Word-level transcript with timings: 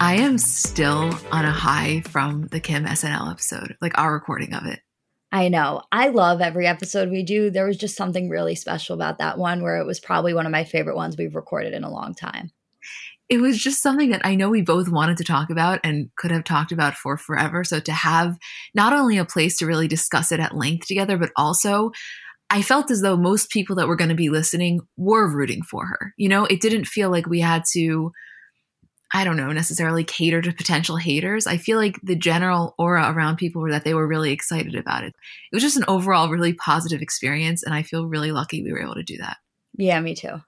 I 0.00 0.16
am 0.16 0.38
still 0.38 1.16
on 1.30 1.44
a 1.44 1.50
high 1.50 2.02
from 2.02 2.48
the 2.48 2.60
Kim 2.60 2.84
SNL 2.84 3.30
episode, 3.30 3.76
like 3.80 3.96
our 3.98 4.12
recording 4.12 4.54
of 4.54 4.66
it. 4.66 4.80
I 5.30 5.48
know. 5.48 5.82
I 5.90 6.08
love 6.08 6.40
every 6.40 6.66
episode 6.66 7.10
we 7.10 7.22
do. 7.22 7.50
There 7.50 7.66
was 7.66 7.76
just 7.76 7.96
something 7.96 8.28
really 8.28 8.54
special 8.54 8.94
about 8.94 9.18
that 9.18 9.38
one 9.38 9.62
where 9.62 9.78
it 9.78 9.86
was 9.86 10.00
probably 10.00 10.34
one 10.34 10.44
of 10.44 10.52
my 10.52 10.64
favorite 10.64 10.96
ones 10.96 11.16
we've 11.16 11.34
recorded 11.34 11.72
in 11.72 11.84
a 11.84 11.90
long 11.90 12.14
time. 12.14 12.50
It 13.28 13.40
was 13.40 13.58
just 13.58 13.82
something 13.82 14.10
that 14.10 14.26
I 14.26 14.34
know 14.34 14.50
we 14.50 14.60
both 14.60 14.90
wanted 14.90 15.16
to 15.18 15.24
talk 15.24 15.48
about 15.48 15.80
and 15.82 16.10
could 16.16 16.30
have 16.30 16.44
talked 16.44 16.70
about 16.70 16.94
for 16.94 17.16
forever. 17.16 17.64
So 17.64 17.80
to 17.80 17.92
have 17.92 18.36
not 18.74 18.92
only 18.92 19.16
a 19.16 19.24
place 19.24 19.56
to 19.58 19.66
really 19.66 19.88
discuss 19.88 20.32
it 20.32 20.40
at 20.40 20.56
length 20.56 20.86
together, 20.86 21.16
but 21.16 21.30
also 21.36 21.92
I 22.50 22.60
felt 22.60 22.90
as 22.90 23.00
though 23.00 23.16
most 23.16 23.48
people 23.48 23.76
that 23.76 23.88
were 23.88 23.96
going 23.96 24.10
to 24.10 24.14
be 24.14 24.28
listening 24.28 24.82
were 24.98 25.26
rooting 25.26 25.62
for 25.62 25.86
her. 25.86 26.12
You 26.18 26.28
know, 26.28 26.44
it 26.44 26.60
didn't 26.60 26.84
feel 26.84 27.08
like 27.08 27.26
we 27.26 27.40
had 27.40 27.62
to 27.72 28.12
I 29.14 29.24
don't 29.24 29.36
know, 29.36 29.52
necessarily 29.52 30.04
cater 30.04 30.40
to 30.40 30.52
potential 30.52 30.96
haters. 30.96 31.46
I 31.46 31.58
feel 31.58 31.76
like 31.76 31.98
the 32.02 32.16
general 32.16 32.74
aura 32.78 33.12
around 33.12 33.36
people 33.36 33.60
were 33.60 33.70
that 33.70 33.84
they 33.84 33.92
were 33.92 34.06
really 34.06 34.32
excited 34.32 34.74
about 34.74 35.04
it. 35.04 35.14
It 35.52 35.54
was 35.54 35.62
just 35.62 35.76
an 35.76 35.84
overall 35.86 36.30
really 36.30 36.54
positive 36.54 37.02
experience. 37.02 37.62
And 37.62 37.74
I 37.74 37.82
feel 37.82 38.06
really 38.06 38.32
lucky 38.32 38.62
we 38.62 38.72
were 38.72 38.82
able 38.82 38.94
to 38.94 39.02
do 39.02 39.18
that. 39.18 39.36
Yeah, 39.76 40.00
me 40.00 40.14
too. 40.14 40.40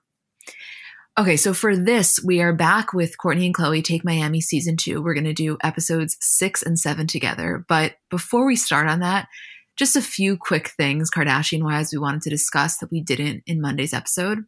Okay, 1.16 1.36
so 1.36 1.54
for 1.54 1.76
this, 1.76 2.18
we 2.24 2.40
are 2.40 2.52
back 2.52 2.92
with 2.92 3.16
Kourtney 3.18 3.46
and 3.46 3.54
Khloé 3.54 3.84
Take 3.84 4.04
Miami 4.04 4.40
season 4.40 4.76
two. 4.76 5.00
We're 5.00 5.14
going 5.14 5.24
to 5.24 5.32
do 5.32 5.58
episodes 5.62 6.16
six 6.20 6.60
and 6.62 6.76
seven 6.78 7.06
together. 7.06 7.64
But 7.68 7.94
before 8.10 8.46
we 8.46 8.56
start 8.56 8.88
on 8.88 9.00
that, 9.00 9.28
just 9.76 9.94
a 9.94 10.02
few 10.02 10.36
quick 10.36 10.70
things 10.70 11.10
Kardashian 11.10 11.62
wise 11.62 11.92
we 11.92 11.98
wanted 11.98 12.22
to 12.22 12.30
discuss 12.30 12.78
that 12.78 12.90
we 12.90 13.00
didn't 13.00 13.42
in 13.46 13.60
Monday's 13.60 13.94
episode. 13.94 14.38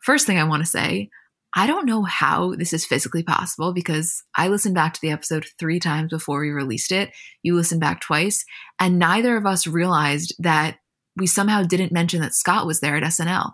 First 0.00 0.26
thing 0.26 0.38
I 0.38 0.44
want 0.44 0.64
to 0.64 0.68
say, 0.70 1.10
I 1.54 1.66
don't 1.66 1.86
know 1.86 2.02
how 2.02 2.54
this 2.54 2.72
is 2.72 2.84
physically 2.84 3.22
possible 3.22 3.72
because 3.72 4.22
I 4.36 4.48
listened 4.48 4.74
back 4.74 4.92
to 4.94 5.00
the 5.00 5.10
episode 5.10 5.46
three 5.58 5.80
times 5.80 6.10
before 6.10 6.40
we 6.40 6.50
released 6.50 6.92
it. 6.92 7.10
You 7.42 7.54
listened 7.54 7.80
back 7.80 8.00
twice, 8.00 8.44
and 8.78 8.98
neither 8.98 9.36
of 9.36 9.46
us 9.46 9.66
realized 9.66 10.34
that 10.38 10.78
we 11.16 11.26
somehow 11.26 11.62
didn't 11.62 11.92
mention 11.92 12.20
that 12.20 12.34
Scott 12.34 12.66
was 12.66 12.80
there 12.80 12.96
at 12.96 13.02
SNL. 13.02 13.52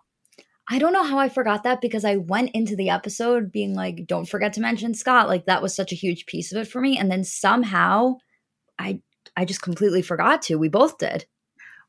I 0.69 0.79
don't 0.79 0.93
know 0.93 1.05
how 1.05 1.19
I 1.19 1.29
forgot 1.29 1.65
that 1.65 1.81
because 1.81 2.05
I 2.05 2.17
went 2.17 2.51
into 2.55 2.77
the 2.77 2.91
episode 2.91 3.53
being 3.53 3.75
like, 3.75 4.07
don't 4.07 4.29
forget 4.29 4.53
to 4.55 4.61
mention 4.61 4.95
Scott. 4.95 5.29
Like 5.29 5.47
that 5.47 5.63
was 5.63 5.75
such 5.75 5.93
a 5.93 5.97
huge 5.97 6.27
piece 6.27 6.53
of 6.53 6.59
it 6.59 6.69
for 6.69 6.81
me. 6.81 6.97
And 6.99 7.11
then 7.11 7.25
somehow 7.25 8.17
I 8.79 9.03
I 9.37 9.45
just 9.45 9.63
completely 9.63 10.03
forgot 10.03 10.43
to. 10.43 10.57
We 10.57 10.69
both 10.69 10.99
did. 10.99 11.27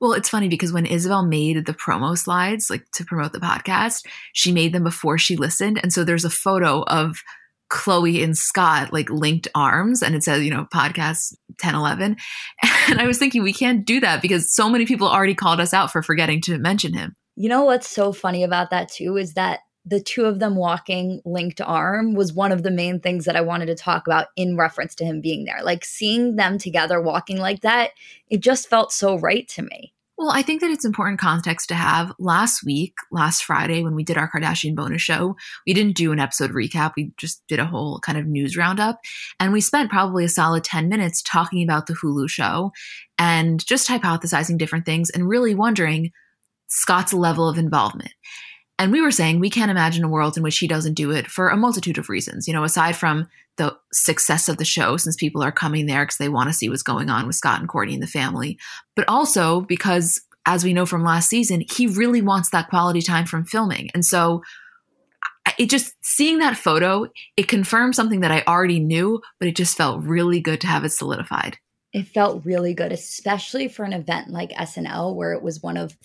Well, 0.04 0.12
it's 0.12 0.28
funny 0.28 0.50
because 0.50 0.74
when 0.74 0.86
Isabel 0.86 1.26
made 1.26 1.66
the 1.66 1.74
promo 1.74 2.18
slides, 2.18 2.70
like 2.70 2.84
to 2.96 3.06
promote 3.06 3.32
the 3.32 3.40
podcast, 3.40 4.06
she 4.34 4.52
made 4.52 4.74
them 4.74 4.84
before 4.84 5.18
she 5.18 5.38
listened. 5.38 5.80
And 5.82 5.94
so 5.94 6.04
there's 6.04 6.26
a 6.26 6.30
photo 6.30 6.84
of 6.88 7.22
Khloé 7.72 8.22
and 8.22 8.38
Scott 8.38 8.92
like 8.92 9.10
linked 9.10 9.48
arms 9.56 10.04
and 10.04 10.14
it 10.14 10.22
says, 10.22 10.44
you 10.44 10.52
know, 10.52 10.68
podcast 10.74 11.34
1011. 11.62 12.18
And 12.90 13.00
I 13.00 13.08
was 13.08 13.18
thinking 13.18 13.44
we 13.44 13.54
can't 13.54 13.86
do 13.86 14.02
that 14.02 14.22
because 14.22 14.54
so 14.54 14.70
many 14.70 14.86
people 14.86 15.08
already 15.08 15.36
called 15.36 15.62
us 15.62 15.74
out 15.74 15.90
for 15.90 16.04
forgetting 16.04 16.42
to 16.42 16.58
mention 16.58 16.92
him. 16.92 17.16
You 17.38 17.48
know 17.48 17.64
what's 17.64 17.90
so 17.90 18.12
funny 18.12 18.44
about 18.44 18.72
that 18.72 18.90
too 18.92 19.16
is 19.16 19.36
that 19.36 19.62
the 19.86 20.02
two 20.02 20.26
of 20.26 20.40
them 20.40 20.58
walking 20.58 21.22
linked 21.24 21.62
arm 21.62 22.14
was 22.14 22.34
one 22.34 22.52
of 22.52 22.64
the 22.64 22.72
main 22.72 23.00
things 23.00 23.24
that 23.24 23.38
I 23.38 23.42
wanted 23.42 23.68
to 23.68 23.76
talk 23.76 24.06
about 24.06 24.28
in 24.36 24.58
reference 24.58 24.96
to 24.96 25.06
him 25.06 25.22
being 25.22 25.46
there. 25.46 25.62
Like 25.64 25.86
seeing 25.86 26.36
them 26.36 26.58
together 26.58 27.02
walking 27.02 27.38
like 27.38 27.62
that, 27.62 27.92
it 28.30 28.42
just 28.42 28.70
felt 28.70 28.92
so 28.92 29.18
right 29.18 29.48
to 29.48 29.62
me. 29.62 29.93
Well, 30.18 30.30
I 30.32 30.44
think 30.44 30.62
that 30.62 30.70
it's 30.70 30.86
important 30.86 31.20
context 31.20 31.70
to 31.70 31.76
have. 31.76 32.14
Last 32.20 32.64
week, 32.64 32.94
last 33.12 33.44
Friday, 33.44 33.82
when 33.82 33.96
we 33.96 34.04
did 34.04 34.18
our 34.18 34.30
Kardashian 34.30 34.76
bonus 34.76 35.02
show, 35.02 35.36
we 35.66 35.74
didn't 35.74 35.96
do 35.96 36.12
an 36.12 36.20
episode 36.20 36.52
recap. 36.52 36.94
We 36.96 37.12
just 37.18 37.42
did 37.48 37.60
a 37.60 37.66
whole 37.66 38.00
kind 38.00 38.18
of 38.18 38.28
news 38.28 38.56
roundup. 38.56 39.00
And 39.40 39.52
we 39.52 39.60
spent 39.60 39.90
probably 39.90 40.24
a 40.26 40.30
solid 40.30 40.64
10 40.64 40.88
minutes 40.88 41.24
talking 41.24 41.64
about 41.64 41.88
the 41.88 41.96
Hulu 41.96 42.30
show 42.30 42.72
and 43.18 43.66
just 43.66 43.90
hypothesizing 43.90 44.60
different 44.60 44.86
things 44.86 45.10
and 45.10 45.28
really 45.28 45.56
wondering 45.56 46.12
Scott's 46.68 47.14
level 47.14 47.50
of 47.50 47.58
involvement. 47.58 48.14
And 48.84 48.92
we 48.92 49.00
were 49.00 49.12
saying 49.12 49.40
we 49.40 49.50
can't 49.50 49.72
imagine 49.72 50.04
a 50.04 50.10
world 50.10 50.36
in 50.36 50.44
which 50.44 50.60
he 50.60 50.68
doesn't 50.68 50.96
do 50.96 51.12
it 51.12 51.28
for 51.28 51.48
a 51.48 51.56
multitude 51.56 51.98
of 51.98 52.10
reasons. 52.10 52.50
You 52.50 52.54
know, 52.54 52.66
aside 52.66 52.98
from 52.98 53.30
the 53.56 53.78
success 53.94 54.50
of 54.50 54.58
the 54.58 54.66
show, 54.66 54.98
since 54.98 55.16
people 55.16 55.42
are 55.42 55.54
coming 55.54 55.86
there 55.86 56.04
because 56.04 56.18
they 56.18 56.28
want 56.28 56.50
to 56.50 56.54
see 56.54 56.68
what's 56.68 56.84
going 56.84 57.10
on 57.10 57.26
with 57.26 57.38
Scott 57.38 57.62
and 57.62 57.70
Kourtney 57.70 57.94
and 57.94 58.04
the 58.04 58.08
family, 58.08 58.60
but 58.94 59.08
also 59.08 59.62
because, 59.62 60.20
as 60.46 60.66
we 60.66 60.74
know 60.74 60.86
from 60.86 61.02
last 61.02 61.30
season, 61.30 61.64
he 61.72 61.88
really 61.88 62.22
wants 62.22 62.50
that 62.50 62.68
quality 62.70 63.02
time 63.02 63.26
from 63.26 63.46
filming. 63.46 63.90
And 63.94 64.04
so 64.04 64.44
it 65.58 65.70
just 65.70 65.94
seeing 66.02 66.40
that 66.40 66.58
photo, 66.58 67.08
it 67.38 67.48
confirmed 67.48 67.96
something 67.96 68.20
that 68.20 68.32
I 68.34 68.44
already 68.46 68.82
knew, 68.82 69.22
but 69.40 69.48
it 69.48 69.56
just 69.56 69.78
felt 69.78 70.04
really 70.04 70.42
good 70.42 70.60
to 70.60 70.68
have 70.68 70.84
it 70.84 70.92
solidified. 70.92 71.58
It 71.94 72.10
felt 72.10 72.44
really 72.44 72.74
good, 72.74 72.92
especially 72.92 73.70
for 73.70 73.86
an 73.86 73.94
event 73.94 74.30
like 74.30 74.50
SNL, 74.52 75.16
where 75.16 75.32
it 75.32 75.42
was 75.42 75.64
one 75.64 75.78
of 75.78 75.96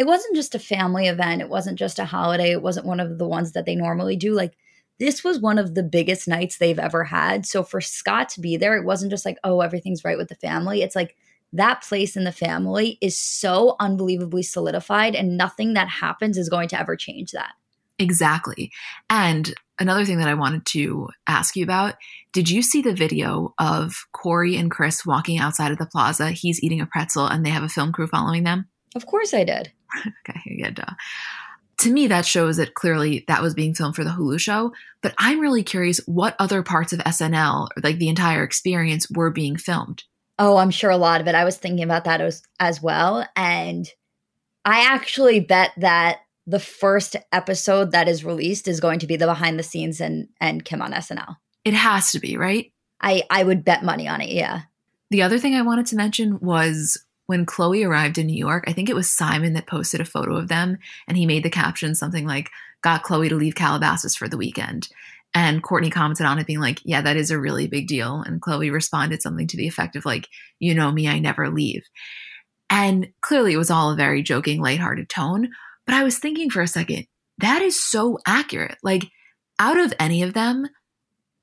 it 0.00 0.06
wasn't 0.06 0.34
just 0.34 0.54
a 0.54 0.58
family 0.58 1.08
event. 1.08 1.42
It 1.42 1.50
wasn't 1.50 1.78
just 1.78 1.98
a 1.98 2.06
holiday. 2.06 2.52
It 2.52 2.62
wasn't 2.62 2.86
one 2.86 3.00
of 3.00 3.18
the 3.18 3.28
ones 3.28 3.52
that 3.52 3.66
they 3.66 3.74
normally 3.74 4.16
do. 4.16 4.32
Like 4.32 4.56
this 4.98 5.22
was 5.22 5.38
one 5.38 5.58
of 5.58 5.74
the 5.74 5.82
biggest 5.82 6.26
nights 6.26 6.56
they've 6.56 6.78
ever 6.78 7.04
had. 7.04 7.44
So 7.44 7.62
for 7.62 7.82
Scott 7.82 8.30
to 8.30 8.40
be 8.40 8.56
there, 8.56 8.78
it 8.78 8.86
wasn't 8.86 9.10
just 9.10 9.26
like, 9.26 9.36
oh, 9.44 9.60
everything's 9.60 10.02
right 10.02 10.16
with 10.16 10.28
the 10.28 10.36
family. 10.36 10.80
It's 10.80 10.96
like 10.96 11.16
that 11.52 11.82
place 11.82 12.16
in 12.16 12.24
the 12.24 12.32
family 12.32 12.96
is 13.02 13.18
so 13.18 13.76
unbelievably 13.78 14.44
solidified, 14.44 15.14
and 15.14 15.36
nothing 15.36 15.74
that 15.74 15.88
happens 15.88 16.38
is 16.38 16.48
going 16.48 16.68
to 16.68 16.80
ever 16.80 16.96
change 16.96 17.32
that. 17.32 17.52
Exactly. 17.98 18.72
And 19.10 19.52
another 19.78 20.06
thing 20.06 20.16
that 20.16 20.28
I 20.28 20.34
wanted 20.34 20.64
to 20.66 21.08
ask 21.26 21.56
you 21.56 21.64
about 21.64 21.96
did 22.32 22.48
you 22.48 22.62
see 22.62 22.80
the 22.80 22.94
video 22.94 23.52
of 23.58 24.06
Corey 24.12 24.56
and 24.56 24.70
Kris 24.70 25.04
walking 25.04 25.38
outside 25.38 25.72
of 25.72 25.78
the 25.78 25.84
plaza? 25.84 26.30
He's 26.30 26.62
eating 26.62 26.80
a 26.80 26.86
pretzel 26.86 27.26
and 27.26 27.44
they 27.44 27.50
have 27.50 27.64
a 27.64 27.68
film 27.68 27.92
crew 27.92 28.06
following 28.06 28.44
them. 28.44 28.66
Of 28.94 29.06
course 29.06 29.34
I 29.34 29.44
did. 29.44 29.72
okay, 30.28 30.40
yeah, 30.46 30.70
duh. 30.70 30.94
To 31.78 31.90
me, 31.90 32.08
that 32.08 32.26
shows 32.26 32.58
that 32.58 32.74
clearly 32.74 33.24
that 33.26 33.42
was 33.42 33.54
being 33.54 33.74
filmed 33.74 33.96
for 33.96 34.04
the 34.04 34.10
Hulu 34.10 34.38
show. 34.38 34.72
But 35.00 35.14
I'm 35.18 35.40
really 35.40 35.62
curious 35.62 35.98
what 36.06 36.36
other 36.38 36.62
parts 36.62 36.92
of 36.92 36.98
SNL, 37.00 37.68
like 37.82 37.96
the 37.98 38.10
entire 38.10 38.42
experience, 38.42 39.10
were 39.10 39.30
being 39.30 39.56
filmed. 39.56 40.04
Oh, 40.38 40.58
I'm 40.58 40.70
sure 40.70 40.90
a 40.90 40.98
lot 40.98 41.20
of 41.20 41.26
it. 41.26 41.34
I 41.34 41.44
was 41.44 41.56
thinking 41.56 41.84
about 41.84 42.04
that 42.04 42.20
as, 42.20 42.42
as 42.58 42.82
well. 42.82 43.26
And 43.34 43.88
I 44.64 44.86
actually 44.92 45.40
bet 45.40 45.72
that 45.78 46.20
the 46.46 46.60
first 46.60 47.16
episode 47.32 47.92
that 47.92 48.08
is 48.08 48.24
released 48.24 48.68
is 48.68 48.80
going 48.80 48.98
to 48.98 49.06
be 49.06 49.16
the 49.16 49.26
behind 49.26 49.58
the 49.58 49.62
scenes 49.62 50.00
and 50.00 50.28
and 50.40 50.64
Kim 50.64 50.82
on 50.82 50.92
SNL. 50.92 51.36
It 51.64 51.74
has 51.74 52.12
to 52.12 52.18
be, 52.18 52.36
right? 52.36 52.72
I 53.00 53.22
I 53.30 53.44
would 53.44 53.64
bet 53.64 53.84
money 53.84 54.08
on 54.08 54.20
it, 54.20 54.30
yeah. 54.30 54.62
The 55.10 55.22
other 55.22 55.38
thing 55.38 55.54
I 55.54 55.62
wanted 55.62 55.86
to 55.86 55.96
mention 55.96 56.38
was 56.40 57.02
when 57.30 57.46
Khloé 57.46 57.86
arrived 57.86 58.18
in 58.18 58.26
New 58.26 58.36
York, 58.36 58.64
I 58.66 58.72
think 58.72 58.88
it 58.88 58.96
was 58.96 59.08
Simon 59.08 59.52
that 59.52 59.68
posted 59.68 60.00
a 60.00 60.04
photo 60.04 60.34
of 60.34 60.48
them 60.48 60.78
and 61.06 61.16
he 61.16 61.26
made 61.26 61.44
the 61.44 61.48
caption 61.48 61.94
something 61.94 62.26
like, 62.26 62.50
Got 62.82 63.04
Khloé 63.04 63.28
to 63.28 63.36
leave 63.36 63.54
Calabasas 63.54 64.16
for 64.16 64.26
the 64.26 64.36
weekend. 64.36 64.88
And 65.32 65.62
Kourtney 65.62 65.92
commented 65.92 66.26
on 66.26 66.40
it, 66.40 66.46
being 66.48 66.58
like, 66.58 66.80
Yeah, 66.82 67.02
that 67.02 67.16
is 67.16 67.30
a 67.30 67.38
really 67.38 67.68
big 67.68 67.86
deal. 67.86 68.24
And 68.26 68.42
Khloé 68.42 68.72
responded 68.72 69.22
something 69.22 69.46
to 69.46 69.56
the 69.56 69.68
effect 69.68 69.94
of, 69.94 70.04
like, 70.04 70.26
You 70.58 70.74
know 70.74 70.90
me, 70.90 71.06
I 71.06 71.20
never 71.20 71.48
leave. 71.50 71.84
And 72.68 73.12
clearly 73.20 73.52
it 73.52 73.58
was 73.58 73.70
all 73.70 73.92
a 73.92 73.96
very 73.96 74.24
joking, 74.24 74.60
lighthearted 74.60 75.08
tone. 75.08 75.50
But 75.86 75.94
I 75.94 76.02
was 76.02 76.18
thinking 76.18 76.50
for 76.50 76.62
a 76.62 76.66
second, 76.66 77.06
that 77.38 77.62
is 77.62 77.80
so 77.80 78.18
accurate. 78.26 78.78
Like, 78.82 79.04
out 79.60 79.78
of 79.78 79.94
any 80.00 80.24
of 80.24 80.34
them, 80.34 80.66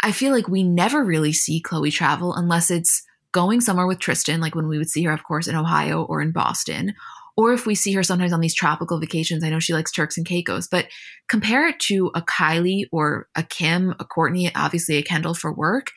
I 0.04 0.12
feel 0.12 0.34
like 0.34 0.50
we 0.50 0.63
never 0.63 1.01
really 1.01 1.31
see 1.31 1.63
Khloé 1.63 1.94
travel 1.94 2.34
unless 2.34 2.69
it's 2.69 3.04
going 3.31 3.62
somewhere 3.62 3.88
with 3.88 4.00
Tristan, 4.00 4.41
like 4.41 4.56
when 4.56 4.68
we 4.68 4.77
would 4.77 4.89
see 4.89 5.03
her, 5.03 5.12
of 5.12 5.24
course, 5.24 5.47
in 5.47 5.56
Ohio 5.56 6.03
or 6.03 6.21
in 6.21 6.31
Boston, 6.31 6.94
or 7.35 7.53
if 7.53 7.65
we 7.65 7.75
see 7.75 7.94
her 7.94 8.03
sometimes 8.03 8.33
on 8.33 8.39
these 8.39 8.56
tropical 8.56 9.00
vacations. 9.00 9.44
I 9.44 9.50
know 9.50 9.59
she 9.59 9.74
likes 9.74 9.91
Turks 9.91 10.18
and 10.18 10.25
Caicos, 10.25 10.68
but 10.68 10.88
compare 11.29 11.68
it 11.68 11.79
to 11.81 12.12
a 12.15 12.21
Kylie 12.21 12.85
or 12.91 13.27
a 13.35 13.44
Kim, 13.44 13.91
a 14.00 14.06
Kourtney, 14.06 14.51
obviously 14.56 14.97
a 14.97 15.03
Kendall 15.03 15.35
for 15.35 15.53
work. 15.53 15.91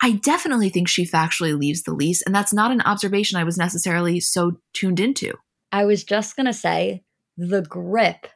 I 0.00 0.12
definitely 0.12 0.68
think 0.68 0.88
she 0.88 1.06
factually 1.06 1.58
leaves 1.58 1.82
the 1.82 1.94
lease, 1.94 2.22
and 2.22 2.34
that's 2.34 2.52
not 2.52 2.70
an 2.70 2.82
observation 2.82 3.38
I 3.38 3.44
was 3.44 3.56
necessarily 3.56 4.20
so 4.20 4.58
tuned 4.72 5.00
into. 5.00 5.32
I 5.72 5.84
was 5.84 6.04
just 6.04 6.36
going 6.36 6.46
to 6.46 6.52
say 6.52 7.02
the 7.36 7.62
grip 7.62 8.26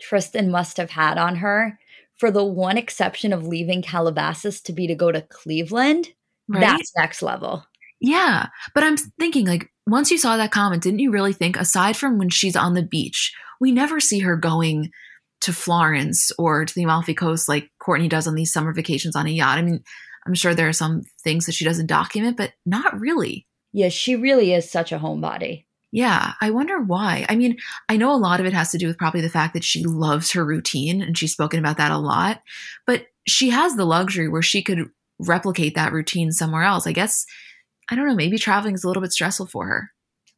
Tristan 0.00 0.50
must 0.50 0.76
have 0.76 0.90
had 0.90 1.18
on 1.18 1.36
her 1.36 1.78
for 2.18 2.30
the 2.30 2.44
one 2.44 2.76
exception 2.76 3.32
of 3.32 3.46
leaving 3.46 3.82
Calabasas 3.82 4.60
to 4.62 4.72
be 4.72 4.86
to 4.86 4.94
go 4.94 5.10
to 5.10 5.22
Cleveland. 5.22 6.10
Right? 6.48 6.60
That's 6.60 6.92
next 6.96 7.22
level. 7.22 7.64
Yeah. 8.04 8.48
But 8.74 8.84
I'm 8.84 8.96
thinking, 8.96 9.46
like, 9.46 9.70
once 9.86 10.10
you 10.10 10.18
saw 10.18 10.36
that 10.36 10.50
comment, 10.50 10.82
didn't 10.82 10.98
you 10.98 11.10
really 11.10 11.32
think, 11.32 11.56
aside 11.56 11.96
from 11.96 12.18
when 12.18 12.28
she's 12.28 12.54
on 12.54 12.74
the 12.74 12.82
beach, 12.82 13.34
we 13.60 13.72
never 13.72 13.98
see 13.98 14.20
her 14.20 14.36
going 14.36 14.90
to 15.40 15.52
Florence 15.54 16.30
or 16.38 16.66
to 16.66 16.74
the 16.74 16.82
Amalfi 16.82 17.14
Coast 17.14 17.48
like 17.48 17.70
Kourtney 17.82 18.08
does 18.08 18.26
on 18.26 18.34
these 18.34 18.52
summer 18.52 18.74
vacations 18.74 19.16
on 19.16 19.26
a 19.26 19.30
yacht? 19.30 19.56
I 19.56 19.62
mean, 19.62 19.82
I'm 20.26 20.34
sure 20.34 20.54
there 20.54 20.68
are 20.68 20.74
some 20.74 21.02
things 21.22 21.46
that 21.46 21.52
she 21.52 21.64
doesn't 21.64 21.86
document, 21.86 22.36
but 22.36 22.52
not 22.66 22.98
really. 23.00 23.46
Yeah, 23.72 23.88
she 23.88 24.16
really 24.16 24.52
is 24.52 24.70
such 24.70 24.92
a 24.92 24.98
homebody. 24.98 25.64
Yeah, 25.92 26.32
I 26.40 26.50
wonder 26.50 26.80
why. 26.80 27.24
I 27.28 27.36
mean, 27.36 27.56
I 27.88 27.96
know 27.96 28.14
a 28.14 28.16
lot 28.16 28.40
of 28.40 28.46
it 28.46 28.52
has 28.52 28.70
to 28.72 28.78
do 28.78 28.86
with 28.86 28.98
probably 28.98 29.20
the 29.22 29.30
fact 29.30 29.54
that 29.54 29.64
she 29.64 29.82
loves 29.82 30.32
her 30.32 30.44
routine 30.44 31.00
and 31.00 31.16
she's 31.16 31.32
spoken 31.32 31.58
about 31.58 31.78
that 31.78 31.92
a 31.92 31.98
lot, 31.98 32.42
but 32.86 33.06
she 33.26 33.50
has 33.50 33.76
the 33.76 33.86
luxury 33.86 34.28
where 34.28 34.42
she 34.42 34.62
could 34.62 34.90
replicate 35.18 35.74
that 35.74 35.92
routine 35.92 36.32
somewhere 36.32 36.64
else. 36.64 36.86
I 36.86 36.92
guess, 36.92 37.24
I 37.90 37.94
don't 37.94 38.06
know, 38.06 38.14
maybe 38.14 38.38
traveling 38.38 38.74
is 38.74 38.84
a 38.84 38.88
little 38.88 39.02
bit 39.02 39.12
stressful 39.12 39.46
for 39.46 39.66
her. 39.66 39.90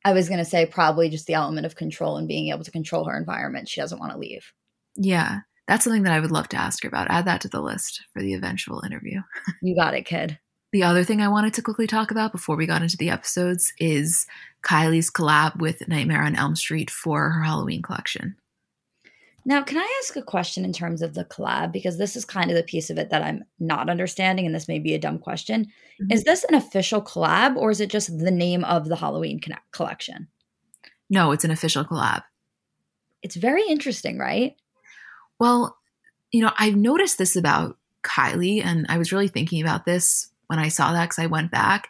I 0.04 0.12
was 0.12 0.28
going 0.28 0.38
to 0.38 0.44
say 0.44 0.66
probably 0.66 1.08
just 1.08 1.26
the 1.26 1.34
element 1.34 1.66
of 1.66 1.74
control 1.74 2.16
and 2.16 2.28
being 2.28 2.48
able 2.52 2.64
to 2.64 2.70
control 2.70 3.04
her 3.04 3.16
environment. 3.16 3.68
She 3.68 3.80
doesn't 3.80 3.98
want 3.98 4.12
to 4.12 4.18
leave. 4.18 4.52
Yeah, 4.94 5.40
that's 5.66 5.84
something 5.84 6.04
that 6.04 6.12
I 6.12 6.20
would 6.20 6.30
love 6.30 6.48
to 6.50 6.56
ask 6.56 6.82
her 6.82 6.88
about. 6.88 7.10
Add 7.10 7.24
that 7.24 7.40
to 7.40 7.48
the 7.48 7.60
list 7.60 8.02
for 8.12 8.22
the 8.22 8.34
eventual 8.34 8.82
interview. 8.84 9.20
you 9.62 9.74
got 9.74 9.94
it, 9.94 10.06
kid. 10.06 10.38
The 10.72 10.84
other 10.84 11.04
thing 11.04 11.20
I 11.20 11.28
wanted 11.28 11.54
to 11.54 11.62
quickly 11.62 11.86
talk 11.86 12.10
about 12.10 12.32
before 12.32 12.56
we 12.56 12.66
got 12.66 12.82
into 12.82 12.96
the 12.96 13.10
episodes 13.10 13.72
is 13.78 14.26
Kylie's 14.62 15.10
collab 15.10 15.58
with 15.58 15.88
Nightmare 15.88 16.22
on 16.22 16.36
Elm 16.36 16.54
Street 16.54 16.90
for 16.90 17.30
her 17.30 17.42
Halloween 17.42 17.82
collection. 17.82 18.36
Now, 19.48 19.62
can 19.62 19.78
I 19.78 20.00
ask 20.02 20.16
a 20.16 20.22
question 20.22 20.64
in 20.64 20.72
terms 20.72 21.02
of 21.02 21.14
the 21.14 21.24
collab? 21.24 21.70
Because 21.70 21.98
this 21.98 22.16
is 22.16 22.24
kind 22.24 22.50
of 22.50 22.56
the 22.56 22.64
piece 22.64 22.90
of 22.90 22.98
it 22.98 23.10
that 23.10 23.22
I'm 23.22 23.44
not 23.60 23.88
understanding, 23.88 24.44
and 24.44 24.52
this 24.52 24.66
may 24.66 24.80
be 24.80 24.92
a 24.92 24.98
dumb 24.98 25.20
question. 25.20 25.66
Mm-hmm. 25.66 26.12
Is 26.12 26.24
this 26.24 26.42
an 26.42 26.56
official 26.56 27.00
collab 27.00 27.54
or 27.54 27.70
is 27.70 27.80
it 27.80 27.88
just 27.88 28.18
the 28.18 28.32
name 28.32 28.64
of 28.64 28.88
the 28.88 28.96
Halloween 28.96 29.40
collection? 29.70 30.26
No, 31.08 31.30
it's 31.30 31.44
an 31.44 31.52
official 31.52 31.84
collab. 31.84 32.24
It's 33.22 33.36
very 33.36 33.62
interesting, 33.68 34.18
right? 34.18 34.56
Well, 35.38 35.76
you 36.32 36.42
know, 36.42 36.50
I've 36.58 36.74
noticed 36.74 37.16
this 37.16 37.36
about 37.36 37.78
Kylie, 38.02 38.64
and 38.64 38.84
I 38.88 38.98
was 38.98 39.12
really 39.12 39.28
thinking 39.28 39.62
about 39.62 39.84
this 39.84 40.28
when 40.48 40.58
I 40.58 40.68
saw 40.68 40.92
that 40.92 41.04
because 41.04 41.20
I 41.20 41.26
went 41.26 41.52
back. 41.52 41.88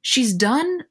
She's 0.00 0.32
done 0.32 0.84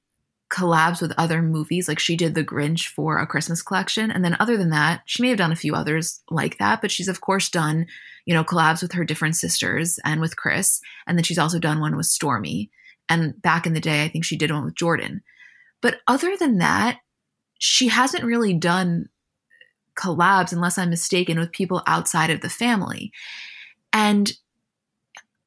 collabs 0.52 1.02
with 1.02 1.14
other 1.18 1.42
movies. 1.42 1.88
Like 1.88 2.00
she 2.00 2.16
did 2.16 2.36
The 2.36 2.44
Grinch 2.44 2.88
for 2.88 3.18
a 3.18 3.28
Christmas 3.28 3.62
collection. 3.62 4.12
And 4.12 4.24
then 4.24 4.38
other 4.40 4.58
than 4.58 4.70
that, 4.70 5.02
she 5.06 5.22
may 5.22 5.30
have 5.30 5.38
done 5.38 5.52
a 5.52 5.56
few 5.56 5.74
others 5.74 6.22
like 6.30 6.58
that, 6.60 6.82
but 6.82 6.92
she's 6.92 7.08
of 7.08 7.22
course 7.22 7.50
done, 7.50 7.88
you 8.26 8.34
know, 8.34 8.44
collabs 8.44 8.82
with 8.82 8.94
her 8.94 9.04
different 9.04 9.36
sisters 9.36 10.00
and 10.06 10.22
with 10.22 10.36
Kris. 10.36 10.82
And 11.08 11.18
then 11.18 11.24
she's 11.24 11.40
also 11.40 11.60
done 11.60 11.80
one 11.80 11.96
with 11.98 12.06
Stormi. 12.06 12.70
And 13.10 13.40
back 13.42 13.66
in 13.66 13.74
the 13.74 13.80
day, 13.80 14.04
I 14.04 14.08
think 14.08 14.26
she 14.26 14.38
did 14.38 14.52
one 14.52 14.66
with 14.66 14.76
Jordyn. 14.76 15.22
But 15.82 15.98
other 16.08 16.36
than 16.38 16.60
that, 16.60 17.00
she 17.60 17.88
hasn't 17.88 18.24
really 18.24 18.54
done 18.54 19.10
collabs, 19.96 20.52
unless 20.52 20.78
I'm 20.78 20.90
mistaken, 20.90 21.40
with 21.40 21.52
people 21.52 21.82
outside 21.88 22.30
of 22.30 22.42
the 22.42 22.50
family. 22.50 23.12
And 23.94 24.32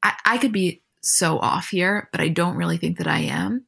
I, 0.01 0.13
I 0.25 0.37
could 0.37 0.51
be 0.51 0.81
so 1.01 1.37
off 1.39 1.69
here, 1.69 2.09
but 2.11 2.21
I 2.21 2.29
don't 2.29 2.57
really 2.57 2.77
think 2.77 2.97
that 2.97 3.07
I 3.07 3.19
am. 3.19 3.65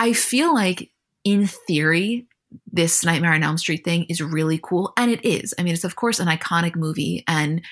I 0.00 0.14
feel 0.14 0.54
like, 0.54 0.90
in 1.24 1.46
theory, 1.46 2.26
this 2.72 3.04
Nightmare 3.04 3.34
on 3.34 3.42
Elm 3.42 3.58
Street 3.58 3.84
thing 3.84 4.06
is 4.08 4.22
really 4.22 4.58
cool. 4.60 4.92
And 4.96 5.10
it 5.10 5.24
is. 5.24 5.52
I 5.58 5.62
mean, 5.62 5.74
it's, 5.74 5.84
of 5.84 5.94
course, 5.94 6.18
an 6.18 6.26
iconic 6.26 6.74
movie. 6.74 7.22
And 7.28 7.62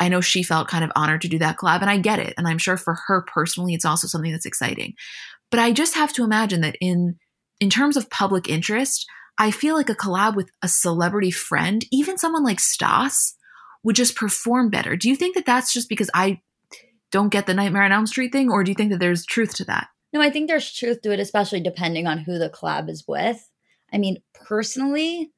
I 0.00 0.08
know 0.08 0.22
she 0.22 0.42
felt 0.42 0.68
kind 0.68 0.82
of 0.82 0.90
honored 0.96 1.20
to 1.20 1.28
do 1.28 1.38
that 1.38 1.58
collab, 1.58 1.82
and 1.82 1.90
I 1.90 1.98
get 1.98 2.18
it. 2.18 2.32
And 2.38 2.48
I'm 2.48 2.58
sure 2.58 2.78
for 2.78 2.96
her 3.06 3.26
personally, 3.32 3.74
it's 3.74 3.84
also 3.84 4.08
something 4.08 4.32
that's 4.32 4.46
exciting. 4.46 4.94
But 5.50 5.60
I 5.60 5.70
just 5.72 5.94
have 5.94 6.12
to 6.14 6.24
imagine 6.24 6.62
that 6.62 6.76
in 6.80 7.18
in 7.60 7.70
terms 7.70 7.96
of 7.96 8.10
public 8.10 8.48
interest, 8.48 9.06
I 9.38 9.50
feel 9.50 9.76
like 9.76 9.88
a 9.88 9.94
collab 9.94 10.34
with 10.34 10.50
a 10.62 10.68
celebrity 10.68 11.30
friend, 11.30 11.84
even 11.92 12.18
someone 12.18 12.42
like 12.42 12.60
Stas, 12.60 13.34
would 13.82 13.96
just 13.96 14.16
perform 14.16 14.70
better. 14.70 14.96
Do 14.96 15.08
you 15.08 15.16
think 15.16 15.36
that 15.36 15.46
that's 15.46 15.72
just 15.72 15.88
because 15.88 16.10
I 16.14 16.40
don't 17.12 17.28
get 17.28 17.46
the 17.46 17.54
Nightmare 17.54 17.84
on 17.84 17.92
Elm 17.92 18.06
Street 18.06 18.32
thing, 18.32 18.50
or 18.50 18.64
do 18.64 18.70
you 18.70 18.74
think 18.74 18.90
that 18.90 18.98
there's 18.98 19.24
truth 19.24 19.54
to 19.56 19.64
that? 19.66 19.88
No, 20.16 20.22
I 20.22 20.30
think 20.30 20.48
there's 20.48 20.72
truth 20.72 21.02
to 21.02 21.12
it, 21.12 21.20
especially 21.20 21.60
depending 21.60 22.06
on 22.06 22.16
who 22.16 22.38
the 22.38 22.48
collab 22.48 22.88
is 22.88 23.04
with. 23.06 23.50
I 23.92 23.98
mean, 23.98 24.22
personally, 24.32 25.30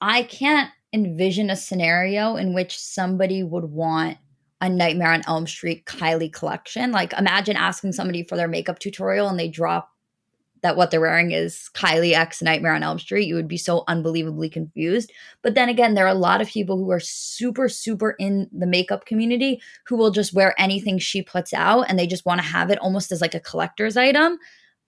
I 0.00 0.22
can't 0.22 0.70
envision 0.92 1.50
a 1.50 1.56
scenario 1.56 2.36
in 2.36 2.54
which 2.54 2.78
somebody 2.78 3.42
would 3.42 3.64
want 3.64 4.18
a 4.60 4.68
Nightmare 4.68 5.10
on 5.10 5.22
Elm 5.26 5.48
Street 5.48 5.84
Kylie 5.84 6.32
collection. 6.32 6.92
Like, 6.92 7.12
imagine 7.14 7.56
asking 7.56 7.90
somebody 7.90 8.22
for 8.22 8.36
their 8.36 8.46
makeup 8.46 8.78
tutorial 8.78 9.28
and 9.28 9.36
they 9.36 9.48
drop 9.48 9.90
that 10.62 10.76
what 10.76 10.90
they're 10.90 11.00
wearing 11.00 11.32
is 11.32 11.70
Kylie 11.74 12.12
X 12.12 12.42
Nightmare 12.42 12.74
on 12.74 12.82
Elm 12.82 12.98
Street, 12.98 13.26
you 13.26 13.34
would 13.34 13.48
be 13.48 13.56
so 13.56 13.84
unbelievably 13.88 14.50
confused. 14.50 15.12
But 15.42 15.54
then 15.54 15.68
again, 15.68 15.94
there 15.94 16.04
are 16.04 16.08
a 16.08 16.14
lot 16.14 16.40
of 16.40 16.48
people 16.48 16.76
who 16.76 16.90
are 16.90 17.00
super, 17.00 17.68
super 17.68 18.12
in 18.18 18.48
the 18.52 18.66
makeup 18.66 19.06
community 19.06 19.60
who 19.86 19.96
will 19.96 20.10
just 20.10 20.34
wear 20.34 20.54
anything 20.58 20.98
she 20.98 21.22
puts 21.22 21.52
out 21.52 21.86
and 21.88 21.98
they 21.98 22.06
just 22.06 22.26
want 22.26 22.40
to 22.40 22.46
have 22.46 22.70
it 22.70 22.78
almost 22.78 23.12
as 23.12 23.20
like 23.20 23.34
a 23.34 23.40
collector's 23.40 23.96
item. 23.96 24.38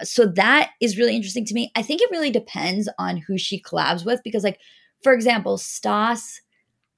So 0.02 0.26
that 0.26 0.71
is 0.81 0.99
really 0.99 1.14
interesting 1.14 1.45
to 1.47 1.55
me. 1.55 1.71
I 1.76 1.83
think 1.83 2.00
it 2.00 2.11
really 2.11 2.31
depends 2.31 2.88
on 2.99 3.19
who 3.19 3.38
she 3.38 3.62
collabs 3.62 4.05
with 4.05 4.21
because, 4.25 4.45
like, 4.45 4.59
for 5.02 5.12
example, 5.12 5.59
Stas, 5.59 6.41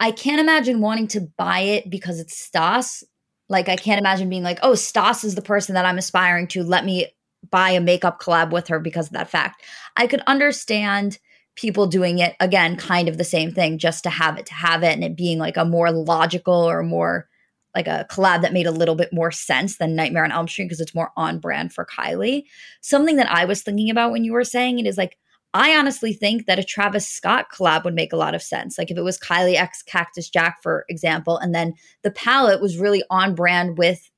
I 0.01 0.11
can't 0.11 0.41
imagine 0.41 0.81
wanting 0.81 1.09
to 1.09 1.29
buy 1.37 1.61
it 1.61 1.91
because 1.91 2.19
it's 2.19 2.37
Stas. 2.37 3.05
Like, 3.49 3.69
I 3.69 3.77
can't 3.77 4.01
imagine 4.01 4.31
being 4.31 4.43
like, 4.43 4.59
oh, 4.63 4.75
Stas 4.75 5.25
is 5.25 5.35
the 5.35 5.43
person 5.43 5.75
that 5.75 5.85
I'm 5.85 5.99
aspiring 5.99 6.49
to. 6.49 6.63
Let 6.63 6.85
me 6.85 7.14
buy 7.51 7.71
a 7.71 7.81
makeup 7.81 8.21
collab 8.21 8.51
with 8.51 8.69
her 8.69 8.79
because 8.79 9.07
of 9.07 9.13
that 9.13 9.31
fact. 9.31 9.63
I 9.97 10.07
could 10.07 10.23
understand 10.27 11.19
people 11.57 11.87
doing 11.87 12.19
it 12.19 12.35
again, 12.41 12.77
kind 12.77 13.09
of 13.09 13.17
the 13.19 13.25
same 13.25 13.53
thing, 13.53 13.79
just 13.79 14.03
to 14.05 14.11
have 14.11 14.39
it, 14.39 14.47
to 14.47 14.55
have 14.55 14.83
it, 14.83 14.93
and 14.93 15.05
it 15.05 15.17
being 15.17 15.39
like 15.39 15.57
a 15.57 15.65
more 15.65 15.91
logical 15.91 16.55
or 16.55 16.83
more 16.83 17.29
like 17.75 17.87
a 17.87 18.07
collab 18.11 18.43
that 18.43 18.53
made 18.53 18.67
a 18.67 18.73
little 18.73 18.95
bit 18.95 19.13
more 19.13 19.33
sense 19.33 19.79
than 19.79 19.97
Nightmare 19.97 20.25
on 20.25 20.33
Elm 20.33 20.47
Street 20.47 20.67
because 20.67 20.81
it's 20.81 20.95
more 20.95 21.11
on 21.17 21.41
brand 21.41 21.73
for 21.73 21.85
Kylie. 21.87 22.45
Something 22.81 23.17
that 23.17 23.31
I 23.31 23.45
was 23.45 23.63
thinking 23.63 23.91
about 23.91 24.13
when 24.13 24.25
you 24.25 24.33
were 24.33 24.45
saying 24.45 24.79
it 24.79 24.87
is 24.87 24.97
like, 24.97 25.19
I 25.55 25.77
honestly 25.77 26.13
think 26.13 26.47
that 26.47 26.59
a 26.59 26.65
Travis 26.65 27.09
Scott 27.09 27.47
collab 27.53 27.85
would 27.85 27.95
make 27.95 28.13
a 28.13 28.17
lot 28.17 28.35
of 28.35 28.43
sense. 28.43 28.77
Like 28.77 28.91
if 28.91 28.97
it 28.97 29.03
was 29.03 29.19
Kylie 29.19 29.55
X 29.55 29.83
Cactus 29.83 30.29
Jack, 30.29 30.59
for 30.63 30.85
example, 30.89 31.39
and 31.39 31.55
then 31.55 31.75
the 32.03 32.11
palette 32.11 32.61
was 32.61 32.79
really 32.79 33.03
on 33.11 33.35
brand 33.35 33.79
with 33.79 34.11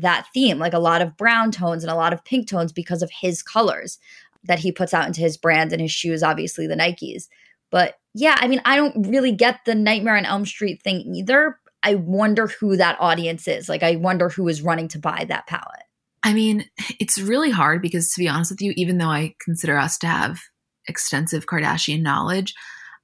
that 0.00 0.26
theme, 0.32 0.58
like 0.58 0.72
a 0.72 0.78
lot 0.78 1.02
of 1.02 1.16
brown 1.16 1.50
tones 1.50 1.84
and 1.84 1.90
a 1.90 1.96
lot 1.96 2.12
of 2.12 2.24
pink 2.24 2.48
tones 2.48 2.72
because 2.72 3.02
of 3.02 3.10
his 3.20 3.42
colors 3.42 3.98
that 4.44 4.58
he 4.58 4.72
puts 4.72 4.92
out 4.92 5.06
into 5.06 5.20
his 5.20 5.36
brand 5.36 5.72
and 5.72 5.80
his 5.80 5.92
shoes, 5.92 6.22
obviously 6.22 6.66
the 6.66 6.74
Nikes. 6.74 7.28
But 7.70 7.94
yeah, 8.14 8.36
I 8.38 8.48
mean, 8.48 8.60
I 8.64 8.76
don't 8.76 9.08
really 9.08 9.32
get 9.32 9.60
the 9.64 9.74
Nightmare 9.74 10.16
on 10.16 10.26
Elm 10.26 10.44
Street 10.44 10.82
thing 10.82 11.14
either. 11.14 11.58
I 11.82 11.94
wonder 11.94 12.46
who 12.46 12.76
that 12.76 12.98
audience 13.00 13.48
is. 13.48 13.68
Like, 13.68 13.82
I 13.82 13.96
wonder 13.96 14.28
who 14.28 14.46
is 14.48 14.62
running 14.62 14.88
to 14.88 14.98
buy 14.98 15.24
that 15.28 15.46
palette. 15.46 15.84
I 16.22 16.32
mean, 16.32 16.66
it's 17.00 17.18
really 17.18 17.50
hard 17.50 17.82
because 17.82 18.12
to 18.12 18.20
be 18.20 18.28
honest 18.28 18.52
with 18.52 18.62
you, 18.62 18.72
even 18.76 18.98
though 18.98 19.08
I 19.08 19.34
consider 19.40 19.76
us 19.76 19.98
to 19.98 20.06
have 20.06 20.40
extensive 20.86 21.46
Kardashian 21.46 22.02
knowledge, 22.02 22.54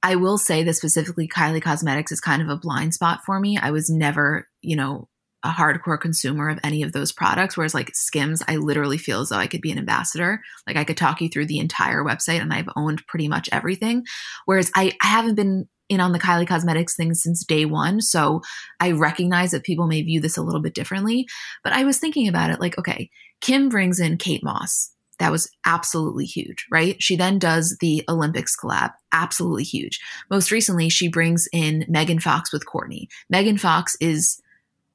I 0.01 0.15
will 0.15 0.37
say 0.37 0.63
that 0.63 0.75
specifically 0.75 1.27
Kylie 1.27 1.61
Cosmetics 1.61 2.11
is 2.11 2.21
kind 2.21 2.41
of 2.41 2.47
a 2.47 2.55
blind 2.55 2.93
spot 2.93 3.21
for 3.25 3.39
me. 3.39 3.57
I 3.57 3.71
was 3.71 3.89
never, 3.89 4.47
you 4.61 4.77
know, 4.77 5.09
a 5.43 5.49
hardcore 5.49 5.99
consumer 5.99 6.49
of 6.49 6.59
any 6.63 6.83
of 6.83 6.91
those 6.91 7.11
products. 7.11 7.55
Whereas 7.55 7.73
like 7.73 7.95
Skims, 7.95 8.43
I 8.47 8.57
literally 8.57 8.97
feel 8.97 9.21
as 9.21 9.29
though 9.29 9.37
I 9.37 9.47
could 9.47 9.61
be 9.61 9.71
an 9.71 9.77
ambassador. 9.77 10.41
Like 10.67 10.75
I 10.75 10.83
could 10.83 10.97
talk 10.97 11.21
you 11.21 11.29
through 11.29 11.45
the 11.45 11.59
entire 11.59 12.03
website 12.03 12.41
and 12.41 12.53
I've 12.53 12.69
owned 12.75 13.05
pretty 13.07 13.27
much 13.27 13.49
everything. 13.51 14.03
Whereas 14.45 14.71
I, 14.75 14.93
I 15.01 15.07
haven't 15.07 15.35
been 15.35 15.67
in 15.87 15.99
on 15.99 16.11
the 16.11 16.19
Kylie 16.19 16.47
Cosmetics 16.47 16.95
thing 16.95 17.13
since 17.13 17.43
day 17.43 17.65
one. 17.65 18.01
So 18.01 18.41
I 18.79 18.91
recognize 18.91 19.51
that 19.51 19.63
people 19.63 19.87
may 19.87 20.01
view 20.03 20.21
this 20.21 20.37
a 20.37 20.43
little 20.43 20.61
bit 20.61 20.75
differently. 20.75 21.27
But 21.63 21.73
I 21.73 21.83
was 21.83 21.97
thinking 21.97 22.27
about 22.27 22.51
it 22.51 22.59
like, 22.59 22.77
okay, 22.77 23.09
Kim 23.41 23.69
brings 23.69 23.99
in 23.99 24.17
Kate 24.17 24.43
Moss. 24.43 24.91
That 25.17 25.31
was 25.31 25.51
absolutely 25.65 26.25
huge, 26.25 26.65
right? 26.71 27.01
She 27.01 27.17
then 27.17 27.39
does 27.39 27.75
the 27.81 28.03
Olympics 28.07 28.55
collab, 28.55 28.91
absolutely 29.11 29.65
huge. 29.65 29.99
Most 30.29 30.49
recently, 30.49 30.87
she 30.87 31.09
brings 31.09 31.47
in 31.51 31.85
Megan 31.89 32.19
Fox 32.19 32.53
with 32.53 32.65
Kourtney. 32.65 33.07
Megan 33.29 33.57
Fox 33.57 33.97
is 33.99 34.41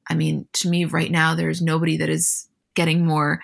I 0.09 0.15
mean, 0.15 0.47
to 0.55 0.69
me 0.69 0.85
right 0.85 1.11
now, 1.11 1.35
there's 1.35 1.63
nobody 1.63 1.97
that 1.97 2.09
is 2.09 2.49
getting 2.75 3.07
more 3.07 3.41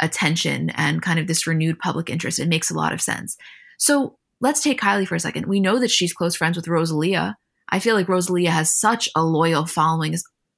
attention 0.00 0.70
and 0.70 1.02
kind 1.02 1.18
of 1.18 1.26
this 1.26 1.46
renewed 1.46 1.78
public 1.78 2.10
interest. 2.10 2.38
It 2.38 2.48
makes 2.48 2.70
a 2.70 2.74
lot 2.74 2.92
of 2.92 3.00
sense. 3.00 3.36
So 3.78 4.16
let's 4.40 4.62
take 4.62 4.80
Kylie 4.80 5.06
for 5.06 5.14
a 5.14 5.20
second. 5.20 5.46
We 5.46 5.60
know 5.60 5.78
that 5.78 5.90
she's 5.90 6.12
close 6.12 6.34
friends 6.34 6.56
with 6.56 6.68
Rosalia. 6.68 7.36
I 7.68 7.78
feel 7.78 7.94
like 7.94 8.08
Rosalia 8.08 8.50
has 8.50 8.74
such 8.74 9.08
a 9.16 9.24
loyal 9.24 9.66
following, 9.66 10.14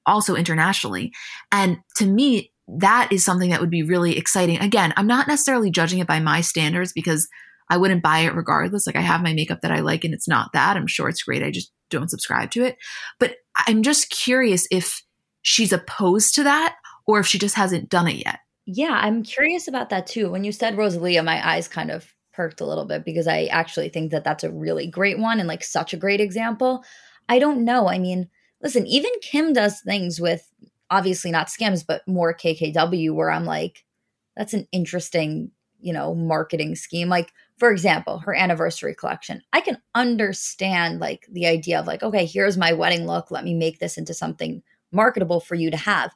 also 0.06 0.34
internationally. 0.34 1.12
And 1.52 1.78
to 1.96 2.06
me, 2.06 2.52
that 2.66 3.08
is 3.12 3.24
something 3.24 3.50
that 3.50 3.60
would 3.60 3.70
be 3.70 3.82
really 3.82 4.16
exciting. 4.16 4.58
Again, 4.58 4.94
I'm 4.96 5.06
not 5.06 5.28
necessarily 5.28 5.70
judging 5.70 5.98
it 5.98 6.06
by 6.06 6.18
my 6.18 6.40
standards 6.40 6.92
because 6.92 7.28
I 7.70 7.76
wouldn't 7.76 8.02
buy 8.02 8.20
it 8.20 8.34
regardless. 8.34 8.86
Like 8.86 8.96
I 8.96 9.00
have 9.00 9.22
my 9.22 9.34
makeup 9.34 9.60
that 9.62 9.70
I 9.70 9.80
like 9.80 10.04
and 10.04 10.14
it's 10.14 10.28
not 10.28 10.50
that. 10.52 10.76
I'm 10.76 10.86
sure 10.86 11.08
it's 11.08 11.22
great. 11.22 11.42
I 11.42 11.50
just 11.50 11.72
don't 11.90 12.10
subscribe 12.10 12.50
to 12.52 12.64
it. 12.64 12.76
But 13.18 13.36
I'm 13.66 13.82
just 13.82 14.10
curious 14.10 14.66
if 14.70 15.02
she's 15.44 15.72
opposed 15.72 16.34
to 16.34 16.42
that 16.42 16.76
or 17.06 17.20
if 17.20 17.26
she 17.26 17.38
just 17.38 17.54
hasn't 17.54 17.90
done 17.90 18.08
it 18.08 18.24
yet. 18.24 18.40
Yeah, 18.66 18.98
I'm 19.00 19.22
curious 19.22 19.68
about 19.68 19.90
that 19.90 20.06
too. 20.06 20.30
When 20.30 20.42
you 20.42 20.50
said 20.50 20.76
Rosalia, 20.76 21.22
my 21.22 21.46
eyes 21.46 21.68
kind 21.68 21.90
of 21.90 22.12
perked 22.32 22.60
a 22.60 22.66
little 22.66 22.86
bit 22.86 23.04
because 23.04 23.28
I 23.28 23.44
actually 23.44 23.90
think 23.90 24.10
that 24.10 24.24
that's 24.24 24.42
a 24.42 24.50
really 24.50 24.86
great 24.86 25.18
one 25.18 25.38
and 25.38 25.46
like 25.46 25.62
such 25.62 25.92
a 25.92 25.98
great 25.98 26.20
example. 26.20 26.82
I 27.28 27.38
don't 27.38 27.64
know. 27.64 27.88
I 27.88 27.98
mean, 27.98 28.28
listen, 28.62 28.86
even 28.86 29.12
Kim 29.22 29.52
does 29.52 29.80
things 29.82 30.18
with 30.18 30.50
obviously 30.90 31.30
not 31.30 31.50
Skims, 31.50 31.84
but 31.84 32.08
more 32.08 32.34
KKW 32.34 33.12
where 33.12 33.30
I'm 33.30 33.44
like, 33.44 33.84
that's 34.36 34.54
an 34.54 34.66
interesting, 34.72 35.50
you 35.78 35.92
know, 35.92 36.14
marketing 36.14 36.74
scheme. 36.74 37.10
Like, 37.10 37.32
for 37.58 37.70
example, 37.70 38.18
her 38.20 38.34
anniversary 38.34 38.94
collection. 38.94 39.42
I 39.52 39.60
can 39.60 39.76
understand 39.94 41.00
like 41.00 41.26
the 41.30 41.46
idea 41.46 41.78
of 41.78 41.86
like, 41.86 42.02
okay, 42.02 42.24
here's 42.24 42.56
my 42.56 42.72
wedding 42.72 43.06
look. 43.06 43.30
Let 43.30 43.44
me 43.44 43.54
make 43.54 43.78
this 43.78 43.98
into 43.98 44.14
something 44.14 44.62
marketable 44.94 45.40
for 45.40 45.54
you 45.54 45.70
to 45.70 45.76
have. 45.76 46.14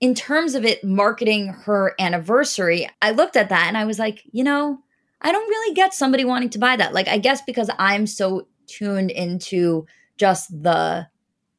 In 0.00 0.14
terms 0.14 0.54
of 0.54 0.64
it 0.64 0.84
marketing 0.84 1.48
her 1.48 1.94
anniversary, 1.98 2.88
I 3.00 3.12
looked 3.12 3.36
at 3.36 3.48
that 3.48 3.66
and 3.68 3.78
I 3.78 3.84
was 3.84 3.98
like, 3.98 4.22
you 4.32 4.44
know, 4.44 4.78
I 5.20 5.32
don't 5.32 5.48
really 5.48 5.74
get 5.74 5.94
somebody 5.94 6.24
wanting 6.24 6.50
to 6.50 6.58
buy 6.58 6.76
that. 6.76 6.92
Like, 6.92 7.08
I 7.08 7.18
guess 7.18 7.40
because 7.42 7.70
I'm 7.78 8.06
so 8.06 8.46
tuned 8.66 9.10
into 9.10 9.86
just 10.18 10.50
the 10.50 11.08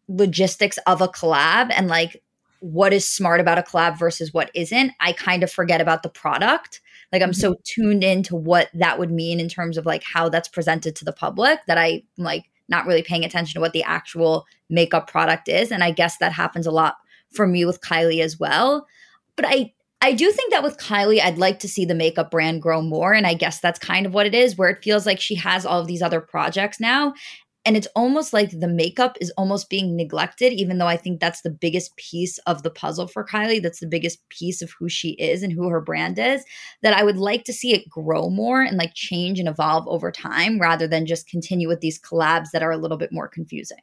logistics 0.08 0.78
of 0.86 1.02
a 1.02 1.08
collab 1.08 1.72
and 1.76 1.88
like 1.88 2.22
what 2.60 2.94
is 2.94 3.08
smart 3.08 3.40
about 3.40 3.58
a 3.58 3.62
collab 3.62 3.98
versus 3.98 4.34
what 4.34 4.50
isn't, 4.54 4.92
I 5.00 5.14
kind 5.14 5.44
of 5.44 5.52
forget 5.52 5.82
about 5.82 6.04
the 6.04 6.10
product. 6.10 6.82
Like 7.12 7.22
I'm 7.22 7.32
mm-hmm. 7.32 7.40
so 7.40 7.56
tuned 7.64 8.04
into 8.04 8.36
what 8.36 8.70
that 8.74 8.98
would 8.98 9.12
mean 9.12 9.40
in 9.40 9.50
terms 9.50 9.78
of 9.78 9.86
like 9.86 10.04
how 10.04 10.30
that's 10.30 10.48
presented 10.48 10.96
to 10.98 11.06
the 11.06 11.14
public 11.14 11.60
that 11.68 11.78
I 11.78 12.04
like 12.18 12.46
not 12.70 12.86
really 12.86 13.04
paying 13.04 13.24
attention 13.24 13.54
to 13.56 13.62
what 13.62 13.74
the 13.74 13.84
actual 13.84 14.46
makeup 14.70 15.10
product 15.10 15.48
is. 15.48 15.72
And 15.72 15.84
I 15.84 15.92
guess 15.92 16.18
that 16.18 16.34
happens 16.34 16.66
a 16.66 16.72
lot 16.72 16.96
for 17.32 17.48
me 17.48 17.66
with 17.66 17.82
Kylie 17.82 18.22
as 18.22 18.40
well. 18.40 18.88
But 19.36 19.46
I 19.48 19.74
I 20.02 20.14
do 20.14 20.32
think 20.32 20.52
that 20.52 20.62
with 20.62 20.78
Kylie, 20.78 21.22
I'd 21.22 21.40
like 21.40 21.58
to 21.60 21.68
see 21.68 21.84
the 21.84 21.96
makeup 21.96 22.30
brand 22.30 22.62
grow 22.62 22.82
more. 22.82 23.14
And 23.14 23.26
I 23.26 23.34
guess 23.34 23.60
that's 23.60 23.80
kind 23.80 24.06
of 24.06 24.14
what 24.14 24.28
it 24.28 24.36
is, 24.36 24.56
where 24.56 24.70
it 24.70 24.84
feels 24.84 25.06
like 25.06 25.20
she 25.20 25.34
has 25.36 25.66
all 25.66 25.80
of 25.80 25.88
these 25.88 26.02
other 26.04 26.22
projects 26.22 26.80
now. 26.80 27.14
And 27.66 27.76
it's 27.76 27.88
almost 27.96 28.32
like 28.32 28.52
the 28.52 28.68
makeup 28.68 29.18
is 29.20 29.32
almost 29.38 29.72
being 29.72 29.96
neglected, 29.96 30.54
even 30.54 30.78
though 30.78 30.88
I 30.88 30.98
think 30.98 31.20
that's 31.20 31.42
the 31.42 31.50
biggest 31.50 31.96
piece 31.98 32.38
of 32.40 32.62
the 32.62 32.70
puzzle 32.70 33.08
for 33.08 33.26
Kylie. 33.26 33.62
That's 33.62 33.80
the 33.80 33.88
biggest 33.88 34.20
piece 34.30 34.62
of 34.62 34.72
who 34.78 34.88
she 34.88 35.12
is 35.14 35.42
and 35.42 35.52
who 35.52 35.70
her 35.70 35.82
brand 35.82 36.20
is. 36.20 36.46
That 36.84 36.96
I 36.96 37.04
would 37.04 37.18
like 37.18 37.44
to 37.46 37.54
see 37.54 37.74
it 37.74 37.90
grow 37.90 38.30
more 38.30 38.62
and 38.62 38.78
like 38.78 38.94
change 38.94 39.40
and 39.40 39.50
evolve 39.50 39.88
over 39.88 40.12
time 40.12 40.60
rather 40.60 40.88
than 40.88 41.08
just 41.08 41.28
continue 41.28 41.68
with 41.68 41.82
these 41.82 42.00
collabs 42.00 42.52
that 42.54 42.62
are 42.62 42.72
a 42.72 42.78
little 42.78 42.98
bit 42.98 43.12
more 43.12 43.28
confusing. 43.28 43.80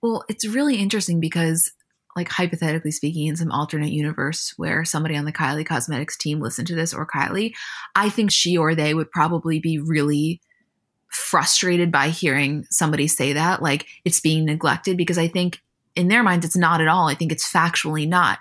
Well, 0.00 0.24
it's 0.28 0.46
really 0.46 0.76
interesting 0.76 1.18
because 1.18 1.72
like 2.16 2.30
hypothetically 2.30 2.90
speaking, 2.92 3.26
in 3.26 3.36
some 3.36 3.52
alternate 3.52 3.92
universe 3.92 4.54
where 4.56 4.84
somebody 4.84 5.16
on 5.16 5.26
the 5.26 5.32
Kylie 5.32 5.66
Cosmetics 5.66 6.16
team 6.16 6.40
listened 6.40 6.66
to 6.68 6.74
this 6.74 6.94
or 6.94 7.06
Kylie, 7.06 7.52
I 7.94 8.08
think 8.08 8.30
she 8.30 8.56
or 8.56 8.74
they 8.74 8.94
would 8.94 9.10
probably 9.10 9.60
be 9.60 9.78
really 9.78 10.40
frustrated 11.16 11.90
by 11.90 12.08
hearing 12.08 12.66
somebody 12.70 13.08
say 13.08 13.32
that, 13.32 13.62
like 13.62 13.86
it's 14.04 14.20
being 14.20 14.44
neglected, 14.44 14.96
because 14.96 15.18
I 15.18 15.28
think 15.28 15.60
in 15.94 16.08
their 16.08 16.22
minds 16.22 16.44
it's 16.44 16.56
not 16.56 16.80
at 16.80 16.88
all. 16.88 17.08
I 17.08 17.14
think 17.14 17.32
it's 17.32 17.50
factually 17.50 18.06
not. 18.08 18.38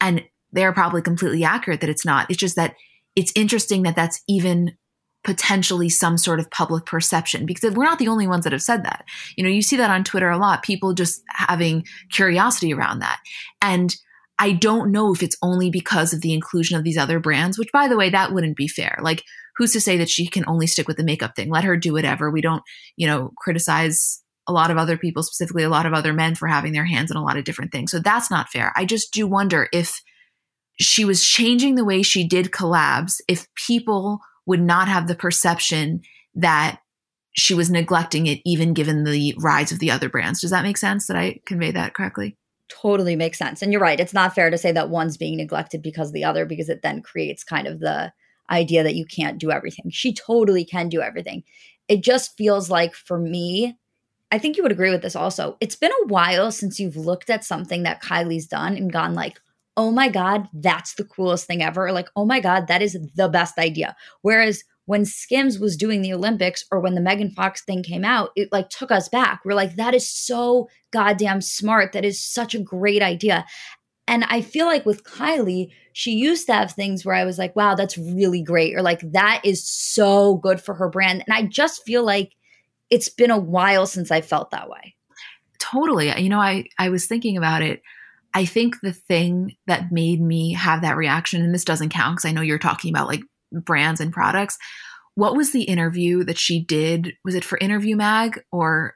And 0.00 0.24
they're 0.52 0.72
probably 0.72 1.02
completely 1.02 1.44
accurate 1.44 1.80
that 1.80 1.90
it's 1.90 2.04
not. 2.04 2.30
It's 2.30 2.38
just 2.38 2.56
that 2.56 2.76
it's 3.16 3.32
interesting 3.34 3.82
that 3.82 3.96
that's 3.96 4.22
even 4.28 4.76
potentially 5.24 5.88
some 5.88 6.18
sort 6.18 6.40
of 6.40 6.50
public 6.50 6.84
perception 6.84 7.46
because 7.46 7.74
we're 7.74 7.84
not 7.84 7.98
the 7.98 8.08
only 8.08 8.26
ones 8.26 8.44
that 8.44 8.52
have 8.52 8.62
said 8.62 8.84
that. 8.84 9.04
You 9.36 9.44
know, 9.44 9.50
you 9.50 9.62
see 9.62 9.76
that 9.76 9.90
on 9.90 10.04
Twitter 10.04 10.30
a 10.30 10.38
lot, 10.38 10.62
people 10.62 10.94
just 10.94 11.22
having 11.28 11.86
curiosity 12.10 12.74
around 12.74 13.00
that. 13.00 13.20
And 13.60 13.94
I 14.38 14.52
don't 14.52 14.90
know 14.90 15.12
if 15.12 15.22
it's 15.22 15.36
only 15.40 15.70
because 15.70 16.12
of 16.12 16.20
the 16.20 16.32
inclusion 16.34 16.76
of 16.76 16.82
these 16.82 16.98
other 16.98 17.20
brands, 17.20 17.58
which 17.58 17.70
by 17.72 17.86
the 17.86 17.96
way, 17.96 18.10
that 18.10 18.32
wouldn't 18.32 18.56
be 18.56 18.66
fair. 18.66 18.98
Like 19.00 19.22
who's 19.56 19.72
to 19.72 19.80
say 19.80 19.96
that 19.96 20.10
she 20.10 20.26
can 20.26 20.44
only 20.46 20.66
stick 20.66 20.88
with 20.88 20.96
the 20.96 21.04
makeup 21.04 21.36
thing? 21.36 21.50
Let 21.50 21.64
her 21.64 21.76
do 21.76 21.92
whatever. 21.92 22.30
We 22.30 22.40
don't, 22.40 22.62
you 22.96 23.06
know, 23.06 23.32
criticize 23.38 24.22
a 24.48 24.52
lot 24.52 24.70
of 24.70 24.76
other 24.76 24.96
people, 24.96 25.22
specifically 25.22 25.62
a 25.62 25.68
lot 25.68 25.86
of 25.86 25.92
other 25.92 26.12
men 26.12 26.34
for 26.34 26.48
having 26.48 26.72
their 26.72 26.84
hands 26.84 27.10
in 27.10 27.16
a 27.16 27.22
lot 27.22 27.36
of 27.36 27.44
different 27.44 27.70
things. 27.70 27.90
So 27.90 28.00
that's 28.00 28.30
not 28.30 28.48
fair. 28.48 28.72
I 28.74 28.84
just 28.84 29.12
do 29.12 29.26
wonder 29.26 29.68
if 29.72 30.00
she 30.80 31.04
was 31.04 31.24
changing 31.24 31.74
the 31.74 31.84
way 31.84 32.02
she 32.02 32.26
did 32.26 32.50
collabs, 32.50 33.20
if 33.28 33.46
people 33.54 34.20
would 34.46 34.60
not 34.60 34.88
have 34.88 35.06
the 35.06 35.14
perception 35.14 36.00
that 36.34 36.80
she 37.34 37.54
was 37.54 37.70
neglecting 37.70 38.26
it, 38.26 38.40
even 38.44 38.74
given 38.74 39.04
the 39.04 39.34
rise 39.38 39.70
of 39.70 39.78
the 39.78 39.90
other 39.90 40.08
brands. 40.08 40.40
Does 40.40 40.50
that 40.50 40.64
make 40.64 40.76
sense? 40.76 41.06
Did 41.06 41.16
I 41.16 41.40
convey 41.46 41.70
that 41.70 41.94
correctly? 41.94 42.36
Totally 42.68 43.16
makes 43.16 43.38
sense. 43.38 43.62
And 43.62 43.70
you're 43.70 43.80
right. 43.80 44.00
It's 44.00 44.14
not 44.14 44.34
fair 44.34 44.50
to 44.50 44.58
say 44.58 44.72
that 44.72 44.90
one's 44.90 45.16
being 45.16 45.36
neglected 45.36 45.82
because 45.82 46.12
the 46.12 46.24
other, 46.24 46.44
because 46.46 46.68
it 46.68 46.82
then 46.82 47.00
creates 47.02 47.44
kind 47.44 47.66
of 47.66 47.80
the 47.80 48.12
idea 48.50 48.82
that 48.82 48.94
you 48.94 49.04
can't 49.04 49.38
do 49.38 49.50
everything. 49.50 49.90
She 49.90 50.12
totally 50.14 50.64
can 50.64 50.88
do 50.88 51.00
everything. 51.00 51.42
It 51.88 52.02
just 52.02 52.36
feels 52.36 52.70
like 52.70 52.94
for 52.94 53.18
me, 53.18 53.76
I 54.30 54.38
think 54.38 54.56
you 54.56 54.62
would 54.62 54.72
agree 54.72 54.90
with 54.90 55.02
this 55.02 55.16
also. 55.16 55.56
It's 55.60 55.76
been 55.76 55.92
a 56.02 56.06
while 56.06 56.50
since 56.50 56.80
you've 56.80 56.96
looked 56.96 57.30
at 57.30 57.44
something 57.44 57.82
that 57.82 58.02
Kylie's 58.02 58.46
done 58.46 58.76
and 58.76 58.92
gone 58.92 59.14
like, 59.14 59.40
"Oh 59.76 59.90
my 59.90 60.08
god, 60.08 60.48
that's 60.54 60.94
the 60.94 61.04
coolest 61.04 61.46
thing 61.46 61.62
ever." 61.62 61.86
Or 61.86 61.92
like, 61.92 62.08
"Oh 62.16 62.24
my 62.24 62.40
god, 62.40 62.66
that 62.68 62.82
is 62.82 62.96
the 63.14 63.28
best 63.28 63.58
idea." 63.58 63.94
Whereas 64.22 64.64
when 64.86 65.04
Skims 65.04 65.58
was 65.58 65.76
doing 65.76 66.02
the 66.02 66.12
Olympics 66.12 66.64
or 66.72 66.80
when 66.80 66.94
the 66.94 67.00
Megan 67.00 67.30
Fox 67.30 67.64
thing 67.64 67.82
came 67.82 68.04
out, 68.04 68.30
it 68.34 68.50
like 68.50 68.68
took 68.68 68.90
us 68.90 69.08
back. 69.08 69.40
We're 69.44 69.54
like, 69.54 69.76
that 69.76 69.94
is 69.94 70.08
so 70.08 70.68
goddamn 70.90 71.40
smart. 71.40 71.92
That 71.92 72.04
is 72.04 72.22
such 72.22 72.54
a 72.54 72.60
great 72.60 73.02
idea. 73.02 73.46
And 74.08 74.24
I 74.24 74.40
feel 74.40 74.66
like 74.66 74.84
with 74.84 75.04
Kylie, 75.04 75.70
she 75.92 76.12
used 76.12 76.46
to 76.46 76.54
have 76.54 76.72
things 76.72 77.04
where 77.04 77.14
I 77.14 77.24
was 77.24 77.38
like, 77.38 77.54
wow, 77.54 77.74
that's 77.74 77.96
really 77.96 78.42
great. 78.42 78.74
Or 78.74 78.82
like, 78.82 79.00
that 79.12 79.40
is 79.44 79.66
so 79.66 80.36
good 80.36 80.60
for 80.60 80.74
her 80.74 80.88
brand. 80.88 81.22
And 81.26 81.34
I 81.34 81.44
just 81.44 81.84
feel 81.84 82.04
like 82.04 82.32
it's 82.90 83.08
been 83.08 83.30
a 83.30 83.38
while 83.38 83.86
since 83.86 84.10
I 84.10 84.20
felt 84.20 84.50
that 84.50 84.68
way. 84.68 84.94
Totally. 85.58 86.12
You 86.20 86.28
know, 86.28 86.40
I, 86.40 86.64
I 86.78 86.88
was 86.88 87.06
thinking 87.06 87.36
about 87.36 87.62
it. 87.62 87.80
I 88.34 88.44
think 88.44 88.80
the 88.82 88.92
thing 88.92 89.56
that 89.66 89.92
made 89.92 90.20
me 90.20 90.54
have 90.54 90.82
that 90.82 90.96
reaction, 90.96 91.42
and 91.42 91.54
this 91.54 91.64
doesn't 91.64 91.90
count 91.90 92.16
because 92.16 92.28
I 92.28 92.32
know 92.32 92.40
you're 92.40 92.58
talking 92.58 92.90
about 92.92 93.06
like 93.06 93.22
brands 93.52 94.00
and 94.00 94.12
products. 94.12 94.58
What 95.14 95.36
was 95.36 95.52
the 95.52 95.64
interview 95.64 96.24
that 96.24 96.38
she 96.38 96.64
did? 96.64 97.12
Was 97.24 97.34
it 97.34 97.44
for 97.44 97.58
Interview 97.58 97.96
Mag 97.96 98.42
or 98.50 98.94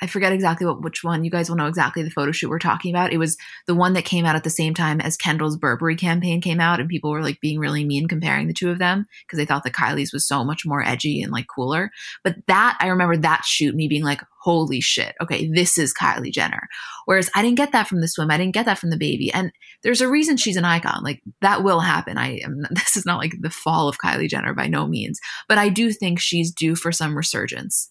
I 0.00 0.06
forget 0.06 0.32
exactly 0.32 0.66
what 0.66 0.82
which 0.82 1.02
one. 1.02 1.24
You 1.24 1.30
guys 1.30 1.48
will 1.48 1.56
know 1.56 1.66
exactly 1.66 2.02
the 2.02 2.10
photo 2.10 2.30
shoot 2.30 2.48
we're 2.48 2.58
talking 2.58 2.94
about. 2.94 3.12
It 3.12 3.18
was 3.18 3.36
the 3.66 3.74
one 3.74 3.94
that 3.94 4.04
came 4.04 4.24
out 4.24 4.36
at 4.36 4.44
the 4.44 4.50
same 4.50 4.74
time 4.74 5.00
as 5.00 5.16
Kendall's 5.16 5.56
Burberry 5.56 5.96
campaign 5.96 6.40
came 6.40 6.60
out, 6.60 6.78
and 6.78 6.88
people 6.88 7.10
were 7.10 7.22
like 7.22 7.40
being 7.40 7.58
really 7.58 7.84
mean 7.84 8.06
comparing 8.06 8.46
the 8.46 8.52
two 8.52 8.70
of 8.70 8.78
them 8.78 9.06
because 9.26 9.38
they 9.38 9.44
thought 9.44 9.64
that 9.64 9.72
Kylie's 9.72 10.12
was 10.12 10.26
so 10.26 10.44
much 10.44 10.64
more 10.64 10.82
edgy 10.82 11.20
and 11.20 11.32
like 11.32 11.46
cooler. 11.54 11.90
But 12.22 12.36
that 12.46 12.78
I 12.80 12.86
remember 12.86 13.16
that 13.16 13.44
shoot 13.44 13.74
me 13.74 13.88
being 13.88 14.04
like, 14.04 14.22
holy 14.40 14.80
shit, 14.80 15.14
okay, 15.20 15.50
this 15.52 15.78
is 15.78 15.92
Kylie 15.92 16.32
Jenner. 16.32 16.68
Whereas 17.06 17.28
I 17.34 17.42
didn't 17.42 17.58
get 17.58 17.72
that 17.72 17.88
from 17.88 18.00
the 18.00 18.08
swim, 18.08 18.30
I 18.30 18.38
didn't 18.38 18.54
get 18.54 18.66
that 18.66 18.78
from 18.78 18.90
the 18.90 18.96
baby, 18.96 19.32
and 19.32 19.50
there's 19.82 20.00
a 20.00 20.08
reason 20.08 20.36
she's 20.36 20.56
an 20.56 20.64
icon. 20.64 21.02
Like 21.02 21.22
that 21.40 21.64
will 21.64 21.80
happen. 21.80 22.18
I 22.18 22.38
am. 22.44 22.62
This 22.78 22.96
is 22.96 23.04
not 23.04 23.18
like 23.18 23.34
the 23.40 23.50
fall 23.50 23.88
of 23.88 23.98
Kylie 23.98 24.28
Jenner 24.28 24.54
by 24.54 24.68
no 24.68 24.86
means, 24.86 25.18
but 25.48 25.58
I 25.58 25.68
do 25.68 25.92
think 25.92 26.20
she's 26.20 26.52
due 26.52 26.76
for 26.76 26.92
some 26.92 27.16
resurgence. 27.16 27.90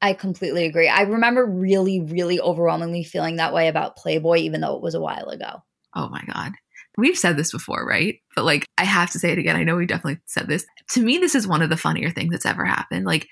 I 0.00 0.12
completely 0.12 0.64
agree. 0.64 0.88
I 0.88 1.02
remember 1.02 1.44
really, 1.44 2.00
really 2.00 2.40
overwhelmingly 2.40 3.02
feeling 3.04 3.36
that 3.36 3.52
way 3.52 3.68
about 3.68 3.96
Playboy, 3.96 4.38
even 4.38 4.60
though 4.60 4.76
it 4.76 4.82
was 4.82 4.94
a 4.94 5.00
while 5.00 5.28
ago. 5.28 5.62
Oh 5.94 6.08
my 6.08 6.22
God. 6.32 6.52
We've 6.96 7.18
said 7.18 7.36
this 7.36 7.52
before, 7.52 7.84
right? 7.86 8.18
But 8.34 8.44
like, 8.44 8.64
I 8.76 8.84
have 8.84 9.10
to 9.10 9.18
say 9.18 9.32
it 9.32 9.38
again. 9.38 9.56
I 9.56 9.64
know 9.64 9.76
we 9.76 9.86
definitely 9.86 10.20
said 10.26 10.48
this. 10.48 10.66
To 10.90 11.02
me, 11.02 11.18
this 11.18 11.34
is 11.34 11.46
one 11.46 11.62
of 11.62 11.70
the 11.70 11.76
funnier 11.76 12.10
things 12.10 12.30
that's 12.32 12.46
ever 12.46 12.64
happened. 12.64 13.06
Like, 13.06 13.28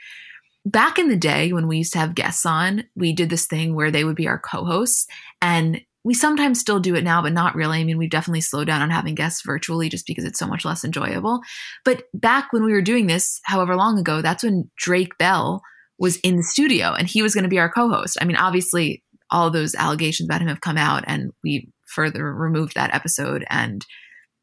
back 0.64 0.98
in 0.98 1.08
the 1.08 1.16
day 1.16 1.52
when 1.52 1.68
we 1.68 1.78
used 1.78 1.92
to 1.92 1.98
have 1.98 2.14
guests 2.14 2.44
on, 2.44 2.84
we 2.96 3.12
did 3.12 3.30
this 3.30 3.46
thing 3.46 3.74
where 3.74 3.90
they 3.90 4.04
would 4.04 4.16
be 4.16 4.28
our 4.28 4.38
co 4.38 4.64
hosts. 4.64 5.06
And 5.40 5.80
we 6.04 6.14
sometimes 6.14 6.60
still 6.60 6.78
do 6.78 6.94
it 6.94 7.02
now, 7.02 7.22
but 7.22 7.32
not 7.32 7.56
really. 7.56 7.80
I 7.80 7.84
mean, 7.84 7.98
we've 7.98 8.10
definitely 8.10 8.40
slowed 8.40 8.68
down 8.68 8.82
on 8.82 8.90
having 8.90 9.16
guests 9.16 9.42
virtually 9.44 9.88
just 9.88 10.06
because 10.06 10.24
it's 10.24 10.38
so 10.38 10.46
much 10.46 10.64
less 10.64 10.84
enjoyable. 10.84 11.40
But 11.84 12.04
back 12.14 12.52
when 12.52 12.64
we 12.64 12.72
were 12.72 12.82
doing 12.82 13.08
this, 13.08 13.40
however 13.44 13.74
long 13.74 13.98
ago, 13.98 14.22
that's 14.22 14.44
when 14.44 14.70
Drake 14.76 15.18
Bell 15.18 15.62
was 15.98 16.16
in 16.18 16.36
the 16.36 16.42
studio 16.42 16.92
and 16.92 17.06
he 17.06 17.22
was 17.22 17.34
going 17.34 17.44
to 17.44 17.50
be 17.50 17.58
our 17.58 17.70
co-host. 17.70 18.18
I 18.20 18.24
mean, 18.24 18.36
obviously 18.36 19.02
all 19.30 19.50
those 19.50 19.74
allegations 19.74 20.28
about 20.28 20.40
him 20.40 20.48
have 20.48 20.60
come 20.60 20.76
out 20.76 21.04
and 21.06 21.32
we 21.42 21.68
further 21.86 22.32
removed 22.32 22.74
that 22.74 22.94
episode 22.94 23.44
and 23.48 23.84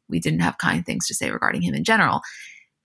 we 0.08 0.20
didn't 0.20 0.40
have 0.40 0.58
kind 0.58 0.84
things 0.84 1.06
to 1.06 1.14
say 1.14 1.30
regarding 1.30 1.62
him 1.62 1.74
in 1.74 1.84
general. 1.84 2.20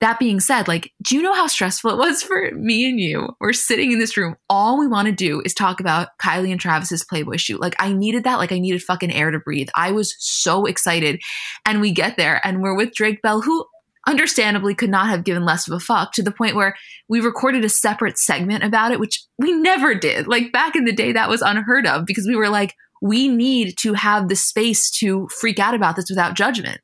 That 0.01 0.17
being 0.17 0.39
said, 0.39 0.69
like, 0.69 0.93
do 1.03 1.17
you 1.17 1.21
know 1.21 1.33
how 1.33 1.47
stressful 1.47 1.91
it 1.91 1.97
was 1.97 2.23
for 2.23 2.51
me 2.51 2.87
and 2.87 2.99
you? 2.99 3.29
We're 3.41 3.51
sitting 3.51 3.91
in 3.91 3.99
this 3.99 4.15
room. 4.15 4.37
All 4.49 4.79
we 4.79 4.87
want 4.87 5.07
to 5.07 5.11
do 5.11 5.41
is 5.43 5.53
talk 5.53 5.81
about 5.81 6.09
Kylie 6.23 6.51
and 6.51 6.59
Travis's 6.59 7.03
Playboy 7.03 7.35
shoot. 7.35 7.59
Like, 7.59 7.75
I 7.79 7.91
needed 7.91 8.23
that. 8.23 8.37
Like, 8.37 8.53
I 8.53 8.59
needed 8.59 8.81
fucking 8.81 9.11
air 9.11 9.31
to 9.31 9.39
breathe. 9.39 9.67
I 9.75 9.91
was 9.91 10.15
so 10.19 10.65
excited. 10.65 11.21
And 11.65 11.81
we 11.81 11.91
get 11.91 12.15
there 12.15 12.39
and 12.45 12.61
we're 12.61 12.77
with 12.77 12.93
Drake 12.93 13.21
Bell, 13.21 13.41
who 13.41 13.65
understandably 14.09 14.73
could 14.73 14.89
not 14.89 15.07
have 15.07 15.23
given 15.23 15.45
less 15.45 15.67
of 15.67 15.73
a 15.73 15.79
fuck 15.79 16.13
to 16.13 16.23
the 16.23 16.31
point 16.31 16.55
where 16.55 16.75
we 17.07 17.19
recorded 17.19 17.63
a 17.63 17.69
separate 17.69 18.17
segment 18.17 18.63
about 18.63 18.91
it, 18.91 18.99
which 18.99 19.23
we 19.37 19.53
never 19.53 19.93
did. 19.93 20.27
Like 20.27 20.51
back 20.51 20.75
in 20.75 20.85
the 20.85 20.91
day, 20.91 21.11
that 21.11 21.29
was 21.29 21.41
unheard 21.41 21.85
of 21.85 22.05
because 22.05 22.27
we 22.27 22.35
were 22.35 22.49
like, 22.49 22.75
we 23.01 23.27
need 23.27 23.77
to 23.77 23.93
have 23.93 24.27
the 24.27 24.35
space 24.35 24.89
to 24.99 25.27
freak 25.39 25.59
out 25.59 25.75
about 25.75 25.95
this 25.95 26.09
without 26.09 26.33
judgment. 26.33 26.81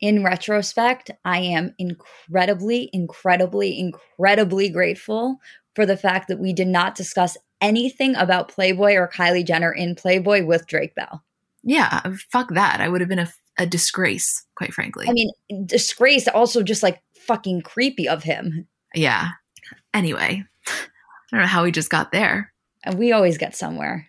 In 0.00 0.22
retrospect, 0.22 1.10
I 1.24 1.38
am 1.38 1.74
incredibly, 1.78 2.88
incredibly, 2.92 3.78
incredibly 3.78 4.68
grateful 4.68 5.38
for 5.74 5.86
the 5.86 5.96
fact 5.96 6.28
that 6.28 6.38
we 6.38 6.52
did 6.52 6.68
not 6.68 6.94
discuss 6.94 7.36
anything 7.60 8.14
about 8.16 8.48
Playboy 8.48 8.94
or 8.94 9.08
Kylie 9.08 9.44
Jenner 9.44 9.72
in 9.72 9.96
Playboy 9.96 10.44
with 10.44 10.68
Drake 10.68 10.94
Bell. 10.94 11.24
Yeah, 11.64 12.00
fuck 12.30 12.54
that. 12.54 12.80
I 12.80 12.88
would 12.88 13.00
have 13.00 13.08
been 13.08 13.18
a 13.18 13.32
a 13.58 13.66
disgrace, 13.66 14.44
quite 14.54 14.72
frankly. 14.72 15.06
I 15.08 15.12
mean, 15.12 15.30
disgrace, 15.66 16.28
also 16.28 16.62
just 16.62 16.82
like 16.82 17.02
fucking 17.26 17.62
creepy 17.62 18.08
of 18.08 18.22
him. 18.22 18.66
Yeah. 18.94 19.30
Anyway, 19.92 20.44
I 20.66 20.72
don't 21.30 21.40
know 21.40 21.46
how 21.46 21.64
we 21.64 21.72
just 21.72 21.90
got 21.90 22.12
there. 22.12 22.52
And 22.84 22.98
we 22.98 23.12
always 23.12 23.36
get 23.36 23.56
somewhere. 23.56 24.08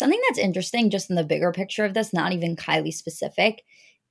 Something 0.00 0.20
that's 0.28 0.40
interesting 0.40 0.90
just 0.90 1.10
in 1.10 1.16
the 1.16 1.22
bigger 1.22 1.52
picture 1.52 1.84
of 1.84 1.94
this, 1.94 2.12
not 2.12 2.32
even 2.32 2.56
Kylie 2.56 2.92
specific, 2.92 3.62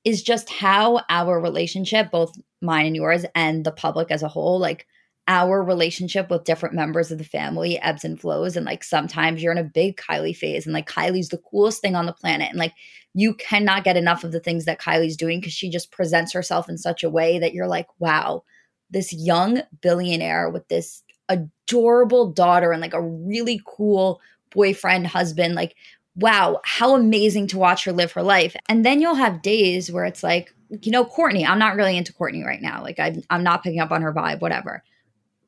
is 0.05 0.23
just 0.23 0.49
how 0.49 1.01
our 1.09 1.41
relationship, 1.41 2.11
both 2.11 2.33
mine 2.61 2.85
and 2.85 2.95
yours 2.95 3.25
and 3.35 3.65
the 3.65 3.73
public 3.73 4.09
as 4.09 4.23
a 4.23 4.29
whole, 4.29 4.57
like– 4.57 4.87
our 5.29 5.63
relationship 5.63 6.31
with 6.31 6.43
different 6.43 6.73
members 6.73 7.11
of 7.11 7.19
the 7.19 7.23
family 7.23 7.79
ebbs 7.81 8.03
and 8.03 8.19
flows. 8.19 8.57
And 8.57 8.65
like 8.65 8.83
sometimes 8.83 9.43
you're 9.43 9.51
in 9.51 9.59
a 9.59 9.63
big 9.63 9.95
Kylie 9.95 10.35
phase, 10.35 10.65
and 10.65 10.73
like 10.73 10.89
Kylie's 10.89 11.29
the 11.29 11.37
coolest 11.37 11.83
thing 11.83 11.95
on 11.95 12.07
the 12.07 12.13
planet. 12.13 12.49
And 12.49 12.57
like 12.57 12.73
you 13.13 13.35
cannot 13.35 13.83
get 13.83 13.95
enough 13.95 14.23
of 14.23 14.31
the 14.31 14.39
things 14.39 14.65
that 14.65 14.81
Kylie's 14.81 15.15
doing 15.15 15.39
because 15.39 15.53
she 15.53 15.69
just 15.69 15.91
presents 15.91 16.33
herself 16.33 16.67
in 16.67 16.79
such 16.79 17.03
a 17.03 17.11
way 17.11 17.37
that 17.37 17.53
you're 17.53 17.67
like, 17.67 17.85
wow, 17.99 18.43
this 18.89 19.13
young 19.13 19.61
billionaire 19.81 20.49
with 20.49 20.67
this 20.67 21.03
adorable 21.29 22.31
daughter 22.31 22.71
and 22.71 22.81
like 22.81 22.95
a 22.95 23.01
really 23.01 23.61
cool 23.67 24.19
boyfriend, 24.51 25.07
husband, 25.07 25.55
like, 25.55 25.75
wow, 26.15 26.59
how 26.63 26.95
amazing 26.95 27.47
to 27.47 27.57
watch 27.57 27.85
her 27.85 27.91
live 27.91 28.11
her 28.11 28.23
life. 28.23 28.55
And 28.67 28.85
then 28.85 29.01
you'll 29.01 29.15
have 29.15 29.41
days 29.41 29.91
where 29.91 30.05
it's 30.05 30.23
like, 30.23 30.53
you 30.81 30.91
know, 30.91 31.05
Kourtney, 31.05 31.47
I'm 31.47 31.59
not 31.59 31.75
really 31.75 31.97
into 31.97 32.13
Kourtney 32.13 32.45
right 32.45 32.61
now. 32.61 32.83
Like, 32.83 32.99
I'm, 32.99 33.23
I'm 33.29 33.43
not 33.43 33.63
picking 33.63 33.79
up 33.79 33.91
on 33.91 34.01
her 34.01 34.13
vibe, 34.13 34.41
whatever. 34.41 34.83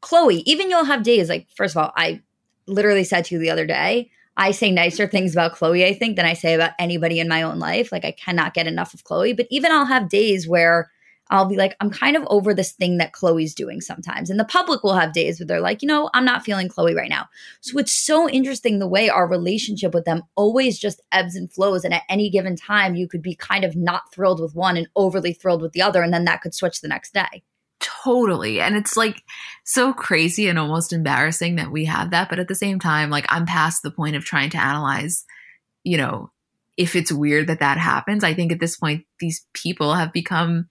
Khloé, 0.02 0.42
even 0.46 0.70
you'll 0.70 0.86
have 0.86 1.04
days 1.04 1.30
like, 1.30 1.48
first 1.56 1.76
of 1.76 1.84
all, 1.84 1.94
I 1.96 2.22
literally 2.68 3.04
said 3.04 3.26
to 3.26 3.36
you 3.36 3.40
the 3.40 3.52
other 3.52 3.68
day, 3.68 4.10
I 4.38 4.52
say 4.52 4.72
nicer 4.72 5.08
things 5.08 5.34
about 5.34 5.56
Khloé, 5.56 5.86
I 5.86 5.94
think, 5.94 6.16
than 6.16 6.26
I 6.26 6.34
say 6.34 6.54
about 6.54 6.72
anybody 6.80 7.20
in 7.20 7.28
my 7.28 7.42
own 7.44 7.60
life. 7.60 7.92
Like, 7.92 8.06
I 8.06 8.12
cannot 8.12 8.54
get 8.54 8.66
enough 8.66 8.94
of 8.94 9.04
Khloé. 9.04 9.36
But 9.36 9.48
even 9.52 9.72
I'll 9.72 9.86
have 9.86 10.10
days 10.10 10.48
where 10.48 10.90
I'll 11.32 11.46
be 11.46 11.56
like, 11.56 11.76
I'm 11.80 11.90
kind 11.90 12.18
of 12.18 12.24
over 12.28 12.54
this 12.54 12.74
thing 12.74 12.98
that 12.98 13.14
Khloé's 13.14 13.56
doing 13.56 13.80
sometimes. 13.80 14.30
And 14.30 14.40
the 14.40 14.46
public 14.46 14.84
will 14.84 14.96
have 14.96 15.14
days 15.14 15.40
where 15.40 15.48
they're 15.48 15.62
like, 15.62 15.82
you 15.82 15.88
know, 15.88 16.10
I'm 16.14 16.26
not 16.26 16.44
feeling 16.44 16.68
Khloé 16.68 16.94
right 16.94 17.10
now. 17.10 17.30
So 17.62 17.80
it's 17.80 17.94
so 17.94 18.30
interesting 18.30 18.80
the 18.80 18.88
way 18.88 19.10
our 19.10 19.28
relationship 19.28 19.94
with 19.94 20.04
them 20.04 20.24
always 20.36 20.78
just 20.78 21.02
ebbs 21.12 21.36
and 21.36 21.52
flows. 21.52 21.86
And 21.86 21.94
at 21.94 22.04
any 22.10 22.30
given 22.30 22.58
time, 22.58 22.96
you 22.96 23.08
could 23.08 23.22
be 23.22 23.34
kind 23.34 23.64
of 23.64 23.78
not 23.78 24.14
thrilled 24.14 24.42
with 24.42 24.56
one 24.56 24.76
and 24.76 24.90
overly 24.96 25.32
thrilled 25.32 25.62
with 25.62 25.72
the 25.72 25.82
other. 25.82 26.04
And 26.04 26.14
then 26.14 26.26
that 26.26 26.42
could 26.42 26.54
switch 26.54 26.82
the 26.82 26.90
next 26.90 27.14
day. 27.14 27.44
Totally. 27.80 28.60
And 28.60 28.76
it's 28.76 28.98
like 28.98 29.24
so 29.64 29.94
crazy 29.94 30.50
and 30.50 30.60
almost 30.60 30.92
embarrassing 30.92 31.56
that 31.56 31.72
we 31.72 31.86
have 31.86 32.12
that. 32.12 32.30
But 32.30 32.40
at 32.40 32.50
the 32.50 32.56
same 32.56 32.78
time, 32.78 33.10
like 33.10 33.26
I'm 33.30 33.46
past 33.46 33.84
the 33.84 33.92
point 33.92 34.18
of 34.18 34.26
trying 34.26 34.50
to 34.52 34.62
analyze, 34.62 35.24
you 35.84 35.98
know, 35.98 36.30
if 36.78 36.96
it's 36.96 37.12
weird 37.12 37.48
that 37.48 37.60
that 37.60 37.78
happens. 37.78 38.24
I 38.24 38.34
think 38.34 38.52
at 38.52 38.60
this 38.60 38.78
point, 38.78 39.06
these 39.20 39.46
people 39.54 39.94
have 39.94 40.12
become 40.12 40.68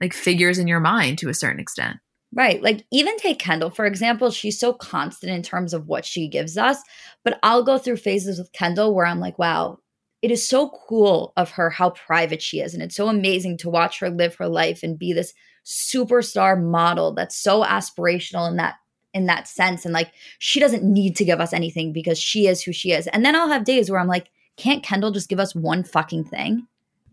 like 0.00 0.12
figures 0.14 0.58
in 0.58 0.66
your 0.66 0.80
mind 0.80 1.18
to 1.18 1.28
a 1.28 1.34
certain 1.34 1.60
extent. 1.60 1.98
Right. 2.32 2.62
Like 2.62 2.84
even 2.92 3.16
take 3.16 3.40
Kendall, 3.40 3.70
for 3.70 3.86
example, 3.86 4.30
she's 4.30 4.58
so 4.58 4.72
constant 4.72 5.32
in 5.32 5.42
terms 5.42 5.74
of 5.74 5.88
what 5.88 6.04
she 6.04 6.28
gives 6.28 6.56
us. 6.56 6.80
But 7.24 7.40
I'll 7.42 7.64
go 7.64 7.76
through 7.76 7.96
phases 7.96 8.38
with 8.38 8.52
Kendall 8.52 8.94
where 8.94 9.06
I'm 9.06 9.18
like, 9.18 9.38
wow, 9.38 9.78
it 10.22 10.30
is 10.30 10.46
so 10.46 10.70
cool 10.88 11.32
of 11.36 11.50
her 11.52 11.70
how 11.70 11.90
private 11.90 12.40
she 12.40 12.60
is. 12.60 12.72
And 12.72 12.82
it's 12.82 12.94
so 12.94 13.08
amazing 13.08 13.58
to 13.58 13.70
watch 13.70 13.98
her 13.98 14.10
live 14.10 14.36
her 14.36 14.48
life 14.48 14.82
and 14.82 14.98
be 14.98 15.12
this 15.12 15.34
superstar 15.66 16.60
model 16.60 17.14
that's 17.14 17.36
so 17.36 17.64
aspirational 17.64 18.48
in 18.48 18.56
that 18.56 18.76
in 19.12 19.26
that 19.26 19.48
sense. 19.48 19.84
And 19.84 19.92
like 19.92 20.12
she 20.38 20.60
doesn't 20.60 20.84
need 20.84 21.16
to 21.16 21.24
give 21.24 21.40
us 21.40 21.52
anything 21.52 21.92
because 21.92 22.18
she 22.18 22.46
is 22.46 22.62
who 22.62 22.72
she 22.72 22.92
is. 22.92 23.08
And 23.08 23.24
then 23.24 23.34
I'll 23.34 23.48
have 23.48 23.64
days 23.64 23.90
where 23.90 23.98
I'm 23.98 24.06
like, 24.06 24.30
can't 24.56 24.84
Kendall 24.84 25.10
just 25.10 25.28
give 25.28 25.40
us 25.40 25.54
one 25.54 25.82
fucking 25.82 26.24
thing? 26.24 26.68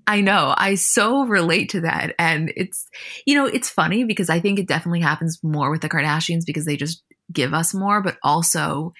I 0.08 0.22
know. 0.22 0.54
I 0.58 0.76
so 0.76 1.26
relate 1.26 1.70
to 1.72 1.82
that. 1.82 2.16
And 2.18 2.54
it's, 2.56 2.88
you 3.26 3.36
know, 3.36 3.46
it's 3.46 3.70
funny 3.70 4.06
because 4.06 4.30
I 4.30 4.40
think 4.40 4.58
it 4.58 4.68
definitely 4.68 5.02
happens 5.02 5.38
more 5.44 5.70
with 5.70 5.82
the 5.82 5.90
Kardashians 5.90 6.44
because 6.46 6.66
they 6.66 6.78
just 6.78 7.04
give 7.32 7.54
us 7.54 7.74
more, 7.74 8.02
but 8.02 8.18
also 8.24 8.94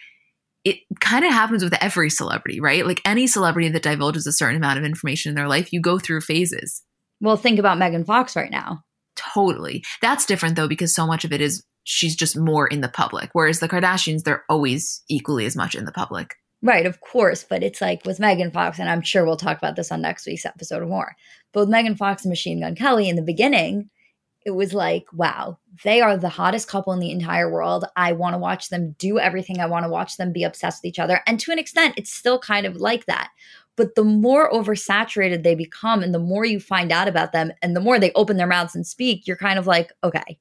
it 0.66 0.80
kind 1.00 1.24
of 1.24 1.32
happens 1.32 1.64
with 1.64 1.74
every 1.82 2.10
celebrity, 2.10 2.60
right? 2.60 2.86
Like 2.86 3.02
any 3.06 3.26
celebrity 3.26 3.70
that 3.70 3.84
divulges 3.84 4.28
a 4.28 4.34
certain 4.34 4.58
amount 4.58 4.80
of 4.80 4.86
information 4.86 5.30
in 5.30 5.36
their 5.36 5.48
life, 5.48 5.72
you 5.72 5.80
go 5.80 5.98
through 5.98 6.20
phases. 6.22 6.84
Well, 7.22 7.38
think 7.38 7.58
about 7.58 7.78
Megan 7.78 8.04
Fox 8.04 8.36
right 8.36 8.52
now. 8.52 8.84
Totally. 9.16 9.86
That's 10.02 10.26
different 10.26 10.58
though, 10.58 10.68
because 10.68 10.94
so 10.94 11.08
much 11.08 11.24
of 11.24 11.32
it 11.32 11.40
is 11.40 11.64
she's 11.86 12.18
just 12.18 12.38
more 12.38 12.68
in 12.68 12.82
the 12.82 12.90
public. 12.90 13.30
Whereas 13.32 13.62
the 13.62 13.70
Kardashians, 13.70 14.24
they're 14.24 14.44
always 14.50 15.02
equally 15.10 15.46
as 15.46 15.56
much 15.56 15.74
in 15.74 15.86
the 15.86 15.94
public. 15.94 16.36
Right, 16.62 16.86
of 16.86 17.02
course. 17.02 17.44
But 17.44 17.64
it's 17.64 17.82
like 17.82 18.06
with 18.06 18.20
Megan 18.20 18.52
Fox, 18.52 18.80
and 18.80 18.90
I'm 18.90 19.02
sure 19.02 19.26
we'll 19.26 19.38
talk 19.38 19.58
about 19.58 19.76
this 19.76 19.92
on 19.92 20.02
next 20.02 20.26
week's 20.26 20.46
episode 20.46 20.82
or 20.82 20.88
more. 20.88 21.16
But 21.54 21.62
with 21.62 21.70
Megan 21.70 21.96
Fox 21.96 22.24
and 22.24 22.32
Machine 22.32 22.62
Gun 22.62 22.76
Kelly 22.76 23.10
in 23.10 23.16
the 23.16 23.22
beginning, 23.22 23.90
it 24.46 24.52
was 24.52 24.74
like, 24.74 25.06
wow, 25.12 25.60
they 25.84 26.00
are 26.00 26.16
the 26.16 26.30
hottest 26.30 26.70
couple 26.70 26.94
in 26.94 27.00
the 27.00 27.12
entire 27.12 27.52
world. 27.52 27.86
I 27.98 28.14
want 28.14 28.34
to 28.34 28.38
watch 28.40 28.70
them 28.70 28.96
do 28.98 29.20
everything. 29.20 29.60
I 29.60 29.66
want 29.66 29.84
to 29.84 29.90
watch 29.90 30.16
them 30.16 30.32
be 30.32 30.46
obsessed 30.46 30.82
with 30.82 30.90
each 30.90 31.00
other. 31.00 31.22
And 31.28 31.40
to 31.42 31.52
an 31.52 31.60
extent, 31.60 31.96
it's 31.98 32.14
still 32.14 32.40
kind 32.40 32.66
of 32.66 32.78
like 32.78 33.06
that. 33.08 33.30
But 33.76 33.96
the 33.96 34.06
more 34.06 34.50
oversaturated 34.50 35.44
they 35.44 35.54
become 35.54 36.02
and 36.02 36.14
the 36.14 36.20
more 36.20 36.46
you 36.46 36.60
find 36.60 36.92
out 36.92 37.08
about 37.08 37.34
them 37.34 37.52
and 37.62 37.76
the 37.76 37.82
more 37.82 38.00
they 38.00 38.12
open 38.14 38.38
their 38.38 38.48
mouths 38.48 38.74
and 38.74 38.88
speak, 38.88 39.28
you're 39.28 39.36
kind 39.38 39.60
of 39.60 39.68
like, 39.68 39.92
okay, 40.04 40.40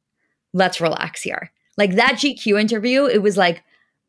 let's 0.53 0.81
relax 0.81 1.21
here. 1.21 1.51
Like 1.77 1.97
that 1.97 2.15
GQ 2.15 2.61
interview, 2.61 3.07
it 3.07 3.23
was 3.23 3.37
like, 3.37 3.63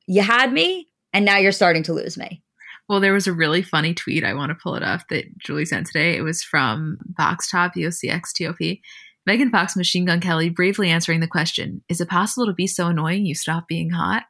you 0.06 0.22
had 0.22 0.54
me, 0.54 0.87
and 1.14 1.26
now 1.26 1.38
you're 1.38 1.52
starting 1.52 1.84
to 1.84 1.94
lose 1.94 2.18
me. 2.18 2.42
Well, 2.90 3.00
there 3.02 3.14
was 3.14 3.28
a 3.28 3.34
really 3.34 3.62
funny 3.62 3.94
tweet. 3.94 4.24
I 4.24 4.34
want 4.34 4.50
to 4.50 4.56
pull 4.62 4.76
it 4.76 4.84
up 4.84 5.02
that 5.10 5.38
Julie 5.40 5.66
sent 5.66 5.88
today. 5.88 6.16
It 6.16 6.22
was 6.22 6.42
from 6.42 6.98
Vox 7.18 7.50
Top, 7.50 7.74
VOCXTOP. 7.76 8.80
Megan 9.26 9.52
Fox, 9.52 9.76
Machine 9.76 10.06
Gun 10.06 10.22
Kelly 10.22 10.50
bravely 10.50 10.90
answering 10.90 11.20
the 11.20 11.28
question 11.28 11.84
Is 11.90 12.00
it 12.00 12.08
possible 12.08 12.46
to 12.46 12.54
be 12.54 12.66
so 12.66 12.88
annoying 12.88 13.26
you 13.26 13.36
stop 13.36 13.68
being 13.68 13.90
hot? 13.90 14.24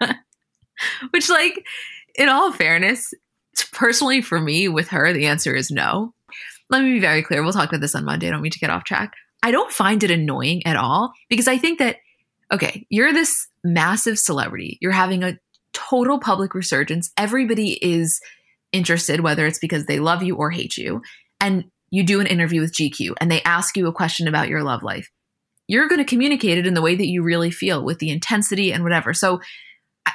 Which, 1.10 1.28
like, 1.28 1.64
in 2.14 2.30
all 2.30 2.52
fairness, 2.52 3.12
personally 3.72 4.22
for 4.22 4.40
me, 4.40 4.68
with 4.68 4.88
her, 4.88 5.12
the 5.12 5.26
answer 5.26 5.54
is 5.54 5.70
no. 5.70 6.14
Let 6.70 6.82
me 6.82 6.94
be 6.94 7.00
very 7.00 7.22
clear. 7.22 7.42
We'll 7.42 7.52
talk 7.52 7.68
about 7.68 7.82
this 7.82 7.94
on 7.94 8.06
Monday. 8.06 8.28
I 8.28 8.30
don't 8.30 8.42
mean 8.42 8.50
to 8.50 8.58
get 8.58 8.70
off 8.70 8.84
track. 8.84 9.12
I 9.42 9.50
don't 9.50 9.70
find 9.70 10.02
it 10.02 10.10
annoying 10.10 10.66
at 10.66 10.76
all 10.76 11.12
because 11.28 11.46
I 11.46 11.58
think 11.58 11.78
that, 11.78 11.96
okay, 12.50 12.86
you're 12.88 13.12
this 13.12 13.46
massive 13.62 14.18
celebrity. 14.18 14.78
You're 14.80 14.92
having 14.92 15.22
a 15.22 15.38
total 15.76 16.18
public 16.18 16.54
resurgence. 16.54 17.10
Everybody 17.18 17.72
is 17.84 18.18
interested, 18.72 19.20
whether 19.20 19.46
it's 19.46 19.58
because 19.58 19.84
they 19.84 20.00
love 20.00 20.22
you 20.22 20.34
or 20.34 20.50
hate 20.50 20.78
you. 20.78 21.02
And 21.38 21.64
you 21.90 22.02
do 22.02 22.20
an 22.20 22.26
interview 22.26 22.62
with 22.62 22.72
GQ 22.72 23.14
and 23.20 23.30
they 23.30 23.42
ask 23.42 23.76
you 23.76 23.86
a 23.86 23.92
question 23.92 24.26
about 24.26 24.48
your 24.48 24.62
love 24.62 24.82
life. 24.82 25.10
You're 25.68 25.88
going 25.88 25.98
to 25.98 26.08
communicate 26.08 26.58
it 26.58 26.66
in 26.66 26.74
the 26.74 26.82
way 26.82 26.94
that 26.94 27.06
you 27.06 27.22
really 27.22 27.50
feel 27.50 27.84
with 27.84 27.98
the 27.98 28.10
intensity 28.10 28.72
and 28.72 28.82
whatever. 28.82 29.12
So, 29.12 29.40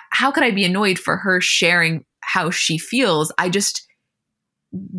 how 0.10 0.32
could 0.32 0.44
I 0.44 0.52
be 0.52 0.66
annoyed 0.66 0.98
for 0.98 1.18
her 1.18 1.42
sharing 1.42 2.06
how 2.22 2.50
she 2.50 2.78
feels? 2.78 3.32
I 3.38 3.50
just 3.50 3.86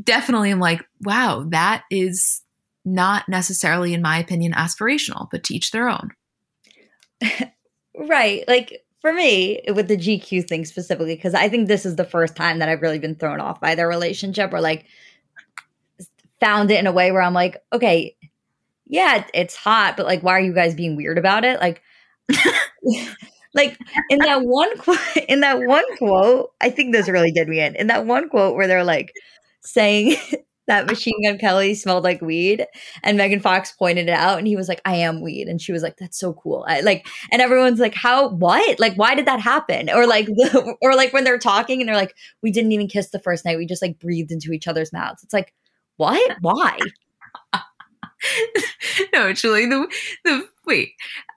definitely 0.03 0.51
am 0.51 0.61
like, 0.61 0.83
wow, 1.01 1.46
that 1.51 1.85
is 1.90 2.42
not 2.85 3.29
necessarily, 3.29 3.94
in 3.94 4.03
my 4.03 4.18
opinion, 4.18 4.53
aspirational, 4.53 5.29
but 5.31 5.44
teach 5.44 5.70
their 5.70 5.88
own. 5.88 6.11
right. 7.96 8.44
Like, 8.46 8.83
for 9.03 9.12
me 9.12 9.61
with 9.75 9.88
the 9.88 9.97
GQ 9.97 10.49
thing 10.49 10.65
specifically, 10.65 11.15
because 11.17 11.35
I 11.35 11.49
think 11.49 11.69
this 11.69 11.85
is 11.85 11.97
the 11.97 12.05
first 12.05 12.37
time 12.37 12.61
that 12.61 12.69
I've 12.69 12.81
really 12.81 13.01
been 13.01 13.17
thrown 13.17 13.41
off 13.41 13.61
by 13.61 13.75
their 13.75 13.88
relationship 13.88 14.53
or 14.53 14.61
like 14.61 14.87
found 16.41 16.71
it 16.71 16.79
in 16.79 16.87
a 16.87 16.93
way 16.93 17.12
where 17.12 17.21
I'm 17.21 17.35
like, 17.35 17.62
okay, 17.73 18.17
yeah, 18.87 19.25
it's 19.35 19.57
hot, 19.57 19.97
but 19.97 20.07
like, 20.07 20.23
why 20.23 20.33
are 20.33 20.41
you 20.41 20.55
guys 20.55 20.75
being 20.75 20.97
weird 20.97 21.19
about 21.19 21.45
it? 21.45 21.61
Like, 21.61 21.83
like 23.55 23.77
in 24.09 24.21
that 24.21 24.43
one 24.43 24.77
quote, 24.79 24.99
in 25.29 25.41
that 25.41 25.61
one 25.61 25.85
quote, 25.97 26.53
I 26.61 26.71
think 26.71 26.93
this 26.93 27.09
really 27.09 27.33
did 27.33 27.49
me 27.49 27.61
in. 27.61 27.75
In 27.75 27.88
that 27.88 28.07
one 28.07 28.29
quote 28.29 28.55
where 28.55 28.69
they're 28.69 28.85
like 28.85 29.12
saying 29.62 30.17
that 30.66 30.87
Machine 30.87 31.22
Gun 31.25 31.38
Kelly 31.38 31.75
smelled 31.75 32.05
like 32.05 32.20
weed. 32.20 32.66
And 33.03 33.16
Megan 33.16 33.40
Fox 33.40 33.72
pointed 33.72 34.09
it 34.09 34.12
out 34.12 34.38
and 34.38 34.46
he 34.46 34.57
was 34.57 34.68
like, 34.68 34.81
I 34.85 34.96
am 34.96 35.20
weed. 35.20 35.48
And 35.48 35.61
she 35.61 35.72
was 35.72 35.83
like, 35.83 35.96
that's 35.96 36.18
so 36.18 36.33
cool. 36.35 36.64
I, 36.68 36.81
like, 36.81 37.07
and 37.31 37.42
everyone's 37.42 37.81
like, 37.81 37.94
how, 37.94 38.29
what? 38.29 38.79
Like, 38.79 38.94
why 38.94 39.14
did 39.14 39.27
that 39.27 39.40
happen? 39.40 39.90
Or 39.90 40.07
like, 40.07 40.29
or 40.83 40.94
like 40.94 41.12
when 41.12 41.25
they're 41.25 41.38
talking 41.38 41.81
and 41.81 41.88
they're 41.88 41.96
like, 41.96 42.14
we 42.42 42.51
didn't 42.53 42.72
even 42.72 42.88
kiss 42.88 43.11
the 43.11 43.18
first 43.18 43.44
night. 43.44 43.59
We 43.59 43.66
just 43.66 43.83
like 43.83 43.98
breathed 43.98 44.31
into 44.31 44.53
each 44.53 44.68
other's 44.68 44.92
mouths. 44.92 45.22
It's 45.22 45.35
like, 45.35 45.53
what? 45.96 46.37
Why? 46.40 46.79
no, 49.15 49.29
actually, 49.29 49.67
the 49.67 49.87
the 50.25 50.49
wait, 50.67 50.93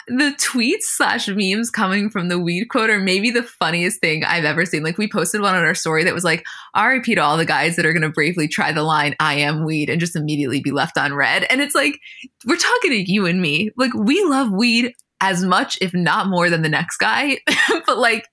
the 0.08 0.36
tweets 0.38 0.84
slash 0.84 1.28
memes 1.28 1.70
coming 1.70 2.10
from 2.10 2.28
the 2.28 2.40
weed 2.40 2.66
quote 2.66 2.90
are 2.90 3.00
maybe 3.00 3.32
the 3.32 3.44
funniest 3.44 4.00
thing 4.00 4.24
I've 4.24 4.46
ever 4.46 4.66
seen. 4.66 4.84
Like 4.84 4.98
we 4.98 5.10
posted 5.10 5.42
one 5.42 5.56
on 5.56 5.64
our 5.64 5.76
story 5.76 6.04
that 6.04 6.14
was 6.14 6.24
like, 6.24 6.44
RIP 6.80 7.06
to 7.06 7.18
all 7.18 7.38
the 7.38 7.46
guys 7.46 7.76
that 7.76 7.86
are 7.86 7.94
gonna 7.94 8.10
bravely 8.10 8.48
try 8.48 8.72
the 8.72 8.84
line, 8.84 9.16
I 9.20 9.36
am 9.36 9.66
weed, 9.66 9.90
and 9.90 10.00
just 10.00 10.16
immediately 10.16 10.62
be 10.62 10.72
left 10.72 10.98
on 10.98 11.14
red. 11.14 11.46
And 11.50 11.62
it's 11.62 11.76
like, 11.76 12.00
we're 12.46 12.58
talking 12.58 12.92
to 12.92 13.12
you 13.12 13.26
and 13.26 13.42
me. 13.42 13.72
Like 13.78 13.94
we 13.94 14.24
love 14.24 14.52
weed 14.52 14.94
as 15.22 15.44
much, 15.44 15.78
if 15.82 15.94
not 15.94 16.28
more, 16.28 16.50
than 16.50 16.62
the 16.62 16.70
next 16.70 16.98
guy. 16.98 17.38
but 17.86 17.98
like, 17.98 18.28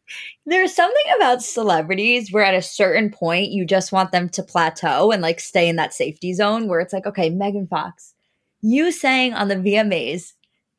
there's 0.45 0.75
something 0.75 1.05
about 1.17 1.43
celebrities 1.43 2.33
where 2.33 2.45
at 2.45 2.55
a 2.55 2.63
certain 2.63 3.11
point 3.11 3.53
you 3.53 3.65
just 3.65 3.93
want 3.93 4.13
them 4.13 4.29
to 4.31 4.43
plateau 4.43 5.11
and 5.11 5.23
like 5.23 5.41
stay 5.41 5.69
in 5.69 5.77
that 5.77 5.95
safety 5.95 6.35
zone 6.35 6.69
where 6.69 6.81
it's 6.81 6.93
like, 6.93 7.07
okay, 7.07 7.31
Megan 7.31 7.67
Fox, 7.67 8.15
you 8.63 8.93
saying 8.93 9.35
on 9.35 9.49
the 9.49 9.57
VMAs 9.57 10.33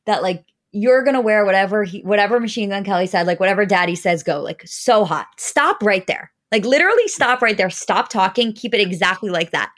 that 0.06 0.24
like 0.24 0.46
you're 0.72 1.04
gonna 1.04 1.22
wear 1.22 1.46
whatever 1.46 1.84
he, 1.84 2.02
whatever 2.02 2.39
Machine 2.39 2.69
Gun 2.69 2.84
Kelly 2.84 3.08
said, 3.08 3.28
like 3.28 3.39
whatever 3.39 3.65
Daddy 3.65 3.96
says, 3.96 4.24
go 4.24 4.41
like 4.41 4.63
so 4.65 5.06
hot. 5.06 5.28
Stop 5.38 5.84
right 5.84 6.08
there. 6.08 6.32
Like 6.52 6.65
literally 6.65 7.08
stop 7.08 7.41
right 7.41 7.58
there. 7.58 7.69
Stop 7.69 8.10
talking. 8.10 8.54
Keep 8.54 8.74
it 8.74 8.82
exactly 8.82 9.30
like 9.30 9.52
that. 9.52 9.72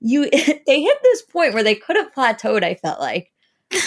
You 0.00 0.28
they 0.30 0.82
hit 0.82 0.98
this 1.02 1.22
point 1.22 1.54
where 1.54 1.62
they 1.62 1.74
could 1.74 1.96
have 1.96 2.12
plateaued. 2.12 2.64
I 2.64 2.74
felt 2.74 3.00
like. 3.00 3.30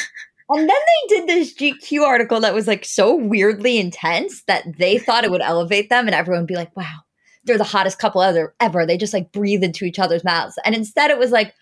And 0.50 0.60
then 0.60 0.68
they 0.70 1.16
did 1.16 1.28
this 1.28 1.54
GQ 1.54 2.04
article 2.04 2.40
that 2.40 2.54
was 2.54 2.68
like 2.68 2.86
so 2.86 3.14
weirdly 3.14 3.80
intense 3.80 4.44
that 4.44 4.64
they 4.78 4.98
thought 4.98 5.26
it 5.26 5.32
would 5.32 5.42
elevate 5.42 5.90
them 5.90 6.06
and 6.08 6.16
everyone 6.16 6.44
would 6.44 6.48
be 6.48 6.56
like, 6.56 6.76
wow, 6.78 7.00
they're 7.44 7.58
the 7.58 7.66
hottest 7.66 8.00
couple 8.00 8.22
ever, 8.22 8.56
ever. 8.62 8.86
They 8.86 8.98
just 8.98 9.14
like 9.14 9.34
breathe 9.34 9.64
into 9.64 9.84
each 9.84 10.00
other's 10.00 10.24
mouths. 10.24 10.58
And 10.64 10.74
instead 10.74 11.12
it 11.12 11.20
was 11.20 11.32
like, 11.32 11.54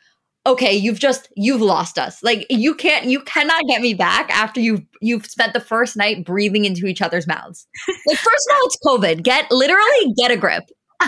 okay, 0.45 0.73
you've 0.73 0.99
just 0.99 1.29
you've 1.35 1.61
lost 1.61 1.97
us. 1.97 2.21
Like 2.23 2.45
you 2.49 2.75
can't 2.75 3.05
you 3.05 3.19
cannot 3.21 3.63
get 3.67 3.81
me 3.81 3.93
back 3.93 4.29
after 4.31 4.59
you've 4.59 4.83
you've 5.01 5.25
spent 5.25 5.53
the 5.53 5.59
first 5.59 5.97
night 5.97 6.25
breathing 6.25 6.65
into 6.65 6.85
each 6.85 7.01
other's 7.01 7.27
mouths. 7.27 7.67
Like 8.07 8.17
first 8.17 8.47
of 8.49 8.55
all, 8.55 8.65
it's 8.65 8.77
COVID. 8.85 9.23
Get 9.23 9.51
literally 9.51 10.13
get 10.17 10.31
a 10.31 10.37
grip. 10.37 10.63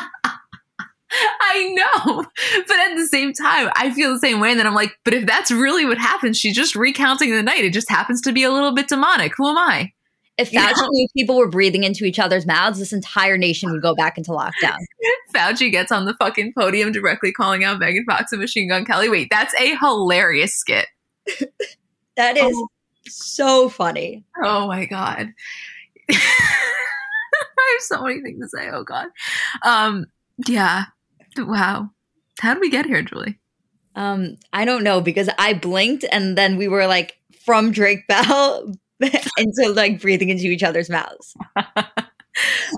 I 1.41 1.69
know. 1.73 2.25
But 2.67 2.79
at 2.79 2.95
the 2.97 3.07
same 3.07 3.33
time, 3.33 3.69
I 3.75 3.91
feel 3.91 4.11
the 4.11 4.19
same 4.19 4.39
way. 4.39 4.51
And 4.51 4.59
then 4.59 4.67
I'm 4.67 4.75
like, 4.75 4.97
but 5.05 5.13
if 5.13 5.25
that's 5.25 5.51
really 5.51 5.85
what 5.85 5.97
happens, 5.97 6.37
she's 6.37 6.55
just 6.55 6.75
recounting 6.75 7.31
the 7.31 7.43
night. 7.43 7.63
It 7.63 7.73
just 7.73 7.89
happens 7.89 8.21
to 8.21 8.33
be 8.33 8.43
a 8.43 8.51
little 8.51 8.73
bit 8.73 8.89
demonic. 8.89 9.33
Who 9.37 9.47
am 9.47 9.57
I? 9.57 9.93
If 10.37 10.51
Fauci 10.51 11.07
people 11.15 11.37
were 11.37 11.49
breathing 11.49 11.83
into 11.83 12.05
each 12.05 12.19
other's 12.19 12.45
mouths, 12.45 12.77
this 12.77 12.93
entire 12.93 13.37
nation 13.37 13.71
would 13.71 13.81
go 13.81 13.95
back 13.95 14.17
into 14.17 14.31
lockdown. 14.31 14.77
Fauci 15.33 15.71
gets 15.71 15.91
on 15.91 16.05
the 16.05 16.13
fucking 16.15 16.53
podium 16.53 16.91
directly 16.91 17.31
calling 17.31 17.63
out 17.63 17.79
Megan 17.79 18.05
Fox 18.05 18.31
and 18.31 18.41
Machine 18.41 18.69
Gun 18.69 18.85
Kelly. 18.85 19.09
Wait, 19.09 19.29
that's 19.31 19.55
a 19.59 19.75
hilarious 19.75 20.53
skit. 20.53 20.85
that 22.17 22.37
is 22.37 22.55
oh. 22.55 22.67
so 23.05 23.67
funny. 23.67 24.23
Oh 24.43 24.67
my 24.67 24.85
God. 24.85 25.33
I 26.09 27.71
have 27.71 27.81
so 27.81 28.03
many 28.03 28.21
things 28.21 28.39
to 28.39 28.49
say. 28.49 28.69
Oh 28.69 28.83
God. 28.83 29.07
Um, 29.63 30.05
yeah, 30.45 30.85
Wow. 31.45 31.91
How 32.39 32.53
did 32.53 32.61
we 32.61 32.69
get 32.69 32.85
here, 32.85 33.01
Julie? 33.01 33.39
Um, 33.95 34.37
I 34.53 34.65
don't 34.65 34.83
know 34.83 35.01
because 35.01 35.29
I 35.37 35.53
blinked 35.53 36.05
and 36.11 36.37
then 36.37 36.57
we 36.57 36.67
were 36.67 36.87
like 36.87 37.17
from 37.45 37.71
Drake 37.71 38.07
Bell 38.07 38.71
into 39.37 39.69
like 39.73 40.01
breathing 40.01 40.29
into 40.29 40.45
each 40.45 40.63
other's 40.63 40.89
mouths. 40.89 41.35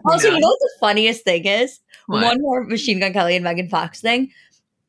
also, 0.06 0.32
you 0.32 0.40
know 0.40 0.48
what 0.48 0.60
the 0.60 0.72
funniest 0.80 1.24
thing 1.24 1.46
is? 1.46 1.80
What? 2.08 2.24
One 2.24 2.42
more 2.42 2.64
Machine 2.64 3.00
Gun 3.00 3.14
Kelly 3.14 3.36
and 3.36 3.44
Megan 3.44 3.70
Fox 3.70 4.02
thing 4.02 4.32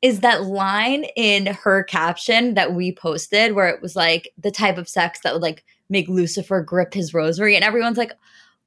is 0.03 0.21
that 0.21 0.45
line 0.45 1.05
in 1.17 1.47
her 1.47 1.85
caption 1.85 2.55
that 2.55 2.73
we 2.73 2.95
posted 2.95 3.53
where 3.53 3.69
it 3.69 3.83
was 3.83 3.95
like 3.95 4.33
the 4.39 4.51
type 4.51 4.79
of 4.79 4.89
sex 4.89 5.21
that 5.23 5.33
would 5.33 5.43
like 5.43 5.65
make 5.91 6.09
Lucifer 6.09 6.63
grip 6.63 6.95
his 6.95 7.13
rosary. 7.13 7.55
And 7.55 7.65
everyone's 7.65 7.99
like, 7.99 8.13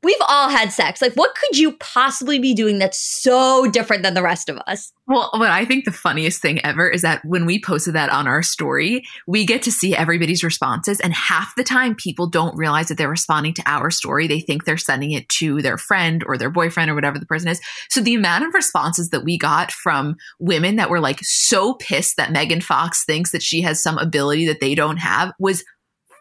we've 0.03 0.15
all 0.27 0.49
had 0.49 0.71
sex. 0.71 1.01
Like, 1.01 1.13
what 1.13 1.33
could 1.35 1.57
you 1.57 1.73
possibly 1.77 2.39
be 2.39 2.53
doing 2.53 2.77
that's 2.77 2.99
so 2.99 3.69
different 3.71 4.03
than 4.03 4.13
the 4.13 4.21
rest 4.21 4.49
of 4.49 4.57
us? 4.67 4.91
Well, 5.07 5.29
what 5.33 5.49
I 5.49 5.65
think 5.65 5.85
the 5.85 5.91
funniest 5.91 6.41
thing 6.41 6.63
ever 6.65 6.89
is 6.89 7.01
that 7.01 7.23
when 7.25 7.45
we 7.45 7.61
posted 7.61 7.95
that 7.95 8.09
on 8.09 8.27
our 8.27 8.41
story, 8.41 9.03
we 9.27 9.45
get 9.45 9.61
to 9.63 9.71
see 9.71 9.95
everybody's 9.95 10.43
responses. 10.43 10.99
And 10.99 11.13
half 11.13 11.53
the 11.55 11.63
time, 11.63 11.95
people 11.95 12.27
don't 12.27 12.55
realize 12.55 12.87
that 12.87 12.97
they're 12.97 13.09
responding 13.09 13.53
to 13.55 13.63
our 13.65 13.91
story. 13.91 14.27
They 14.27 14.39
think 14.39 14.63
they're 14.63 14.77
sending 14.77 15.11
it 15.11 15.27
to 15.29 15.61
their 15.61 15.77
friend 15.77 16.23
or 16.25 16.37
their 16.37 16.49
boyfriend 16.49 16.89
or 16.89 16.95
whatever 16.95 17.19
the 17.19 17.25
person 17.25 17.49
is. 17.49 17.59
So 17.89 17.99
the 18.01 18.15
amount 18.15 18.45
of 18.45 18.53
responses 18.53 19.09
that 19.09 19.23
we 19.23 19.37
got 19.37 19.71
from 19.71 20.15
women 20.39 20.77
that 20.77 20.89
were 20.89 21.01
like 21.01 21.19
so 21.21 21.73
pissed 21.75 22.17
that 22.17 22.31
Megan 22.31 22.61
Fox 22.61 23.03
thinks 23.03 23.31
that 23.31 23.43
she 23.43 23.61
has 23.61 23.83
some 23.83 23.97
ability 23.97 24.45
that 24.47 24.61
they 24.61 24.75
don't 24.75 24.97
have 24.97 25.33
was 25.39 25.63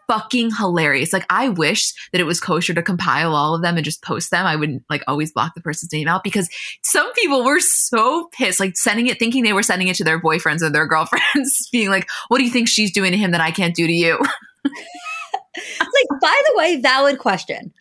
fucking 0.08 0.52
hilarious. 0.54 1.12
Like 1.12 1.26
I 1.30 1.48
wish 1.48 1.92
that 2.12 2.20
it 2.20 2.24
was 2.24 2.40
kosher 2.40 2.74
to 2.74 2.82
compile 2.82 3.34
all 3.34 3.54
of 3.54 3.62
them 3.62 3.76
and 3.76 3.84
just 3.84 4.02
post 4.02 4.30
them. 4.30 4.46
I 4.46 4.56
wouldn't 4.56 4.84
like 4.90 5.02
always 5.06 5.32
block 5.32 5.54
the 5.54 5.60
person's 5.60 5.92
name 5.92 6.08
out 6.08 6.24
because 6.24 6.48
some 6.82 7.12
people 7.14 7.44
were 7.44 7.60
so 7.60 8.28
pissed, 8.32 8.60
like 8.60 8.76
sending 8.76 9.06
it, 9.06 9.18
thinking 9.18 9.42
they 9.42 9.52
were 9.52 9.62
sending 9.62 9.88
it 9.88 9.96
to 9.96 10.04
their 10.04 10.20
boyfriends 10.20 10.62
or 10.62 10.70
their 10.70 10.86
girlfriends, 10.92 11.68
being 11.72 11.88
like, 11.88 12.08
what 12.28 12.38
do 12.38 12.44
you 12.44 12.50
think 12.50 12.68
she's 12.68 12.92
doing 12.92 13.12
to 13.12 13.18
him 13.18 13.30
that 13.32 13.40
I 13.40 13.50
can't 13.50 13.74
do 13.74 13.86
to 13.86 13.92
you? 13.92 14.18
like, 14.64 16.20
by 16.20 16.42
the 16.46 16.54
way, 16.56 16.80
valid 16.80 17.18
question. 17.18 17.72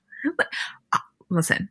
Uh, 0.94 1.00
listen, 1.30 1.70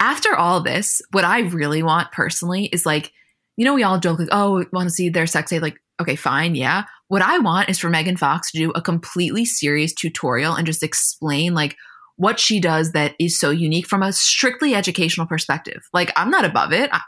after 0.00 0.34
all 0.34 0.60
this, 0.60 1.02
what 1.12 1.24
I 1.24 1.40
really 1.40 1.82
want 1.82 2.12
personally 2.12 2.66
is 2.66 2.86
like, 2.86 3.12
you 3.56 3.64
know, 3.64 3.74
we 3.74 3.82
all 3.82 3.98
joke 3.98 4.18
like, 4.18 4.28
oh, 4.32 4.64
want 4.72 4.88
to 4.88 4.94
see 4.94 5.10
their 5.10 5.26
sex 5.26 5.50
tape. 5.50 5.62
Like, 5.62 5.78
okay, 6.00 6.16
fine, 6.16 6.54
yeah. 6.54 6.84
What 7.08 7.22
I 7.22 7.38
want 7.38 7.68
is 7.68 7.78
for 7.78 7.90
Megan 7.90 8.16
Fox 8.16 8.50
to 8.52 8.58
do 8.58 8.70
a 8.72 8.82
completely 8.82 9.44
serious 9.44 9.92
tutorial 9.92 10.54
and 10.54 10.66
just 10.66 10.82
explain 10.82 11.54
like 11.54 11.76
what 12.16 12.38
she 12.38 12.60
does 12.60 12.92
that 12.92 13.14
is 13.18 13.38
so 13.38 13.48
unique 13.48 13.86
from 13.86 14.02
a 14.02 14.12
strictly 14.12 14.74
educational 14.74 15.26
perspective. 15.26 15.82
Like 15.92 16.12
I'm 16.16 16.30
not 16.30 16.44
above 16.44 16.72
it. 16.72 16.90
I, 16.92 17.00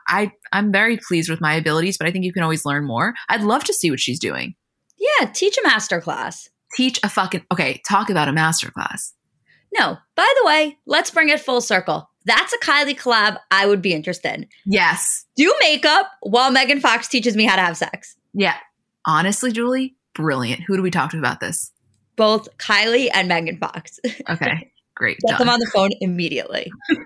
I 0.53 0.59
am 0.59 0.73
very 0.73 0.97
pleased 0.97 1.29
with 1.29 1.41
my 1.41 1.55
abilities, 1.55 1.99
but 1.99 2.07
I 2.07 2.11
think 2.11 2.25
you 2.25 2.33
can 2.33 2.43
always 2.43 2.65
learn 2.65 2.87
more. 2.87 3.15
I'd 3.29 3.43
love 3.43 3.63
to 3.65 3.75
see 3.75 3.91
what 3.91 4.01
she's 4.01 4.19
doing. 4.19 4.55
Yeah, 4.99 5.27
teach 5.27 5.59
a 5.59 5.67
master 5.67 6.01
class. 6.01 6.49
Teach 6.75 6.99
a 7.03 7.11
fucking 7.11 7.45
okay, 7.53 7.83
talk 7.87 8.09
about 8.09 8.29
a 8.29 8.33
master 8.33 8.71
class. 8.71 9.13
No, 9.79 9.99
by 10.17 10.33
the 10.41 10.47
way, 10.47 10.79
let's 10.87 11.11
bring 11.11 11.29
it 11.29 11.41
full 11.41 11.61
circle. 11.61 12.09
That's 12.25 12.53
a 12.53 12.59
Kylie 12.59 12.99
collab 12.99 13.39
I 13.51 13.67
would 13.67 13.83
be 13.83 13.93
interested 13.93 14.35
in. 14.35 14.47
Yes. 14.65 15.27
Do 15.37 15.55
makeup 15.61 16.11
while 16.23 16.51
Megan 16.51 16.81
Fox 16.81 17.09
teaches 17.09 17.37
me 17.37 17.45
how 17.45 17.57
to 17.57 17.63
have 17.63 17.77
sex. 17.77 18.17
Yeah, 18.33 18.57
honestly, 19.07 19.53
Julie, 19.53 19.97
brilliant. 20.15 20.63
Who 20.67 20.77
do 20.77 20.83
we 20.83 20.91
talk 20.91 21.11
to 21.11 21.19
about 21.19 21.41
this? 21.41 21.73
Both 22.17 22.49
Kylie 22.59 23.09
and 23.13 23.29
Megan 23.29 23.59
Fox. 23.59 23.99
Okay, 24.29 24.71
great. 24.95 25.19
Get 25.27 25.39
them 25.39 25.49
on 25.49 25.59
the 25.59 25.71
phone 25.73 25.91
immediately. 26.01 26.71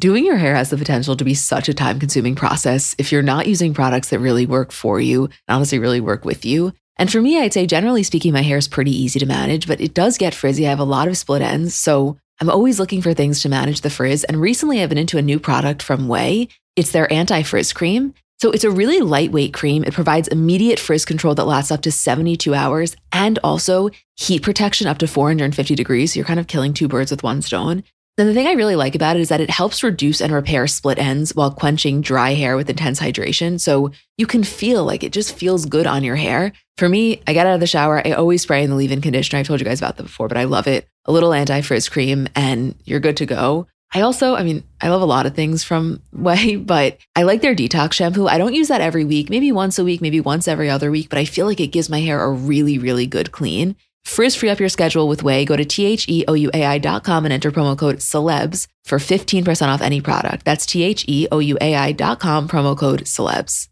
Doing 0.00 0.24
your 0.26 0.36
hair 0.36 0.54
has 0.54 0.70
the 0.70 0.76
potential 0.76 1.16
to 1.16 1.24
be 1.24 1.34
such 1.34 1.68
a 1.68 1.74
time 1.74 1.98
consuming 1.98 2.34
process 2.34 2.94
if 2.98 3.10
you're 3.10 3.22
not 3.22 3.46
using 3.46 3.72
products 3.72 4.10
that 4.10 4.18
really 4.18 4.44
work 4.44 4.72
for 4.72 5.00
you 5.00 5.24
and 5.24 5.32
honestly 5.48 5.78
really 5.78 6.00
work 6.00 6.24
with 6.24 6.44
you. 6.44 6.72
And 6.98 7.10
for 7.10 7.20
me, 7.20 7.38
I'd 7.38 7.52
say 7.52 7.66
generally 7.66 8.02
speaking, 8.02 8.32
my 8.32 8.42
hair 8.42 8.58
is 8.58 8.68
pretty 8.68 8.90
easy 8.90 9.18
to 9.18 9.26
manage, 9.26 9.66
but 9.66 9.80
it 9.80 9.94
does 9.94 10.18
get 10.18 10.34
frizzy. 10.34 10.66
I 10.66 10.70
have 10.70 10.78
a 10.78 10.84
lot 10.84 11.08
of 11.08 11.16
split 11.16 11.42
ends. 11.42 11.74
So 11.74 12.18
I'm 12.40 12.50
always 12.50 12.80
looking 12.80 13.00
for 13.00 13.14
things 13.14 13.40
to 13.42 13.48
manage 13.48 13.80
the 13.82 13.90
frizz. 13.90 14.24
And 14.24 14.40
recently 14.40 14.82
I've 14.82 14.88
been 14.88 14.98
into 14.98 15.18
a 15.18 15.22
new 15.22 15.38
product 15.38 15.82
from 15.82 16.08
Ouai. 16.08 16.48
It's 16.76 16.92
their 16.92 17.10
anti 17.12 17.42
frizz 17.42 17.72
cream. 17.72 18.14
So 18.38 18.50
it's 18.50 18.64
a 18.64 18.70
really 18.70 19.00
lightweight 19.00 19.54
cream. 19.54 19.84
It 19.84 19.94
provides 19.94 20.28
immediate 20.28 20.78
frizz 20.78 21.04
control 21.04 21.34
that 21.36 21.44
lasts 21.44 21.70
up 21.70 21.82
to 21.82 21.92
72 21.92 22.54
hours 22.54 22.96
and 23.12 23.38
also 23.44 23.90
heat 24.16 24.42
protection 24.42 24.86
up 24.86 24.98
to 24.98 25.06
450 25.06 25.74
degrees. 25.74 26.12
So 26.12 26.18
you're 26.18 26.26
kind 26.26 26.40
of 26.40 26.48
killing 26.48 26.74
two 26.74 26.88
birds 26.88 27.10
with 27.10 27.22
one 27.22 27.42
stone. 27.42 27.84
Then 28.16 28.28
the 28.28 28.34
thing 28.34 28.46
I 28.46 28.52
really 28.52 28.76
like 28.76 28.94
about 28.94 29.16
it 29.16 29.20
is 29.20 29.28
that 29.30 29.40
it 29.40 29.50
helps 29.50 29.82
reduce 29.82 30.20
and 30.20 30.32
repair 30.32 30.68
split 30.68 30.98
ends 30.98 31.34
while 31.34 31.50
quenching 31.50 32.00
dry 32.00 32.34
hair 32.34 32.56
with 32.56 32.70
intense 32.70 33.00
hydration. 33.00 33.58
So 33.58 33.90
you 34.18 34.26
can 34.26 34.44
feel 34.44 34.84
like 34.84 35.02
it 35.02 35.12
just 35.12 35.36
feels 35.36 35.66
good 35.66 35.86
on 35.86 36.04
your 36.04 36.14
hair. 36.14 36.52
For 36.76 36.88
me, 36.88 37.22
I 37.26 37.32
get 37.32 37.46
out 37.46 37.54
of 37.54 37.60
the 37.60 37.66
shower, 37.66 38.06
I 38.06 38.12
always 38.12 38.42
spray 38.42 38.62
in 38.62 38.70
the 38.70 38.76
leave 38.76 38.92
in 38.92 39.00
conditioner. 39.00 39.40
I've 39.40 39.46
told 39.46 39.60
you 39.60 39.66
guys 39.66 39.80
about 39.80 39.96
that 39.96 40.04
before, 40.04 40.28
but 40.28 40.36
I 40.36 40.44
love 40.44 40.68
it. 40.68 40.88
A 41.06 41.12
little 41.12 41.32
anti 41.32 41.60
frizz 41.60 41.88
cream, 41.88 42.28
and 42.34 42.74
you're 42.84 43.00
good 43.00 43.16
to 43.18 43.26
go. 43.26 43.66
I 43.92 44.00
also, 44.00 44.34
I 44.34 44.42
mean, 44.42 44.64
I 44.80 44.88
love 44.88 45.02
a 45.02 45.06
lot 45.06 45.26
of 45.26 45.34
things 45.34 45.62
from 45.62 46.02
Ouai, 46.16 46.66
but 46.66 46.98
I 47.14 47.22
like 47.22 47.42
their 47.42 47.54
detox 47.54 47.92
shampoo. 47.92 48.26
I 48.26 48.38
don't 48.38 48.54
use 48.54 48.68
that 48.68 48.80
every 48.80 49.04
week, 49.04 49.30
maybe 49.30 49.52
once 49.52 49.78
a 49.78 49.84
week, 49.84 50.00
maybe 50.00 50.20
once 50.20 50.48
every 50.48 50.68
other 50.68 50.90
week, 50.90 51.08
but 51.08 51.18
I 51.18 51.24
feel 51.24 51.46
like 51.46 51.60
it 51.60 51.68
gives 51.68 51.88
my 51.88 52.00
hair 52.00 52.22
a 52.22 52.30
really, 52.30 52.78
really 52.78 53.06
good 53.06 53.30
clean. 53.30 53.76
Frizz 54.04 54.36
free 54.36 54.50
up 54.50 54.60
your 54.60 54.68
schedule 54.68 55.08
with 55.08 55.22
Ouai. 55.22 55.46
Go 55.46 55.56
to 55.56 55.64
T-H-E-O-U-A-I.com 55.64 57.24
and 57.24 57.32
enter 57.32 57.50
promo 57.50 57.78
code 57.78 57.96
celebs 57.96 58.66
for 58.84 58.98
15% 58.98 59.68
off 59.68 59.80
any 59.80 60.00
product. 60.00 60.44
That's 60.44 60.66
T-H-E-O-U-A-I.com, 60.66 62.48
promo 62.48 62.76
code 62.76 63.04
celebs. 63.04 63.68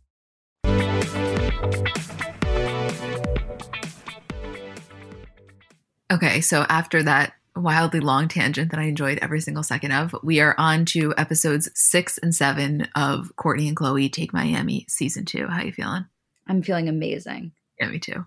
Okay, 6.12 6.42
so 6.42 6.66
after 6.68 7.02
that 7.02 7.32
wildly 7.56 8.00
long 8.00 8.28
tangent 8.28 8.70
that 8.70 8.78
I 8.78 8.84
enjoyed 8.84 9.18
every 9.22 9.40
single 9.40 9.62
second 9.62 9.92
of, 9.92 10.14
we 10.22 10.40
are 10.40 10.54
on 10.58 10.84
to 10.86 11.14
episodes 11.16 11.70
six 11.74 12.18
and 12.18 12.34
seven 12.34 12.86
of 12.94 13.32
Kourtney 13.36 13.66
and 13.66 13.76
Khloé 13.76 14.12
Take 14.12 14.34
Miami 14.34 14.84
season 14.90 15.24
two. 15.24 15.46
How 15.46 15.62
you 15.62 15.72
feeling? 15.72 16.04
I'm 16.46 16.62
feeling 16.62 16.90
amazing. 16.90 17.52
Yeah, 17.80 17.88
me 17.88 17.98
too. 17.98 18.26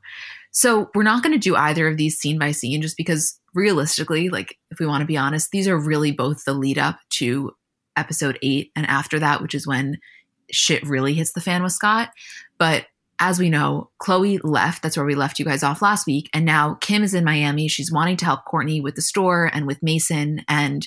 So 0.50 0.90
we're 0.96 1.04
not 1.04 1.22
going 1.22 1.34
to 1.34 1.40
do 1.40 1.56
either 1.56 1.88
of 1.88 1.98
these 1.98 2.18
scene 2.18 2.40
by 2.40 2.52
scene 2.52 2.82
just 2.82 2.98
because 2.98 3.40
realistically, 3.54 4.30
like 4.30 4.58
if 4.72 4.80
we 4.80 4.88
want 4.88 5.02
to 5.02 5.08
be 5.08 5.18
honest, 5.18 5.52
these 5.52 5.68
are 5.68 5.78
really 5.78 6.12
both 6.12 6.44
the 6.44 6.54
lead 6.54 6.80
up 6.80 6.98
to 7.12 7.52
episode 7.96 8.40
eight 8.42 8.72
and 8.76 8.88
after 8.88 9.20
that, 9.20 9.44
which 9.44 9.54
is 9.54 9.68
when 9.68 10.00
shit 10.50 10.84
really 10.88 11.14
hits 11.14 11.34
the 11.34 11.42
fan 11.42 11.62
with 11.62 11.74
Scott. 11.74 12.10
But 12.58 12.88
as 13.20 13.40
we 13.40 13.50
know, 13.50 13.90
Khloé 14.02 14.40
left. 14.44 14.84
That's 14.84 14.98
where 14.98 15.06
we 15.06 15.16
left 15.16 15.40
you 15.40 15.46
guys 15.46 15.64
off 15.64 15.82
last 15.82 16.06
week. 16.06 16.30
And 16.34 16.46
now 16.46 16.76
Kim 16.82 17.04
is 17.04 17.14
in 17.14 17.24
Miami. 17.24 17.68
She's 17.68 17.92
wanting 17.92 18.18
to 18.18 18.26
help 18.26 18.42
Kourtney 18.46 18.82
with 18.82 18.96
the 18.96 19.02
store 19.02 19.50
and 19.54 19.66
with 19.66 19.82
Mason. 19.82 20.42
And 20.50 20.86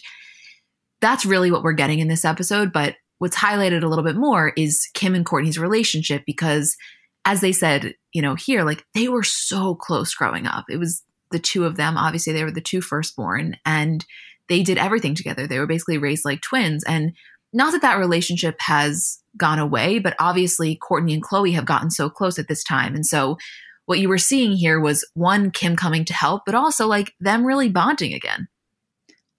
that's 1.00 1.24
really 1.24 1.50
what 1.50 1.62
we're 1.62 1.72
getting 1.72 2.00
in 2.00 2.08
this 2.08 2.24
episode. 2.24 2.72
But 2.72 2.96
what's 3.18 3.36
highlighted 3.36 3.82
a 3.82 3.88
little 3.88 4.04
bit 4.04 4.16
more 4.16 4.52
is 4.56 4.88
Kim 4.94 5.14
and 5.14 5.24
Kourtney's 5.24 5.58
relationship 5.58 6.22
because 6.26 6.76
as 7.24 7.40
they 7.40 7.52
said, 7.52 7.94
you 8.12 8.22
know, 8.22 8.34
here, 8.34 8.64
like 8.64 8.84
they 8.94 9.08
were 9.08 9.22
so 9.22 9.74
close 9.74 10.14
growing 10.14 10.46
up. 10.46 10.64
It 10.68 10.78
was 10.78 11.02
the 11.30 11.38
two 11.38 11.64
of 11.64 11.76
them. 11.76 11.96
Obviously, 11.96 12.32
they 12.32 12.44
were 12.44 12.50
the 12.50 12.60
two 12.60 12.80
firstborn 12.80 13.56
and 13.66 14.04
they 14.48 14.62
did 14.62 14.78
everything 14.78 15.14
together. 15.14 15.46
They 15.46 15.58
were 15.58 15.66
basically 15.66 15.98
raised 15.98 16.24
like 16.24 16.40
twins. 16.40 16.84
And 16.84 17.12
not 17.52 17.72
that 17.72 17.82
that 17.82 17.98
relationship 17.98 18.56
has 18.60 19.18
gone 19.38 19.59
away, 19.59 19.98
but 19.98 20.14
obviously 20.18 20.77
Kourtney 20.77 21.14
and 21.14 21.22
Khloé 21.22 21.55
have 21.55 21.64
gotten 21.64 21.90
so 21.90 22.11
close 22.11 22.38
at 22.38 22.48
this 22.48 22.62
time. 22.62 22.94
And 22.94 23.07
so 23.07 23.38
what 23.87 24.01
you 24.01 24.09
were 24.09 24.18
seeing 24.18 24.53
here 24.53 24.79
was 24.81 25.09
one, 25.14 25.51
Kim 25.51 25.77
coming 25.77 26.05
to 26.07 26.12
help, 26.12 26.42
but 26.44 26.55
also 26.55 26.87
like 26.87 27.14
them 27.20 27.46
really 27.46 27.68
bonding 27.70 28.12
again. 28.12 28.48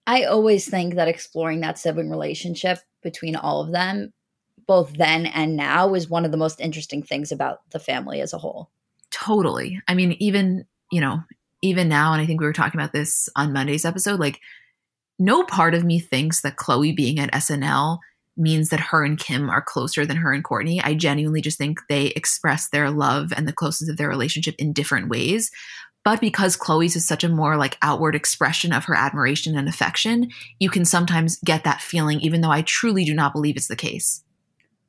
I 0.06 0.24
always 0.24 0.68
think 0.68 0.96
that 0.96 1.06
exploring 1.06 1.60
that 1.60 1.78
sibling 1.78 2.10
relationship 2.10 2.78
between 3.02 3.36
all 3.36 3.62
of 3.62 3.70
them 3.70 4.12
both 4.66 4.92
then 4.92 5.26
and 5.26 5.56
now 5.56 5.94
is 5.94 6.08
one 6.08 6.24
of 6.24 6.30
the 6.30 6.36
most 6.36 6.60
interesting 6.60 7.02
things 7.02 7.32
about 7.32 7.58
the 7.70 7.78
family 7.78 8.20
as 8.20 8.32
a 8.32 8.38
whole. 8.38 8.70
Totally. 9.10 9.80
I 9.88 9.94
mean, 9.94 10.12
even, 10.20 10.64
you 10.92 11.00
know, 11.00 11.22
even 11.62 11.88
now, 11.88 12.12
and 12.12 12.22
I 12.22 12.26
think 12.26 12.40
we 12.40 12.46
were 12.46 12.52
talking 12.52 12.80
about 12.80 12.92
this 12.92 13.28
on 13.34 13.52
Monday's 13.52 13.84
episode, 13.84 14.20
like, 14.20 14.40
no 15.18 15.42
part 15.44 15.74
of 15.74 15.84
me 15.84 15.98
thinks 15.98 16.40
that 16.42 16.56
Khloé 16.56 16.94
being 16.94 17.18
at 17.18 17.32
SNL 17.32 17.98
means 18.36 18.70
that 18.70 18.80
her 18.80 19.04
and 19.04 19.18
Kim 19.18 19.50
are 19.50 19.62
closer 19.62 20.06
than 20.06 20.16
her 20.16 20.32
and 20.32 20.44
Kourtney. 20.44 20.80
I 20.82 20.94
genuinely 20.94 21.40
just 21.40 21.58
think 21.58 21.80
they 21.88 22.06
express 22.08 22.68
their 22.68 22.90
love 22.90 23.32
and 23.36 23.46
the 23.46 23.52
closeness 23.52 23.90
of 23.90 23.96
their 23.96 24.08
relationship 24.08 24.54
in 24.58 24.72
different 24.72 25.08
ways. 25.08 25.50
But 26.04 26.20
because 26.20 26.56
Khloé's 26.56 26.96
is 26.96 27.06
such 27.06 27.24
a 27.24 27.28
more 27.28 27.56
like 27.56 27.76
outward 27.82 28.14
expression 28.14 28.72
of 28.72 28.86
her 28.86 28.94
admiration 28.94 29.56
and 29.56 29.68
affection, 29.68 30.30
you 30.58 30.70
can 30.70 30.84
sometimes 30.84 31.38
get 31.44 31.64
that 31.64 31.82
feeling, 31.82 32.20
even 32.20 32.40
though 32.40 32.50
I 32.50 32.62
truly 32.62 33.04
do 33.04 33.14
not 33.14 33.34
believe 33.34 33.56
it's 33.56 33.68
the 33.68 33.76
case. 33.76 34.24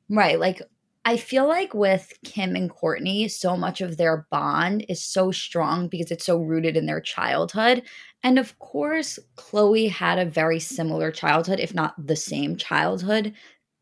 Right. 0.08 0.40
Like, 0.40 0.62
I 1.04 1.16
feel 1.16 1.48
like 1.48 1.74
with 1.74 2.12
Kim 2.24 2.54
and 2.54 2.70
Kourtney, 2.70 3.30
so 3.30 3.56
much 3.56 3.80
of 3.80 3.96
their 3.96 4.26
bond 4.30 4.86
is 4.88 5.02
so 5.02 5.32
strong 5.32 5.88
because 5.88 6.10
it's 6.10 6.24
so 6.24 6.38
rooted 6.38 6.76
in 6.76 6.86
their 6.86 7.00
childhood. 7.00 7.82
And 8.24 8.38
of 8.38 8.58
course, 8.58 9.18
Khloé 9.36 9.90
had 9.90 10.18
a 10.18 10.24
very 10.24 10.60
similar 10.60 11.10
childhood, 11.10 11.58
if 11.60 11.74
not 11.74 11.94
the 11.98 12.16
same 12.16 12.56
childhood 12.56 13.34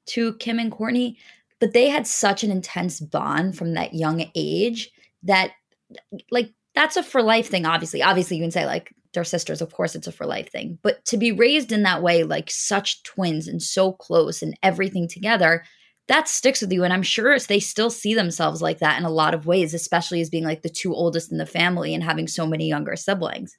to 0.07 0.35
Kim 0.35 0.59
and 0.59 0.73
Kourtney, 0.73 1.17
But 1.61 1.75
they 1.75 1.89
had 1.89 2.07
such 2.07 2.43
an 2.43 2.51
intense 2.51 3.01
bond 3.01 3.57
from 3.57 3.75
that 3.75 3.95
young 3.95 4.31
age 4.35 4.91
that, 5.25 5.53
like, 6.31 6.53
that's 6.75 6.97
a 6.97 7.03
for 7.03 7.23
life 7.23 7.49
thing, 7.49 7.67
obviously. 7.67 8.03
Obviously, 8.03 8.39
you 8.39 8.43
can 8.43 8.51
say, 8.51 8.65
like, 8.65 8.95
they're 9.13 9.25
sisters. 9.25 9.61
Of 9.61 9.75
course, 9.75 9.95
it's 9.95 10.07
a 10.07 10.13
for 10.13 10.25
life 10.25 10.51
thing. 10.51 10.79
But 10.83 11.05
to 11.07 11.19
be 11.19 11.33
raised 11.33 11.71
in 11.73 11.83
that 11.83 12.03
way, 12.03 12.25
like 12.25 12.51
such 12.51 13.03
twins 13.03 13.47
and 13.47 13.63
so 13.63 13.93
close 13.93 14.41
and 14.41 14.57
everything 14.63 15.09
together, 15.09 15.65
that 16.09 16.29
sticks 16.29 16.61
with 16.61 16.73
you. 16.73 16.85
And 16.85 16.93
I'm 16.93 17.03
sure 17.03 17.39
they 17.39 17.61
still 17.61 17.91
see 17.91 18.15
themselves 18.15 18.63
like 18.63 18.79
that 18.79 18.99
in 18.99 19.05
a 19.05 19.11
lot 19.11 19.35
of 19.35 19.47
ways, 19.47 19.75
especially 19.75 20.21
as 20.21 20.31
being 20.31 20.45
like 20.45 20.63
the 20.63 20.69
two 20.69 20.95
oldest 20.95 21.31
in 21.31 21.39
the 21.39 21.47
family 21.47 21.93
and 21.93 22.05
having 22.05 22.29
so 22.29 22.47
many 22.47 22.69
younger 22.69 22.97
siblings. 22.97 23.57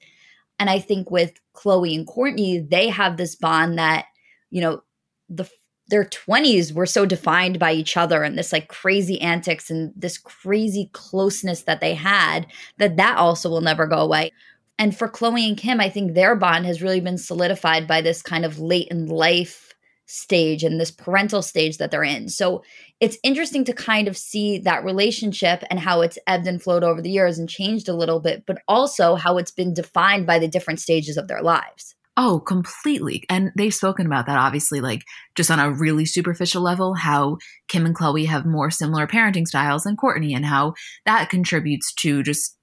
And 0.61 0.69
I 0.69 0.77
think 0.77 1.09
with 1.09 1.33
Khloé 1.55 1.95
and 1.95 2.07
Kourtney, 2.07 2.69
they 2.69 2.87
have 2.89 3.17
this 3.17 3.35
bond 3.35 3.79
that, 3.79 4.05
you 4.51 4.61
know, 4.61 4.83
the 5.27 5.49
their 5.87 6.05
20s 6.05 6.71
were 6.71 6.85
so 6.85 7.03
defined 7.03 7.57
by 7.57 7.73
each 7.73 7.97
other 7.97 8.21
and 8.21 8.37
this 8.37 8.53
like 8.53 8.67
crazy 8.67 9.19
antics 9.21 9.71
and 9.71 9.91
this 9.95 10.19
crazy 10.19 10.91
closeness 10.93 11.63
that 11.63 11.81
they 11.81 11.95
had 11.95 12.45
that 12.77 12.95
that 12.97 13.17
also 13.17 13.49
will 13.49 13.61
never 13.61 13.87
go 13.87 13.97
away. 13.97 14.31
And 14.77 14.95
for 14.95 15.09
Khloé 15.09 15.47
and 15.47 15.57
Kim, 15.57 15.81
I 15.81 15.89
think 15.89 16.13
their 16.13 16.35
bond 16.35 16.67
has 16.67 16.83
really 16.83 17.01
been 17.01 17.17
solidified 17.17 17.87
by 17.87 18.01
this 18.01 18.21
kind 18.21 18.45
of 18.45 18.59
late 18.59 18.87
in 18.89 19.07
life 19.07 19.70
stage 20.11 20.63
and 20.63 20.79
this 20.79 20.91
parental 20.91 21.41
stage 21.41 21.77
that 21.77 21.89
they're 21.89 22.03
in. 22.03 22.27
So 22.27 22.63
it's 22.99 23.17
interesting 23.23 23.63
to 23.65 23.73
kind 23.73 24.07
of 24.07 24.17
see 24.17 24.59
that 24.59 24.83
relationship 24.83 25.63
and 25.69 25.79
how 25.79 26.01
it's 26.01 26.19
ebbed 26.27 26.47
and 26.47 26.61
flowed 26.61 26.83
over 26.83 27.01
the 27.01 27.09
years 27.09 27.39
and 27.39 27.47
changed 27.49 27.87
a 27.87 27.95
little 27.95 28.19
bit, 28.19 28.45
but 28.45 28.59
also 28.67 29.15
how 29.15 29.37
it's 29.37 29.51
been 29.51 29.73
defined 29.73 30.27
by 30.27 30.37
the 30.37 30.47
different 30.47 30.79
stages 30.79 31.17
of 31.17 31.27
their 31.27 31.41
lives. 31.41 31.95
Oh, 32.17 32.39
completely. 32.39 33.23
And 33.29 33.51
they've 33.55 33.73
spoken 33.73 34.05
about 34.05 34.25
that, 34.25 34.37
obviously, 34.37 34.81
like 34.81 35.03
just 35.35 35.49
on 35.49 35.59
a 35.59 35.71
really 35.71 36.05
superficial 36.05 36.61
level, 36.61 36.93
how 36.93 37.37
Kim 37.69 37.85
and 37.85 37.95
Khloe 37.95 38.27
have 38.27 38.45
more 38.45 38.69
similar 38.69 39.07
parenting 39.07 39.47
styles 39.47 39.83
than 39.83 39.95
Kourtney, 39.95 40.35
and 40.35 40.45
how 40.45 40.73
that 41.05 41.29
contributes 41.29 41.93
to 42.01 42.21
just, 42.21 42.57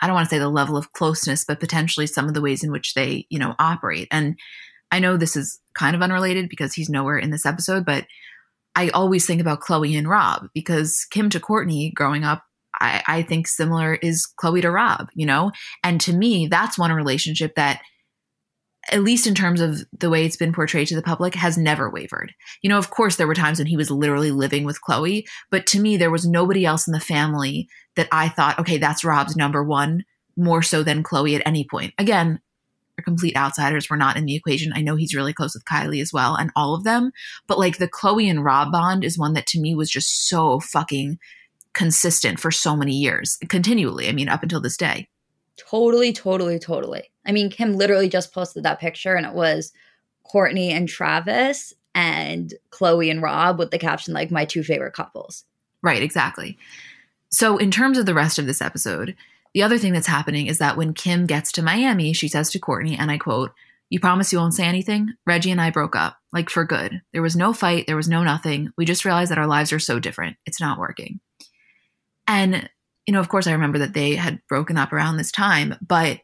I 0.00 0.06
don't 0.06 0.14
want 0.14 0.30
to 0.30 0.34
say 0.34 0.38
the 0.38 0.48
level 0.48 0.78
of 0.78 0.92
closeness, 0.94 1.44
but 1.44 1.60
potentially 1.60 2.06
some 2.06 2.28
of 2.28 2.34
the 2.34 2.40
ways 2.40 2.64
in 2.64 2.72
which 2.72 2.94
they, 2.94 3.26
you 3.28 3.38
know, 3.38 3.54
operate. 3.58 4.08
And 4.10 4.38
I 4.94 5.00
know 5.00 5.16
this 5.16 5.34
is 5.34 5.58
kind 5.74 5.96
of 5.96 6.02
unrelated 6.02 6.48
because 6.48 6.72
he's 6.72 6.88
nowhere 6.88 7.18
in 7.18 7.30
this 7.30 7.44
episode, 7.44 7.84
but 7.84 8.06
I 8.76 8.90
always 8.90 9.26
think 9.26 9.40
about 9.40 9.60
Khloé 9.60 9.98
and 9.98 10.08
Rob 10.08 10.46
because 10.54 11.04
Kim 11.10 11.30
to 11.30 11.40
Kourtney 11.40 11.92
growing 11.92 12.22
up, 12.22 12.44
I, 12.80 13.02
I 13.08 13.22
think 13.22 13.48
similar 13.48 13.94
is 13.94 14.28
Khloé 14.40 14.62
to 14.62 14.70
Rob, 14.70 15.08
you 15.12 15.26
know? 15.26 15.50
And 15.82 16.00
to 16.02 16.12
me, 16.12 16.46
that's 16.46 16.78
one 16.78 16.92
relationship 16.92 17.56
that 17.56 17.80
at 18.92 19.02
least 19.02 19.26
in 19.26 19.34
terms 19.34 19.60
of 19.60 19.80
the 19.98 20.10
way 20.10 20.24
it's 20.24 20.36
been 20.36 20.52
portrayed 20.52 20.86
to 20.86 20.94
the 20.94 21.02
public, 21.02 21.34
has 21.34 21.58
never 21.58 21.90
wavered. 21.90 22.32
You 22.62 22.70
know, 22.70 22.78
of 22.78 22.90
course, 22.90 23.16
there 23.16 23.26
were 23.26 23.34
times 23.34 23.58
when 23.58 23.66
he 23.66 23.76
was 23.76 23.90
literally 23.90 24.30
living 24.30 24.62
with 24.62 24.78
Khloé, 24.86 25.24
but 25.50 25.66
to 25.68 25.80
me, 25.80 25.96
there 25.96 26.10
was 26.10 26.24
nobody 26.24 26.64
else 26.64 26.86
in 26.86 26.92
the 26.92 27.00
family 27.00 27.66
that 27.96 28.06
I 28.12 28.28
thought, 28.28 28.60
okay, 28.60 28.78
that's 28.78 29.02
Rob's 29.02 29.34
number 29.34 29.64
one, 29.64 30.04
more 30.36 30.62
so 30.62 30.84
than 30.84 31.02
Khloé 31.02 31.34
at 31.34 31.46
any 31.46 31.66
point. 31.68 31.94
Again, 31.98 32.40
are 32.98 33.02
complete 33.02 33.36
outsiders. 33.36 33.88
We're 33.88 33.96
not 33.96 34.16
in 34.16 34.24
the 34.24 34.36
equation. 34.36 34.72
I 34.74 34.82
know 34.82 34.96
he's 34.96 35.14
really 35.14 35.32
close 35.32 35.54
with 35.54 35.64
Kylie 35.64 36.00
as 36.00 36.12
well 36.12 36.34
and 36.34 36.50
all 36.54 36.74
of 36.74 36.84
them, 36.84 37.12
but 37.46 37.58
like 37.58 37.78
the 37.78 37.88
Khloé 37.88 38.28
and 38.30 38.44
Rob 38.44 38.72
bond 38.72 39.04
is 39.04 39.18
one 39.18 39.34
that 39.34 39.46
to 39.48 39.60
me 39.60 39.74
was 39.74 39.90
just 39.90 40.28
so 40.28 40.60
fucking 40.60 41.18
consistent 41.72 42.38
for 42.38 42.50
so 42.50 42.76
many 42.76 42.94
years, 42.94 43.38
continually. 43.48 44.08
I 44.08 44.12
mean, 44.12 44.28
up 44.28 44.42
until 44.42 44.60
this 44.60 44.76
day. 44.76 45.08
Totally, 45.56 46.12
totally, 46.12 46.58
totally. 46.58 47.10
I 47.26 47.32
mean, 47.32 47.50
Kim 47.50 47.76
literally 47.76 48.08
just 48.08 48.32
posted 48.32 48.62
that 48.64 48.80
picture 48.80 49.14
and 49.14 49.26
it 49.26 49.34
was 49.34 49.72
Kourtney 50.32 50.70
and 50.70 50.88
Travis 50.88 51.72
and 51.94 52.54
Khloé 52.70 53.10
and 53.10 53.22
Rob 53.22 53.58
with 53.58 53.70
the 53.70 53.78
caption, 53.78 54.14
like, 54.14 54.30
my 54.30 54.44
two 54.44 54.64
favorite 54.64 54.94
couples. 54.94 55.44
Right, 55.82 56.02
exactly. 56.02 56.58
So, 57.30 57.56
in 57.56 57.70
terms 57.70 57.98
of 57.98 58.06
the 58.06 58.14
rest 58.14 58.38
of 58.38 58.46
this 58.46 58.62
episode, 58.62 59.14
the 59.54 59.62
other 59.62 59.78
thing 59.78 59.92
that's 59.92 60.06
happening 60.06 60.48
is 60.48 60.58
that 60.58 60.76
when 60.76 60.94
Kim 60.94 61.26
gets 61.26 61.52
to 61.52 61.62
Miami, 61.62 62.12
she 62.12 62.28
says 62.28 62.50
to 62.50 62.60
Kourtney, 62.60 62.96
and 62.98 63.10
I 63.10 63.18
quote, 63.18 63.52
You 63.88 64.00
promise 64.00 64.32
you 64.32 64.38
won't 64.38 64.54
say 64.54 64.64
anything? 64.64 65.14
Reggie 65.26 65.52
and 65.52 65.60
I 65.60 65.70
broke 65.70 65.94
up, 65.94 66.18
like 66.32 66.50
for 66.50 66.64
good. 66.64 67.00
There 67.12 67.22
was 67.22 67.36
no 67.36 67.52
fight, 67.52 67.86
there 67.86 67.96
was 67.96 68.08
no 68.08 68.24
nothing. 68.24 68.72
We 68.76 68.84
just 68.84 69.04
realized 69.04 69.30
that 69.30 69.38
our 69.38 69.46
lives 69.46 69.72
are 69.72 69.78
so 69.78 70.00
different. 70.00 70.36
It's 70.44 70.60
not 70.60 70.78
working. 70.78 71.20
And, 72.26 72.68
you 73.06 73.12
know, 73.12 73.20
of 73.20 73.28
course, 73.28 73.46
I 73.46 73.52
remember 73.52 73.78
that 73.78 73.94
they 73.94 74.16
had 74.16 74.40
broken 74.48 74.76
up 74.76 74.92
around 74.92 75.16
this 75.16 75.30
time, 75.30 75.76
but 75.86 76.18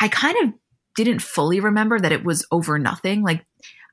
I 0.00 0.08
kind 0.08 0.36
of 0.42 0.54
didn't 0.96 1.20
fully 1.20 1.60
remember 1.60 2.00
that 2.00 2.12
it 2.12 2.24
was 2.24 2.46
over 2.50 2.78
nothing. 2.78 3.22
Like, 3.22 3.44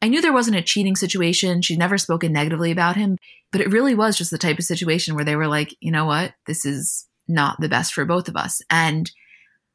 I 0.02 0.08
knew 0.08 0.22
there 0.22 0.34
wasn't 0.34 0.58
a 0.58 0.62
cheating 0.62 0.96
situation. 0.96 1.62
She'd 1.62 1.78
never 1.78 1.98
spoken 1.98 2.32
negatively 2.32 2.72
about 2.72 2.96
him, 2.96 3.18
but 3.52 3.62
it 3.62 3.72
really 3.72 3.96
was 3.96 4.18
just 4.18 4.32
the 4.32 4.38
type 4.38 4.58
of 4.58 4.66
situation 4.66 5.16
where 5.16 5.26
they 5.26 5.36
were 5.36 5.48
like, 5.48 5.76
you 5.80 5.92
know 5.92 6.06
what? 6.06 6.34
This 6.48 6.66
is 6.66 7.08
not 7.32 7.60
the 7.60 7.70
best 7.70 7.94
for 7.94 8.06
both 8.06 8.28
of 8.28 8.36
us. 8.36 8.62
And 8.70 9.12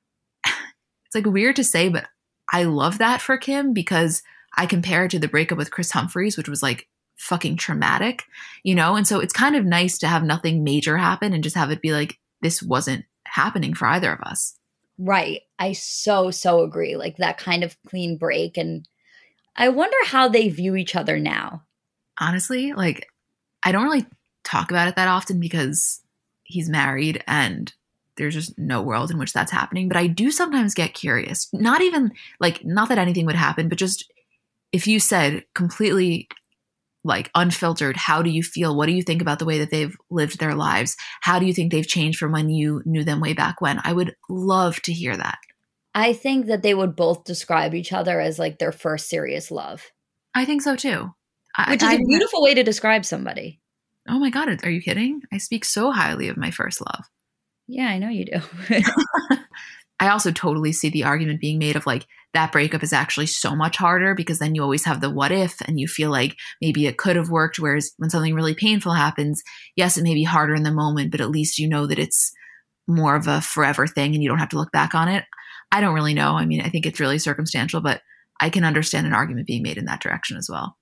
it's 0.47 1.15
like 1.15 1.27
weird 1.27 1.57
to 1.57 1.65
say, 1.65 1.89
but 1.89 2.07
I 2.53 2.65
love 2.65 2.99
that 2.99 3.21
for 3.21 3.37
Kim 3.37 3.73
because 3.73 4.23
I 4.57 4.67
compare 4.67 5.05
it 5.05 5.11
to 5.13 5.19
the 5.19 5.29
breakup 5.29 5.59
with 5.59 5.71
Kris 5.71 5.91
Humphries, 5.91 6.37
which 6.37 6.49
was 6.49 6.63
like 6.63 6.89
fucking 7.17 7.57
traumatic, 7.57 8.25
you 8.63 8.75
know? 8.75 8.97
And 8.97 9.07
so 9.07 9.21
it's 9.21 9.33
kind 9.33 9.57
of 9.57 9.65
nice 9.65 9.99
to 9.99 10.07
have 10.07 10.23
nothing 10.23 10.65
major 10.65 10.97
happen 10.97 11.33
and 11.33 11.43
just 11.43 11.57
have 11.57 11.71
it 11.71 11.83
be 11.83 11.93
like, 11.93 12.19
this 12.43 12.63
wasn't 12.63 13.05
happening 13.27 13.75
for 13.75 13.87
either 13.87 14.13
of 14.13 14.21
us. 14.21 14.57
Right. 14.99 15.43
I 15.59 15.73
so, 15.73 16.31
so 16.31 16.63
agree. 16.63 16.97
Like 16.97 17.17
that 17.17 17.39
kind 17.39 17.65
of 17.65 17.77
clean 17.87 18.17
break. 18.17 18.57
And 18.57 18.89
I 19.57 19.69
wonder 19.69 19.97
how 20.05 20.29
they 20.29 20.49
view 20.49 20.77
each 20.77 20.97
other 20.97 21.19
now. 21.19 21.63
Honestly, 22.19 22.73
like 22.73 23.09
I 23.63 23.73
don't 23.73 23.85
really 23.85 24.07
talk 24.45 24.71
about 24.71 24.89
it 24.89 24.97
that 24.97 25.09
often 25.09 25.41
because 25.41 26.01
he's 26.47 26.69
married 26.69 27.23
and 27.27 27.73
there's 28.17 28.35
just 28.35 28.59
no 28.59 28.83
world 28.83 29.11
in 29.11 29.19
which 29.19 29.33
that's 29.33 29.53
happening. 29.53 29.89
But 29.89 29.97
I 29.97 30.07
do 30.07 30.31
sometimes 30.31 30.75
get 30.75 30.95
curious. 30.95 31.49
Not 31.53 31.83
even 31.83 32.13
like, 32.41 32.65
not 32.65 32.89
that 32.89 32.99
anything 32.99 33.27
would 33.27 33.37
happen, 33.37 33.69
but 33.69 33.79
just 33.79 34.11
if 34.73 34.87
you 34.87 34.99
said 34.99 35.45
completely 35.55 36.29
like 37.05 37.31
unfiltered, 37.35 37.97
how 37.97 38.23
do 38.23 38.31
you 38.31 38.43
feel? 38.43 38.77
What 38.77 38.87
do 38.87 38.93
you 38.93 39.03
think 39.03 39.23
about 39.23 39.39
the 39.39 39.45
way 39.45 39.59
that 39.59 39.71
they've 39.71 39.97
lived 40.11 40.39
their 40.39 40.55
lives? 40.55 40.97
How 41.21 41.39
do 41.39 41.47
you 41.47 41.53
think 41.53 41.71
they've 41.71 41.87
changed 41.87 42.19
from 42.19 42.33
when 42.33 42.49
you 42.49 42.83
knew 42.85 43.05
them 43.05 43.21
way 43.21 43.33
back 43.33 43.61
when? 43.61 43.81
I 43.85 43.93
would 43.93 44.17
love 44.29 44.81
to 44.83 44.93
hear 44.93 45.17
that. 45.17 45.39
I 45.95 46.13
think 46.13 46.47
that 46.47 46.63
they 46.63 46.75
would 46.75 46.97
both 46.97 47.25
describe 47.25 47.75
each 47.75 47.93
other 47.93 48.21
as 48.21 48.39
like 48.39 48.59
their 48.59 48.73
first 48.73 49.09
serious 49.09 49.51
love. 49.51 49.91
I 50.35 50.45
think 50.45 50.63
so 50.63 50.77
too. 50.77 51.15
Which 51.69 51.83
I, 51.83 51.95
is 51.95 52.01
a 52.01 52.05
beautiful 52.05 52.43
way 52.43 52.53
to 52.55 52.63
describe 52.63 53.07
somebody. 53.07 53.61
Oh 54.09 54.19
my 54.19 54.31
God, 54.31 54.49
are 54.65 54.71
you 54.71 54.81
kidding? 54.81 55.23
I 55.33 55.39
speak 55.39 55.65
so 55.65 55.91
highly 55.91 56.29
of 56.29 56.37
my 56.37 56.51
first 56.51 56.81
love. 56.81 57.07
Yeah, 57.67 57.89
I 57.89 57.99
know 57.99 58.09
you 58.09 58.25
do. 58.25 58.41
I 59.99 60.09
also 60.09 60.31
totally 60.31 60.73
see 60.73 60.91
the 60.91 61.05
argument 61.05 61.41
being 61.41 61.59
made 61.59 61.75
of 61.75 61.87
like 61.87 62.07
that 62.35 62.53
breakup 62.53 62.83
is 62.83 62.93
actually 62.93 63.27
so 63.27 63.57
much 63.57 63.79
harder 63.79 64.15
because 64.15 64.39
then 64.39 64.55
you 64.55 64.63
always 64.63 64.85
have 64.85 65.01
the 65.01 65.09
what 65.09 65.33
if 65.33 65.61
and 65.63 65.81
you 65.81 65.89
feel 65.89 66.11
like 66.11 66.37
maybe 66.61 66.87
it 66.87 66.99
could 66.99 67.17
have 67.17 67.31
worked. 67.31 67.59
Whereas 67.59 67.93
when 67.97 68.11
something 68.11 68.35
really 68.35 68.55
painful 68.55 68.93
happens, 68.93 69.43
yes, 69.75 69.97
it 69.97 70.03
may 70.03 70.15
be 70.15 70.23
harder 70.23 70.55
in 70.55 70.63
the 70.63 70.71
moment, 70.71 71.11
but 71.11 71.23
at 71.23 71.31
least 71.31 71.59
you 71.59 71.67
know 71.67 71.87
that 71.87 71.99
it's 71.99 72.33
more 72.87 73.17
of 73.17 73.27
a 73.27 73.41
forever 73.41 73.87
thing 73.87 74.15
and 74.15 74.23
you 74.23 74.29
don't 74.29 74.39
have 74.39 74.51
to 74.51 74.59
look 74.59 74.71
back 74.71 74.95
on 74.95 75.09
it. 75.09 75.25
I 75.73 75.81
don't 75.81 75.95
really 75.95 76.15
know. 76.15 76.33
I 76.33 76.45
mean, 76.45 76.61
I 76.61 76.69
think 76.69 76.85
it's 76.87 77.01
really 77.01 77.19
circumstantial, 77.19 77.81
but 77.81 78.03
I 78.39 78.51
can 78.51 78.65
understand 78.65 79.07
an 79.07 79.15
argument 79.15 79.47
being 79.47 79.63
made 79.63 79.79
in 79.79 79.87
that 79.87 80.03
direction 80.03 80.37
as 80.37 80.49
well. 80.51 80.77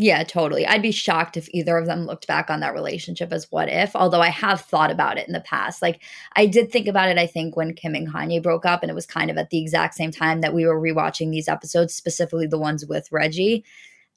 Yeah, 0.00 0.22
totally. 0.22 0.64
I'd 0.64 0.80
be 0.80 0.92
shocked 0.92 1.36
if 1.36 1.48
either 1.52 1.76
of 1.76 1.86
them 1.86 2.06
looked 2.06 2.28
back 2.28 2.50
on 2.50 2.60
that 2.60 2.72
relationship 2.72 3.32
as 3.32 3.50
what 3.50 3.68
if, 3.68 3.96
although 3.96 4.20
I 4.20 4.28
have 4.28 4.60
thought 4.60 4.92
about 4.92 5.18
it 5.18 5.26
in 5.26 5.32
the 5.32 5.40
past. 5.40 5.82
Like 5.82 6.00
I 6.36 6.46
did 6.46 6.70
think 6.70 6.86
about 6.86 7.08
it, 7.08 7.18
I 7.18 7.26
think, 7.26 7.56
when 7.56 7.74
Kim 7.74 7.96
and 7.96 8.08
Kanye 8.08 8.40
broke 8.40 8.64
up, 8.64 8.84
and 8.84 8.92
it 8.92 8.94
was 8.94 9.06
kind 9.06 9.28
of 9.28 9.36
at 9.36 9.50
the 9.50 9.60
exact 9.60 9.94
same 9.94 10.12
time 10.12 10.40
that 10.42 10.54
we 10.54 10.64
were 10.64 10.80
rewatching 10.80 11.32
these 11.32 11.48
episodes, 11.48 11.96
specifically 11.96 12.46
the 12.46 12.60
ones 12.60 12.86
with 12.86 13.10
Reggie. 13.10 13.64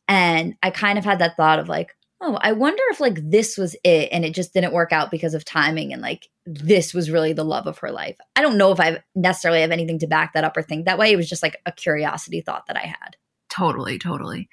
And 0.07 0.53
I 0.61 0.69
kind 0.69 0.99
of 0.99 1.03
had 1.03 1.17
that 1.17 1.35
thought 1.35 1.57
of 1.57 1.67
like, 1.67 1.95
oh, 2.21 2.37
I 2.39 2.51
wonder 2.51 2.83
if 2.91 2.99
like 2.99 3.17
this 3.31 3.57
was 3.57 3.75
it 3.83 4.09
and 4.11 4.23
it 4.23 4.35
just 4.35 4.53
didn't 4.53 4.73
work 4.73 4.93
out 4.93 5.09
because 5.09 5.33
of 5.33 5.45
timing 5.45 5.93
and 5.93 6.01
like 6.03 6.29
this 6.45 6.93
was 6.93 7.09
really 7.09 7.33
the 7.33 7.43
love 7.43 7.65
of 7.65 7.79
her 7.79 7.89
life. 7.89 8.17
I 8.35 8.43
don't 8.43 8.59
know 8.59 8.71
if 8.71 8.79
I 8.79 9.01
necessarily 9.15 9.61
have 9.61 9.71
anything 9.71 9.97
to 9.97 10.07
back 10.07 10.33
that 10.33 10.43
up 10.43 10.55
or 10.55 10.61
think 10.61 10.85
that 10.85 10.99
way. 10.99 11.11
It 11.11 11.17
was 11.17 11.27
just 11.27 11.41
like 11.41 11.59
a 11.65 11.71
curiosity 11.71 12.41
thought 12.41 12.67
that 12.67 12.77
I 12.77 12.85
had. 12.85 13.17
Totally, 13.49 13.97
totally. 13.97 14.47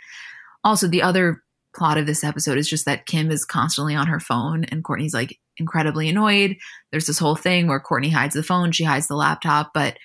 Also, 0.69 0.87
the 0.87 1.01
other 1.01 1.43
plot 1.75 1.97
of 1.97 2.05
this 2.05 2.23
episode 2.23 2.59
is 2.59 2.69
just 2.69 2.85
that 2.85 3.07
Kim 3.07 3.31
is 3.31 3.47
constantly 3.47 3.95
on 3.95 4.07
her 4.07 4.21
phone 4.21 4.65
and 4.65 4.85
Kourtney's 4.85 5.15
like 5.15 5.39
incredibly 5.57 6.11
annoyed. 6.11 6.59
There's 6.93 7.07
this 7.07 7.19
whole 7.19 7.37
thing 7.37 7.69
where 7.69 7.81
Kourtney 7.81 8.13
hides 8.13 8.35
the 8.35 8.43
phone, 8.43 8.71
she 8.71 8.85
hides 8.85 9.09
the 9.09 9.15
laptop. 9.15 9.71
But 9.73 9.97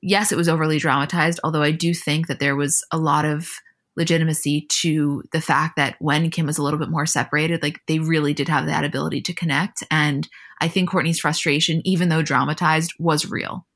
yes, 0.00 0.32
it 0.32 0.36
was 0.36 0.48
overly 0.48 0.78
dramatized, 0.78 1.38
although 1.44 1.62
I 1.62 1.70
do 1.70 1.94
think 1.94 2.26
that 2.26 2.40
there 2.40 2.56
was 2.56 2.84
a 2.90 2.98
lot 2.98 3.24
of 3.24 3.48
legitimacy 3.96 4.66
to 4.80 5.22
the 5.30 5.40
fact 5.40 5.76
that 5.76 5.94
when 6.00 6.30
Kim 6.30 6.46
was 6.46 6.58
a 6.58 6.64
little 6.64 6.80
bit 6.80 6.90
more 6.90 7.06
separated, 7.06 7.62
like 7.62 7.78
they 7.86 8.00
really 8.00 8.34
did 8.34 8.48
have 8.48 8.66
that 8.66 8.84
ability 8.84 9.20
to 9.20 9.32
connect. 9.32 9.84
And 9.88 10.28
I 10.60 10.66
think 10.66 10.90
Kourtney's 10.90 11.20
frustration, 11.20 11.80
even 11.84 12.08
though 12.08 12.22
dramatized, 12.22 12.92
was 12.98 13.30
real. 13.30 13.68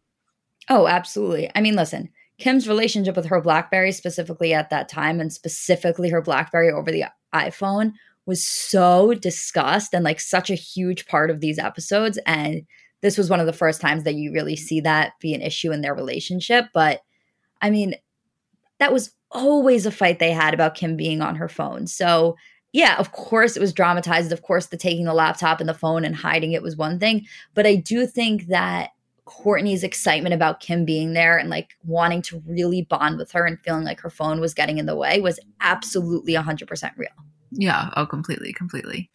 Oh, 0.68 0.89
absolutely. 0.89 1.53
I 1.55 1.61
mean, 1.61 1.77
listen, 1.77 2.09
Kim's 2.39 2.68
relationship 2.68 3.16
with 3.16 3.26
her 3.26 3.41
Blackberry, 3.41 3.93
specifically 3.93 4.53
at 4.53 4.70
that 4.70 4.89
time, 4.89 5.20
and 5.20 5.32
specifically 5.32 6.11
her 6.11 6.20
Blackberry 6.20 6.70
over 6.70 6.91
the 6.91 7.05
iPhone, 7.34 7.93
was 8.26 8.45
so 8.45 9.14
discussed 9.14 9.95
and 9.95 10.05
like 10.05 10.20
such 10.20 10.51
a 10.51 10.55
huge 10.55 11.07
part 11.07 11.30
of 11.30 11.41
these 11.41 11.59
episodes. 11.59 12.18
And 12.26 12.66
this 13.01 13.16
was 13.16 13.30
one 13.30 13.41
of 13.41 13.47
the 13.47 13.53
first 13.53 13.80
times 13.80 14.05
that 14.05 14.16
you 14.16 14.32
really 14.32 14.57
see 14.57 14.80
that 14.80 15.12
be 15.20 15.32
an 15.32 15.43
issue 15.43 15.72
in 15.72 15.80
their 15.80 15.95
relationship. 15.95 16.66
But 16.74 17.01
I 17.62 17.70
mean, 17.70 17.95
that 18.78 18.93
was 18.93 19.12
always 19.30 19.87
a 19.87 19.91
fight 19.91 20.18
they 20.18 20.32
had 20.32 20.55
about 20.55 20.74
Kim 20.74 20.97
being 20.97 21.22
on 21.22 21.37
her 21.37 21.49
phone. 21.49 21.87
So 21.87 22.37
yeah, 22.72 22.97
of 22.99 23.12
course 23.12 23.57
it 23.57 23.61
was 23.61 23.72
dramatized. 23.72 24.32
Of 24.32 24.43
course, 24.43 24.66
the 24.66 24.76
taking 24.76 25.07
the 25.07 25.14
laptop 25.14 25.61
and 25.61 25.68
the 25.68 25.74
phone 25.74 26.05
and 26.05 26.14
hiding 26.14 26.53
it 26.53 26.62
was 26.62 26.76
one 26.76 26.99
thing. 26.99 27.26
But 27.55 27.66
I 27.66 27.76
do 27.76 28.07
think 28.07 28.49
that 28.49 28.91
Kourtney's 29.27 29.83
excitement 29.83 30.35
about 30.35 30.61
Kim 30.61 30.85
being 30.85 31.12
there 31.12 31.37
and 31.37 31.51
like 31.51 31.77
wanting 31.85 32.22
to 32.22 32.43
really 32.47 32.83
bond 32.83 33.18
with 33.18 33.33
her 33.33 33.45
and 33.45 33.59
feeling 33.61 33.85
like 33.85 34.01
her 34.01 34.11
phone 34.11 34.41
was 34.41 34.55
getting 34.55 34.79
in 34.79 34.87
the 34.87 34.95
way 34.95 35.20
was 35.20 35.41
absolutely 35.61 36.35
100% 36.35 36.93
real. 36.97 37.09
Yeah. 37.51 37.91
Oh, 37.97 38.07
completely, 38.07 38.53
completely. 38.53 39.11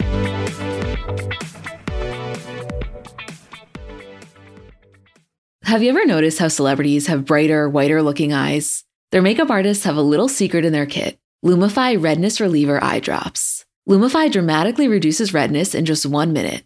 Have 5.64 5.82
you 5.82 5.90
ever 5.90 6.06
noticed 6.06 6.40
how 6.40 6.50
celebrities 6.50 7.08
have 7.08 7.24
brighter, 7.24 7.70
whiter 7.70 8.02
looking 8.02 8.34
eyes? 8.34 8.84
Their 9.12 9.22
makeup 9.22 9.50
artists 9.50 9.86
have 9.86 9.96
a 9.96 10.02
little 10.02 10.28
secret 10.28 10.66
in 10.66 10.74
their 10.74 10.86
kit 10.86 11.18
Lumify 11.46 12.02
Redness 12.02 12.42
Reliever 12.42 12.84
Eye 12.84 13.00
Drops. 13.00 13.66
Lumify 13.88 14.30
dramatically 14.30 14.88
reduces 14.90 15.34
redness 15.34 15.74
in 15.74 15.86
just 15.86 16.06
one 16.06 16.34
minute. 16.34 16.66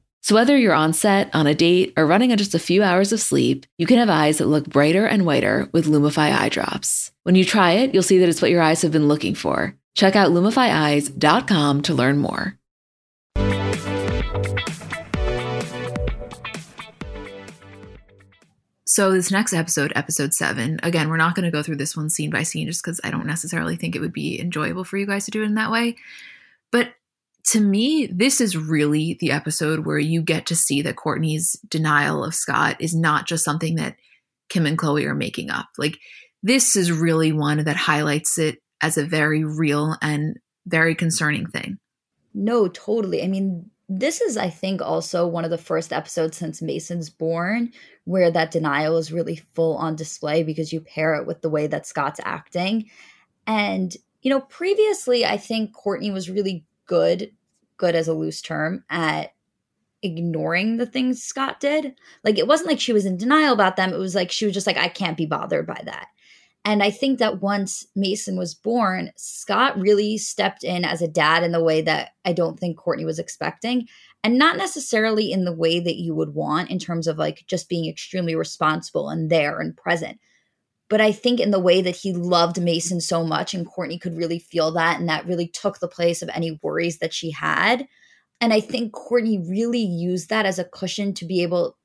So 0.23 0.35
whether 0.35 0.55
you're 0.55 0.75
on 0.75 0.93
set, 0.93 1.33
on 1.33 1.47
a 1.47 1.55
date, 1.55 1.93
or 1.97 2.05
running 2.05 2.31
on 2.31 2.37
just 2.37 2.53
a 2.53 2.59
few 2.59 2.83
hours 2.83 3.11
of 3.11 3.19
sleep, 3.19 3.65
you 3.79 3.87
can 3.87 3.97
have 3.97 4.09
eyes 4.09 4.37
that 4.37 4.45
look 4.45 4.65
brighter 4.65 5.07
and 5.07 5.25
whiter 5.25 5.67
with 5.71 5.87
Lumify 5.87 6.31
eye 6.31 6.49
drops. 6.49 7.11
When 7.23 7.33
you 7.33 7.43
try 7.43 7.71
it, 7.71 7.93
you'll 7.93 8.03
see 8.03 8.19
that 8.19 8.29
it's 8.29 8.41
what 8.41 8.51
your 8.51 8.61
eyes 8.61 8.83
have 8.83 8.91
been 8.91 9.07
looking 9.07 9.33
for. 9.33 9.75
Check 9.95 10.15
out 10.15 10.31
lumifyeyes.com 10.31 11.81
to 11.81 11.93
learn 11.95 12.19
more. 12.19 12.55
So, 18.85 19.11
this 19.11 19.31
next 19.31 19.53
episode, 19.53 19.91
episode 19.95 20.33
seven, 20.33 20.79
again, 20.83 21.09
we're 21.09 21.17
not 21.17 21.33
going 21.33 21.45
to 21.45 21.51
go 21.51 21.63
through 21.63 21.77
this 21.77 21.97
one 21.97 22.09
scene 22.09 22.29
by 22.29 22.43
scene 22.43 22.67
just 22.67 22.83
because 22.83 23.01
I 23.03 23.09
don't 23.09 23.25
necessarily 23.25 23.75
think 23.75 23.95
it 23.95 24.01
would 24.01 24.13
be 24.13 24.39
enjoyable 24.39 24.83
for 24.83 24.97
you 24.97 25.07
guys 25.07 25.25
to 25.25 25.31
do 25.31 25.41
it 25.41 25.45
in 25.45 25.55
that 25.55 25.71
way. 25.71 25.95
But 26.71 26.93
to 27.45 27.59
me, 27.59 28.07
this 28.07 28.41
is 28.41 28.57
really 28.57 29.17
the 29.19 29.31
episode 29.31 29.85
where 29.85 29.99
you 29.99 30.21
get 30.21 30.45
to 30.47 30.55
see 30.55 30.81
that 30.81 30.95
Kourtney's 30.95 31.53
denial 31.67 32.23
of 32.23 32.35
Scott 32.35 32.77
is 32.79 32.95
not 32.95 33.27
just 33.27 33.45
something 33.45 33.75
that 33.75 33.95
Kim 34.49 34.65
and 34.65 34.77
Khloé 34.77 35.05
are 35.05 35.15
making 35.15 35.49
up. 35.49 35.67
Like, 35.77 35.97
this 36.43 36.75
is 36.75 36.91
really 36.91 37.31
one 37.31 37.63
that 37.63 37.75
highlights 37.75 38.37
it 38.37 38.59
as 38.81 38.97
a 38.97 39.05
very 39.05 39.43
real 39.43 39.95
and 40.01 40.37
very 40.65 40.95
concerning 40.95 41.47
thing. 41.47 41.77
No, 42.33 42.67
totally. 42.67 43.23
I 43.23 43.27
mean, 43.27 43.69
this 43.89 44.21
is, 44.21 44.37
I 44.37 44.49
think, 44.49 44.81
also 44.81 45.27
one 45.27 45.43
of 45.43 45.51
the 45.51 45.57
first 45.57 45.91
episodes 45.91 46.37
since 46.37 46.61
Mason's 46.61 47.09
born 47.09 47.71
where 48.05 48.31
that 48.31 48.51
denial 48.51 48.97
is 48.97 49.11
really 49.11 49.35
full 49.35 49.75
on 49.77 49.95
display 49.95 50.43
because 50.43 50.71
you 50.71 50.81
pair 50.81 51.15
it 51.15 51.27
with 51.27 51.41
the 51.41 51.49
way 51.49 51.67
that 51.67 51.85
Scott's 51.85 52.21
acting. 52.23 52.89
And, 53.45 53.95
you 54.21 54.29
know, 54.29 54.41
previously, 54.41 55.25
I 55.25 55.37
think 55.37 55.75
Kourtney 55.75 56.13
was 56.13 56.29
really 56.29 56.65
good, 56.91 57.31
good 57.77 57.95
as 57.95 58.09
a 58.09 58.13
loose 58.13 58.41
term, 58.41 58.83
at 58.89 59.33
ignoring 60.03 60.75
the 60.75 60.85
things 60.85 61.23
Scott 61.23 61.61
did. 61.61 61.95
Like 62.21 62.37
it 62.37 62.47
wasn't 62.47 62.67
like 62.67 62.81
she 62.81 62.91
was 62.91 63.05
in 63.05 63.15
denial 63.15 63.53
about 63.53 63.77
them. 63.77 63.93
It 63.93 63.97
was 63.97 64.13
like 64.13 64.29
she 64.29 64.43
was 64.43 64.53
just 64.53 64.67
like, 64.67 64.75
I 64.75 64.89
can't 64.89 65.15
be 65.15 65.25
bothered 65.25 65.65
by 65.65 65.81
that. 65.85 66.07
And 66.65 66.83
I 66.83 66.91
think 66.91 67.19
that 67.19 67.41
once 67.41 67.87
Mason 67.95 68.37
was 68.37 68.53
born, 68.53 69.13
Scott 69.15 69.79
really 69.79 70.17
stepped 70.17 70.65
in 70.65 70.83
as 70.83 71.01
a 71.01 71.07
dad 71.07 71.43
in 71.43 71.53
the 71.53 71.63
way 71.63 71.81
that 71.81 72.09
I 72.25 72.33
don't 72.33 72.59
think 72.59 72.77
Kourtney 72.77 73.05
was 73.05 73.19
expecting. 73.19 73.87
And 74.21 74.37
not 74.37 74.57
necessarily 74.57 75.31
in 75.31 75.45
the 75.45 75.55
way 75.55 75.79
that 75.79 75.95
you 75.95 76.13
would 76.13 76.35
want 76.35 76.69
in 76.69 76.77
terms 76.77 77.07
of 77.07 77.17
like 77.17 77.45
just 77.47 77.69
being 77.69 77.89
extremely 77.89 78.35
responsible 78.35 79.07
and 79.07 79.29
there 79.29 79.61
and 79.61 79.77
present, 79.77 80.19
but 80.91 80.99
I 80.99 81.13
think 81.13 81.39
in 81.39 81.51
the 81.51 81.59
way 81.59 81.81
that 81.81 81.95
he 81.95 82.11
loved 82.11 82.61
Mason 82.61 82.99
so 82.99 83.23
much, 83.23 83.53
and 83.53 83.65
Kourtney 83.65 83.99
could 83.99 84.17
really 84.17 84.39
feel 84.39 84.73
that, 84.73 84.99
and 84.99 85.07
that 85.07 85.25
really 85.25 85.47
took 85.47 85.79
the 85.79 85.87
place 85.87 86.21
of 86.21 86.29
any 86.33 86.59
worries 86.61 86.99
that 86.99 87.13
she 87.13 87.31
had. 87.31 87.87
And 88.41 88.51
I 88.51 88.59
think 88.59 88.91
Kourtney 88.91 89.41
really 89.49 89.79
used 89.79 90.27
that 90.27 90.45
as 90.45 90.59
a 90.59 90.65
cushion 90.65 91.13
to 91.13 91.23
be 91.23 91.43
able 91.43 91.77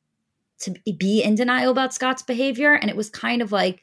to 0.58 0.74
be 0.98 1.22
in 1.22 1.36
denial 1.36 1.70
about 1.70 1.94
Scott's 1.94 2.22
behavior. 2.22 2.72
And 2.72 2.90
it 2.90 2.96
was 2.96 3.08
kind 3.08 3.42
of 3.42 3.52
like, 3.52 3.80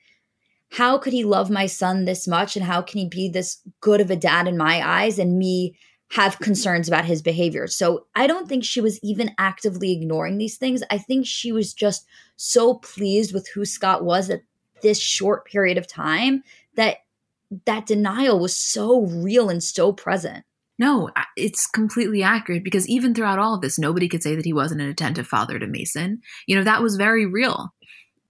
how 0.71 0.97
could 0.97 1.13
he 1.13 1.23
love 1.23 1.49
my 1.49 1.67
son 1.67 2.03
this 2.03 2.27
much? 2.27 2.57
And 2.57 2.65
how 2.65 2.81
can 2.81 2.99
he 2.99 3.07
be 3.07 3.29
this 3.29 3.61
good 3.79 4.01
of 4.01 4.11
a 4.11 4.17
dad 4.17 4.45
in 4.45 4.57
my 4.57 4.85
eyes 4.85 5.19
and 5.19 5.39
me 5.39 5.77
have 6.09 6.39
concerns 6.39 6.89
about 6.89 7.05
his 7.05 7.21
behavior? 7.21 7.67
So 7.67 8.07
I 8.13 8.27
don't 8.27 8.49
think 8.49 8.65
she 8.65 8.81
was 8.81 8.99
even 9.01 9.31
actively 9.37 9.93
ignoring 9.93 10.37
these 10.37 10.57
things. 10.57 10.83
I 10.89 10.97
think 10.97 11.25
she 11.25 11.53
was 11.53 11.73
just 11.73 12.05
so 12.35 12.73
pleased 12.73 13.33
with 13.33 13.47
who 13.47 13.63
Scott 13.63 14.03
was 14.03 14.29
at 14.29 14.41
this 14.83 14.99
short 14.99 15.45
period 15.45 15.79
of 15.79 15.87
time 15.87 16.43
that 16.75 16.97
that 17.65 17.87
denial 17.87 18.39
was 18.39 18.55
so 18.55 19.01
real 19.01 19.49
and 19.49 19.63
so 19.63 19.91
present. 19.91 20.45
No, 20.79 21.09
it's 21.37 21.67
completely 21.67 22.23
accurate 22.23 22.63
because 22.63 22.87
even 22.87 23.13
throughout 23.13 23.39
all 23.39 23.55
of 23.55 23.61
this, 23.61 23.77
nobody 23.77 24.07
could 24.07 24.23
say 24.23 24.35
that 24.35 24.45
he 24.45 24.53
wasn't 24.53 24.81
an 24.81 24.89
attentive 24.89 25.27
father 25.27 25.59
to 25.59 25.67
Mason. 25.67 26.21
You 26.47 26.55
know, 26.55 26.63
that 26.63 26.81
was 26.81 26.95
very 26.95 27.25
real. 27.25 27.73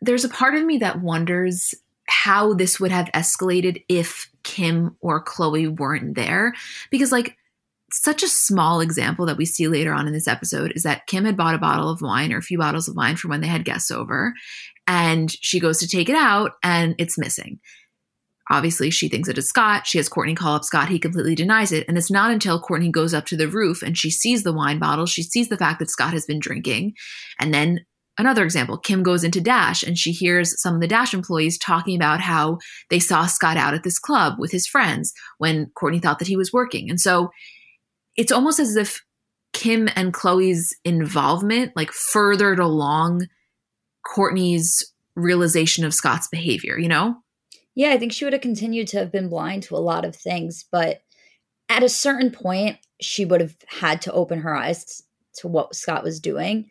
There's 0.01 0.25
a 0.25 0.29
part 0.29 0.55
of 0.55 0.65
me 0.65 0.77
that 0.79 1.01
wonders 1.01 1.73
how 2.07 2.53
this 2.53 2.79
would 2.79 2.91
have 2.91 3.09
escalated 3.13 3.83
if 3.87 4.29
Kim 4.43 4.95
or 4.99 5.23
Khloé 5.23 5.77
weren't 5.79 6.15
there. 6.15 6.53
Because, 6.91 7.13
like, 7.13 7.37
such 7.91 8.23
a 8.23 8.27
small 8.27 8.81
example 8.81 9.25
that 9.25 9.37
we 9.37 9.45
see 9.45 9.67
later 9.67 9.93
on 9.93 10.07
in 10.07 10.13
this 10.13 10.27
episode 10.27 10.73
is 10.75 10.83
that 10.83 11.07
Kim 11.07 11.25
had 11.25 11.37
bought 11.37 11.55
a 11.55 11.59
bottle 11.59 11.89
of 11.89 12.01
wine 12.01 12.33
or 12.33 12.37
a 12.37 12.43
few 12.43 12.57
bottles 12.57 12.87
of 12.87 12.95
wine 12.95 13.15
for 13.15 13.29
when 13.29 13.39
they 13.39 13.47
had 13.47 13.65
guests 13.65 13.91
over 13.91 14.33
and 14.87 15.31
she 15.31 15.59
goes 15.59 15.79
to 15.79 15.87
take 15.87 16.09
it 16.09 16.15
out 16.15 16.53
and 16.63 16.95
it's 16.97 17.17
missing. 17.17 17.59
Obviously, 18.51 18.89
she 18.89 19.07
thinks 19.07 19.29
it 19.29 19.37
is 19.37 19.47
Scott. 19.47 19.87
She 19.87 19.97
has 19.97 20.09
Kourtney 20.09 20.35
call 20.35 20.55
up 20.55 20.65
Scott. 20.65 20.89
He 20.89 20.99
completely 20.99 21.33
denies 21.33 21.71
it. 21.71 21.85
And 21.87 21.97
it's 21.97 22.11
not 22.11 22.29
until 22.29 22.61
Kourtney 22.61 22.91
goes 22.91 23.13
up 23.13 23.25
to 23.27 23.37
the 23.37 23.47
roof 23.47 23.81
and 23.81 23.97
she 23.97 24.11
sees 24.11 24.43
the 24.43 24.53
wine 24.53 24.79
bottle, 24.79 25.05
she 25.05 25.23
sees 25.23 25.47
the 25.47 25.57
fact 25.57 25.79
that 25.79 25.89
Scott 25.89 26.13
has 26.13 26.25
been 26.25 26.39
drinking. 26.39 26.93
And 27.39 27.53
then 27.53 27.85
another 28.17 28.43
example 28.43 28.77
Kim 28.77 29.01
goes 29.01 29.23
into 29.23 29.39
Dash 29.39 29.81
and 29.81 29.97
she 29.97 30.11
hears 30.11 30.61
some 30.61 30.75
of 30.75 30.81
the 30.81 30.87
Dash 30.87 31.13
employees 31.13 31.57
talking 31.57 31.95
about 31.95 32.19
how 32.19 32.57
they 32.89 32.99
saw 32.99 33.25
Scott 33.25 33.55
out 33.55 33.73
at 33.73 33.83
this 33.83 33.97
club 33.97 34.33
with 34.37 34.51
his 34.51 34.67
friends 34.67 35.13
when 35.37 35.71
Kourtney 35.77 36.01
thought 36.01 36.19
that 36.19 36.27
he 36.27 36.37
was 36.37 36.51
working. 36.51 36.89
And 36.89 36.99
so 36.99 37.29
it's 38.17 38.31
almost 38.31 38.59
as 38.59 38.75
if 38.75 39.01
Kim 39.53 39.87
and 39.95 40.13
Khloé's 40.13 40.75
involvement 40.83 41.71
like 41.75 41.91
furthered 41.91 42.59
along 42.59 43.27
Kourtney's 44.05 44.93
realization 45.15 45.85
of 45.85 45.93
Scott's 45.93 46.27
behavior, 46.27 46.77
you 46.77 46.87
know? 46.87 47.17
Yeah, 47.75 47.91
I 47.91 47.97
think 47.97 48.11
she 48.11 48.25
would 48.25 48.33
have 48.33 48.41
continued 48.41 48.87
to 48.89 48.99
have 48.99 49.11
been 49.11 49.29
blind 49.29 49.63
to 49.63 49.75
a 49.75 49.77
lot 49.77 50.05
of 50.05 50.15
things, 50.15 50.65
but 50.71 51.01
at 51.69 51.83
a 51.83 51.89
certain 51.89 52.31
point, 52.31 52.77
she 53.01 53.25
would 53.25 53.41
have 53.41 53.55
had 53.67 54.01
to 54.03 54.13
open 54.13 54.39
her 54.39 54.55
eyes 54.55 55.01
to 55.37 55.47
what 55.47 55.75
Scott 55.75 56.03
was 56.03 56.19
doing. 56.19 56.69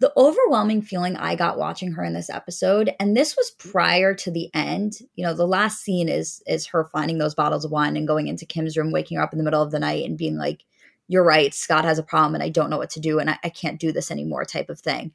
The 0.00 0.12
overwhelming 0.16 0.82
feeling 0.82 1.16
I 1.16 1.36
got 1.36 1.58
watching 1.58 1.92
her 1.92 2.02
in 2.02 2.14
this 2.14 2.30
episode, 2.30 2.90
and 2.98 3.16
this 3.16 3.36
was 3.36 3.52
prior 3.58 4.14
to 4.14 4.30
the 4.30 4.48
end. 4.54 4.94
You 5.14 5.24
know, 5.24 5.34
the 5.34 5.46
last 5.46 5.82
scene 5.82 6.08
is 6.08 6.42
is 6.46 6.66
her 6.68 6.84
finding 6.86 7.18
those 7.18 7.34
bottles 7.34 7.66
of 7.66 7.70
wine 7.70 7.96
and 7.96 8.08
going 8.08 8.26
into 8.26 8.46
Kim's 8.46 8.78
room, 8.78 8.92
waking 8.92 9.18
her 9.18 9.22
up 9.22 9.32
in 9.32 9.38
the 9.38 9.44
middle 9.44 9.62
of 9.62 9.70
the 9.70 9.78
night 9.78 10.06
and 10.06 10.16
being 10.16 10.38
like, 10.38 10.64
"You're 11.06 11.22
right, 11.22 11.52
Scott 11.52 11.84
has 11.84 11.98
a 11.98 12.02
problem, 12.02 12.34
and 12.34 12.42
I 12.42 12.48
don't 12.48 12.70
know 12.70 12.78
what 12.78 12.90
to 12.90 13.00
do, 13.00 13.18
and 13.18 13.28
I, 13.28 13.38
I 13.44 13.50
can't 13.50 13.78
do 13.78 13.92
this 13.92 14.10
anymore," 14.10 14.46
type 14.46 14.70
of 14.70 14.80
thing 14.80 15.12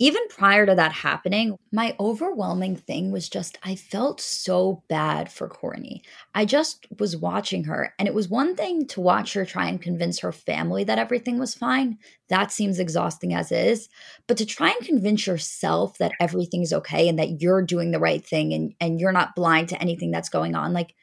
even 0.00 0.28
prior 0.28 0.64
to 0.64 0.76
that 0.76 0.92
happening, 0.92 1.58
my 1.72 1.96
overwhelming 1.98 2.76
thing 2.76 3.10
was 3.10 3.28
just 3.28 3.58
I 3.64 3.74
felt 3.74 4.20
so 4.20 4.84
bad 4.88 5.30
for 5.30 5.48
Kourtney. 5.48 6.02
I 6.34 6.44
just 6.44 6.86
was 6.98 7.16
watching 7.16 7.64
her, 7.64 7.94
and 7.98 8.06
it 8.06 8.14
was 8.14 8.28
one 8.28 8.54
thing 8.54 8.86
to 8.88 9.00
watch 9.00 9.32
her 9.32 9.44
try 9.44 9.66
and 9.66 9.82
convince 9.82 10.20
her 10.20 10.30
family 10.30 10.84
that 10.84 11.00
everything 11.00 11.38
was 11.38 11.54
fine. 11.54 11.98
That 12.28 12.52
seems 12.52 12.78
exhausting 12.78 13.34
as 13.34 13.50
is. 13.50 13.88
But 14.28 14.36
to 14.36 14.46
try 14.46 14.70
and 14.70 14.86
convince 14.86 15.26
yourself 15.26 15.98
that 15.98 16.12
everything's 16.20 16.72
okay 16.72 17.08
and 17.08 17.18
that 17.18 17.40
you're 17.40 17.62
doing 17.62 17.90
the 17.90 17.98
right 17.98 18.24
thing 18.24 18.52
and, 18.52 18.74
and 18.80 19.00
you're 19.00 19.12
not 19.12 19.34
blind 19.34 19.70
to 19.70 19.80
anything 19.80 20.12
that's 20.12 20.28
going 20.28 20.54
on, 20.54 20.72
like 20.72 20.94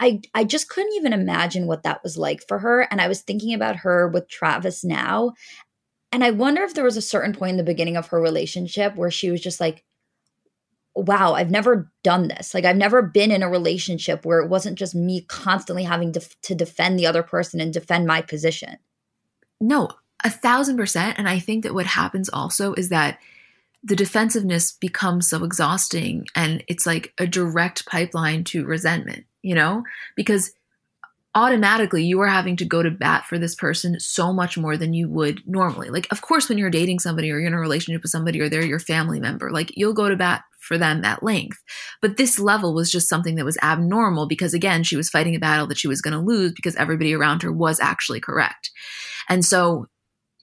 I, 0.00 0.22
I 0.34 0.44
just 0.44 0.70
couldn't 0.70 0.94
even 0.94 1.12
imagine 1.12 1.66
what 1.66 1.82
that 1.82 2.02
was 2.02 2.16
like 2.16 2.42
for 2.48 2.58
her. 2.58 2.88
And 2.90 3.00
I 3.02 3.08
was 3.08 3.20
thinking 3.20 3.52
about 3.52 3.76
her 3.76 4.08
with 4.08 4.28
Travis 4.28 4.82
now. 4.82 5.34
And 6.12 6.24
I 6.24 6.30
wonder 6.30 6.62
if 6.62 6.74
there 6.74 6.84
was 6.84 6.96
a 6.96 7.02
certain 7.02 7.32
point 7.32 7.52
in 7.52 7.56
the 7.56 7.62
beginning 7.62 7.96
of 7.96 8.08
her 8.08 8.20
relationship 8.20 8.96
where 8.96 9.10
she 9.10 9.30
was 9.30 9.40
just 9.40 9.60
like, 9.60 9.84
wow, 10.94 11.34
I've 11.34 11.50
never 11.50 11.90
done 12.02 12.28
this. 12.28 12.52
Like, 12.52 12.64
I've 12.64 12.76
never 12.76 13.00
been 13.00 13.30
in 13.30 13.42
a 13.42 13.48
relationship 13.48 14.24
where 14.24 14.40
it 14.40 14.48
wasn't 14.48 14.78
just 14.78 14.94
me 14.94 15.22
constantly 15.22 15.84
having 15.84 16.12
to, 16.12 16.20
to 16.42 16.54
defend 16.54 16.98
the 16.98 17.06
other 17.06 17.22
person 17.22 17.60
and 17.60 17.72
defend 17.72 18.06
my 18.06 18.22
position. 18.22 18.76
No, 19.60 19.88
a 20.24 20.30
thousand 20.30 20.76
percent. 20.76 21.18
And 21.18 21.28
I 21.28 21.38
think 21.38 21.62
that 21.62 21.74
what 21.74 21.86
happens 21.86 22.28
also 22.28 22.74
is 22.74 22.88
that 22.88 23.18
the 23.82 23.96
defensiveness 23.96 24.72
becomes 24.72 25.28
so 25.28 25.44
exhausting 25.44 26.26
and 26.34 26.62
it's 26.68 26.86
like 26.86 27.14
a 27.18 27.26
direct 27.26 27.86
pipeline 27.86 28.44
to 28.44 28.66
resentment, 28.66 29.24
you 29.42 29.54
know? 29.54 29.84
Because 30.16 30.52
automatically 31.34 32.02
you 32.02 32.20
are 32.20 32.28
having 32.28 32.56
to 32.56 32.64
go 32.64 32.82
to 32.82 32.90
bat 32.90 33.24
for 33.24 33.38
this 33.38 33.54
person 33.54 33.98
so 34.00 34.32
much 34.32 34.58
more 34.58 34.76
than 34.76 34.92
you 34.92 35.08
would 35.08 35.40
normally. 35.46 35.88
Like, 35.88 36.08
of 36.10 36.22
course, 36.22 36.48
when 36.48 36.58
you're 36.58 36.70
dating 36.70 36.98
somebody 36.98 37.30
or 37.30 37.38
you're 37.38 37.46
in 37.46 37.54
a 37.54 37.60
relationship 37.60 38.02
with 38.02 38.10
somebody 38.10 38.40
or 38.40 38.48
they're 38.48 38.64
your 38.64 38.80
family 38.80 39.20
member, 39.20 39.50
like 39.50 39.70
you'll 39.76 39.94
go 39.94 40.08
to 40.08 40.16
bat 40.16 40.42
for 40.58 40.76
them 40.76 41.04
at 41.04 41.22
length. 41.22 41.58
But 42.02 42.16
this 42.16 42.38
level 42.38 42.74
was 42.74 42.90
just 42.90 43.08
something 43.08 43.36
that 43.36 43.44
was 43.44 43.58
abnormal 43.62 44.26
because, 44.26 44.54
again, 44.54 44.82
she 44.82 44.96
was 44.96 45.08
fighting 45.08 45.34
a 45.36 45.40
battle 45.40 45.66
that 45.68 45.78
she 45.78 45.88
was 45.88 46.02
going 46.02 46.14
to 46.14 46.20
lose 46.20 46.52
because 46.52 46.74
everybody 46.76 47.14
around 47.14 47.42
her 47.42 47.52
was 47.52 47.78
actually 47.80 48.20
correct. 48.20 48.70
And 49.28 49.44
so 49.44 49.86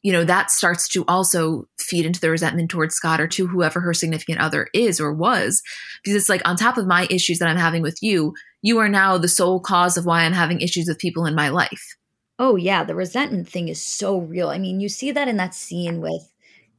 you 0.04 0.14
know, 0.14 0.24
that 0.24 0.52
starts 0.52 0.88
to 0.88 1.04
also 1.08 1.66
feed 1.80 2.06
into 2.06 2.22
the 2.22 2.30
resentment 2.30 2.70
towards 2.70 2.96
Scott 2.96 3.20
or 3.20 3.28
to 3.28 3.48
whoever 3.48 3.82
her 3.82 3.94
significant 3.94 4.40
other 4.40 4.68
is 4.74 5.02
or 5.02 5.12
was. 5.12 5.62
Because 6.02 6.16
it's 6.16 6.30
like, 6.30 6.42
on 6.48 6.56
top 6.56 6.78
of 6.78 6.88
my 6.88 7.08
issues 7.10 7.40
that 7.40 7.50
I'm 7.50 7.58
having 7.58 7.82
with 7.82 7.98
you, 8.02 8.34
you 8.62 8.78
are 8.80 8.90
now 8.90 9.18
the 9.18 9.28
sole 9.28 9.60
cause 9.60 9.98
of 9.98 10.06
why 10.06 10.24
I'm 10.24 10.34
having 10.34 10.62
issues 10.62 10.88
with 10.88 11.00
people 11.00 11.26
in 11.26 11.36
my 11.36 11.50
life. 11.50 11.96
Oh, 12.40 12.56
yeah. 12.56 12.84
The 12.84 12.96
resentment 12.96 13.48
thing 13.50 13.68
is 13.68 13.82
so 13.82 14.20
real. 14.20 14.50
I 14.50 14.60
mean, 14.60 14.80
you 14.80 14.90
see 14.90 15.12
that 15.12 15.28
in 15.28 15.38
that 15.38 15.56
scene 15.56 16.02
with 16.02 16.32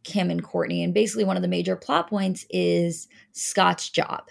Kim 0.05 0.31
and 0.31 0.43
Kourtney. 0.43 0.85
And 0.85 0.95
basically, 0.95 1.25
one 1.25 1.37
of 1.37 1.43
the 1.43 1.49
major 1.49 1.77
plot 1.77 2.09
points 2.09 2.47
is 2.51 3.09
Scott's 3.33 3.91
job. 3.91 4.25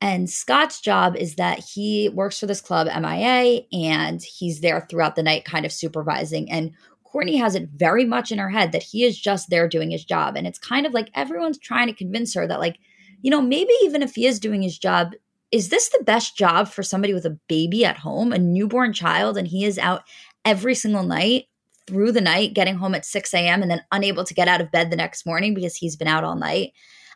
And 0.00 0.28
Scott's 0.28 0.80
job 0.80 1.16
is 1.16 1.36
that 1.36 1.60
he 1.60 2.10
works 2.10 2.38
for 2.38 2.46
this 2.46 2.60
club, 2.60 2.86
MIA, 2.86 3.62
and 3.72 4.22
he's 4.22 4.60
there 4.60 4.86
throughout 4.90 5.16
the 5.16 5.22
night, 5.22 5.46
kind 5.46 5.64
of 5.64 5.72
supervising. 5.72 6.50
And 6.50 6.72
Kourtney 7.06 7.38
has 7.38 7.54
it 7.54 7.70
very 7.74 8.04
much 8.04 8.30
in 8.30 8.38
her 8.38 8.50
head 8.50 8.72
that 8.72 8.82
he 8.82 9.04
is 9.04 9.18
just 9.18 9.48
there 9.48 9.68
doing 9.68 9.90
his 9.90 10.04
job. 10.04 10.36
And 10.36 10.46
it's 10.46 10.58
kind 10.58 10.84
of 10.84 10.92
like 10.92 11.10
everyone's 11.14 11.58
trying 11.58 11.86
to 11.86 11.94
convince 11.94 12.34
her 12.34 12.46
that, 12.46 12.60
like, 12.60 12.76
you 13.22 13.30
know, 13.30 13.40
maybe 13.40 13.72
even 13.84 14.02
if 14.02 14.14
he 14.16 14.26
is 14.26 14.38
doing 14.38 14.60
his 14.60 14.78
job, 14.78 15.12
is 15.54 15.68
this 15.68 15.88
the 15.90 16.02
best 16.02 16.36
job 16.36 16.66
for 16.66 16.82
somebody 16.82 17.14
with 17.14 17.24
a 17.24 17.38
baby 17.48 17.84
at 17.84 17.96
home, 17.96 18.32
a 18.32 18.38
newborn 18.38 18.92
child, 18.92 19.38
and 19.38 19.46
he 19.46 19.64
is 19.64 19.78
out 19.78 20.02
every 20.44 20.74
single 20.74 21.04
night 21.04 21.44
through 21.86 22.10
the 22.10 22.20
night, 22.20 22.54
getting 22.54 22.74
home 22.74 22.92
at 22.92 23.06
6 23.06 23.32
a.m. 23.32 23.62
and 23.62 23.70
then 23.70 23.80
unable 23.92 24.24
to 24.24 24.34
get 24.34 24.48
out 24.48 24.60
of 24.60 24.72
bed 24.72 24.90
the 24.90 24.96
next 24.96 25.24
morning 25.24 25.54
because 25.54 25.76
he's 25.76 25.94
been 25.94 26.08
out 26.08 26.24
all 26.24 26.34
night? 26.34 26.72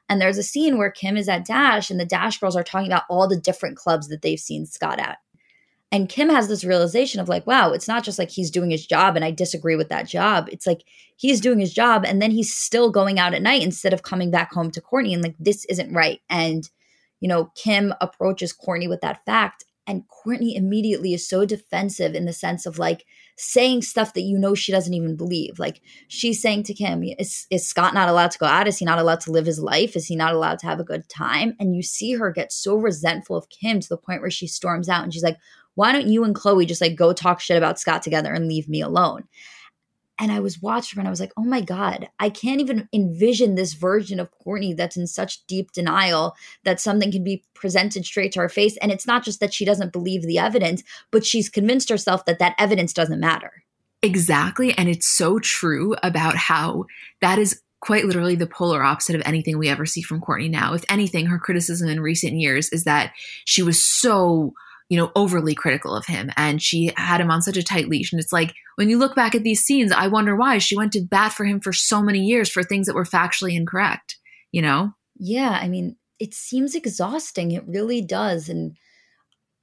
And 0.09 0.21
there's 0.21 0.39
a 0.39 0.45
scene 0.45 0.79
where 0.79 0.93
Kim 0.93 1.17
is 1.17 1.29
at 1.29 1.47
Dash 1.47 1.91
and 1.91 1.99
the 1.99 2.05
Dash 2.05 2.39
girls 2.39 2.55
are 2.55 2.63
talking 2.63 2.87
about 2.87 3.03
all 3.11 3.27
the 3.27 3.37
different 3.37 3.77
clubs 3.77 4.07
that 4.07 4.23
they've 4.23 4.39
seen 4.39 4.67
Scott 4.67 5.01
at. 5.01 5.19
And 5.91 6.09
Kim 6.09 6.29
has 6.29 6.47
this 6.47 6.65
realization 6.65 7.21
of 7.21 7.29
like, 7.29 7.45
wow, 7.45 7.73
it's 7.73 7.89
not 7.89 8.05
just 8.05 8.21
like 8.21 8.31
he's 8.31 8.53
doing 8.53 8.71
his 8.71 8.87
job 8.87 9.17
and 9.17 9.25
I 9.25 9.33
disagree 9.33 9.75
with 9.75 9.89
that 9.89 10.07
job. 10.07 10.49
It's 10.53 10.67
like 10.67 10.85
he's 11.17 11.41
doing 11.41 11.59
his 11.59 11.75
job 11.75 12.05
and 12.07 12.23
then 12.23 12.31
he's 12.31 12.55
still 12.55 12.93
going 12.93 13.19
out 13.19 13.35
at 13.35 13.43
night 13.43 13.63
instead 13.63 13.93
of 13.93 14.05
coming 14.05 14.31
back 14.31 14.53
home 14.53 14.71
to 14.71 14.81
Kourtney 14.81 15.13
And 15.13 15.25
like, 15.25 15.35
this 15.41 15.65
isn't 15.65 15.93
right. 15.93 16.21
And, 16.31 16.71
you 17.21 17.29
know, 17.29 17.53
Kim 17.55 17.95
approaches 18.01 18.55
Kourtney 18.55 18.89
with 18.89 19.01
that 19.01 19.25
fact. 19.25 19.65
And 19.87 20.05
Kourtney 20.09 20.55
immediately 20.55 21.15
is 21.15 21.27
so 21.27 21.47
defensive 21.47 22.15
in 22.15 22.27
the 22.27 22.33
sense 22.35 22.67
of 22.67 22.79
like 22.79 23.07
saying 23.39 23.81
stuff 23.81 24.13
that 24.13 24.21
you 24.21 24.39
know 24.39 24.55
she 24.55 24.71
doesn't 24.71 24.93
even 24.93 25.17
believe. 25.17 25.59
Like 25.59 25.81
she's 26.09 26.43
saying 26.43 26.65
to 26.65 26.75
Kim, 26.75 27.03
is, 27.03 27.47
is 27.51 27.67
Scott 27.67 27.95
not 27.95 28.11
allowed 28.11 28.31
to 28.33 28.39
go 28.39 28.45
out? 28.45 28.69
Is 28.69 28.77
he 28.77 28.85
not 28.85 28.99
allowed 28.99 29.21
to 29.21 29.33
live 29.33 29.47
his 29.47 29.61
life? 29.61 29.97
Is 29.97 30.07
he 30.07 30.15
not 30.15 30.35
allowed 30.35 30.59
to 30.59 30.67
have 30.67 30.79
a 30.79 30.85
good 30.85 31.09
time? 31.09 31.57
And 31.59 31.75
you 31.75 31.83
see 31.83 32.15
her 32.15 32.31
get 32.31 32.53
so 32.53 32.77
resentful 32.77 33.37
of 33.37 33.49
Kim 33.49 33.81
to 33.81 33.89
the 33.89 33.97
point 33.97 34.21
where 34.21 34.31
she 34.31 34.47
storms 34.47 34.91
out 34.91 35.05
and 35.05 35.15
she's 35.15 35.23
like, 35.23 35.39
why 35.75 35.93
don't 35.93 36.09
you 36.09 36.25
and 36.25 36.35
Khloé 36.35 36.67
just 36.67 36.81
like 36.81 36.97
go 36.97 37.13
talk 37.13 37.41
shit 37.41 37.57
about 37.57 37.79
Scott 37.79 38.03
together 38.03 38.35
and 38.35 38.49
leave 38.49 38.69
me 38.69 38.83
alone? 38.83 39.25
And 40.19 40.33
I 40.33 40.41
was 40.41 40.61
watching 40.61 40.97
her 40.97 41.01
and 41.01 41.09
I 41.09 41.11
was 41.11 41.21
like, 41.21 41.33
oh 41.37 41.45
my 41.45 41.61
God, 41.61 42.09
I 42.19 42.29
can't 42.31 42.61
even 42.61 42.89
envision 42.93 43.55
this 43.55 43.75
version 43.75 44.19
of 44.19 44.31
Kourtney 44.45 44.77
that's 44.77 44.97
in 44.97 45.07
such 45.07 45.47
deep 45.47 45.73
denial 45.73 46.35
that 46.65 46.81
something 46.81 47.13
can 47.13 47.23
be 47.23 47.45
presented 47.55 48.05
straight 48.05 48.33
to 48.33 48.41
her 48.41 48.49
face. 48.49 48.77
And 48.79 48.91
it's 48.91 49.07
not 49.07 49.25
just 49.25 49.41
that 49.41 49.55
she 49.55 49.65
doesn't 49.65 49.93
believe 49.93 50.23
the 50.23 50.39
evidence, 50.39 50.83
but 51.11 51.25
she's 51.25 51.49
convinced 51.49 51.89
herself 51.89 52.25
that 52.25 52.41
that 52.41 52.57
evidence 52.59 52.93
doesn't 52.93 53.21
matter. 53.21 53.65
Exactly. 54.03 54.77
And 54.77 54.89
it's 54.89 55.09
so 55.09 55.39
true 55.39 55.95
about 56.03 56.37
how 56.37 56.87
that 57.21 57.39
is 57.39 57.63
quite 57.81 58.05
literally 58.05 58.35
the 58.35 58.47
polar 58.47 58.83
opposite 58.83 59.15
of 59.15 59.23
anything 59.25 59.57
we 59.57 59.69
ever 59.69 59.87
see 59.87 60.03
from 60.03 60.21
Kourtney 60.21 60.51
now. 60.51 60.75
If 60.75 60.85
anything, 60.89 61.27
her 61.27 61.39
criticism 61.39 61.89
in 61.89 62.01
recent 62.01 62.35
years 62.35 62.69
is 62.71 62.85
that 62.85 63.13
she 63.45 63.63
was 63.63 63.83
so 63.83 64.53
you 64.89 64.97
know, 64.97 65.13
overly 65.15 65.55
critical 65.55 65.95
of 65.95 66.07
him 66.07 66.31
and 66.37 66.63
she 66.63 66.93
had 66.97 67.21
him 67.21 67.31
on 67.31 67.43
such 67.43 67.57
a 67.57 67.63
tight 67.63 67.89
leash. 67.89 68.13
And 68.13 68.21
it's 68.21 68.33
like, 68.33 68.55
when 68.77 68.89
you 68.89 68.99
look 68.99 69.15
back 69.15 69.35
at 69.35 69.43
these 69.43 69.63
scenes, 69.63 69.93
I 69.93 70.09
wonder 70.09 70.35
why 70.35 70.59
she 70.59 70.77
went 70.77 70.93
to 70.93 71.05
bat 71.05 71.33
for 71.33 71.45
him 71.45 71.61
for 71.61 71.73
so 71.73 72.03
many 72.03 72.21
years 72.21 72.51
for 72.51 72.63
things 72.63 72.87
that 72.87 72.95
were 72.95 73.05
factually 73.05 73.55
incorrect, 73.55 74.17
you 74.51 74.63
know? 74.63 74.93
Yeah. 75.19 75.59
I 75.61 75.69
mean, 75.69 75.97
it 76.19 76.33
seems 76.33 76.75
exhausting. 76.75 77.53
It 77.53 77.65
really 77.67 78.01
does. 78.01 78.49
And 78.49 78.77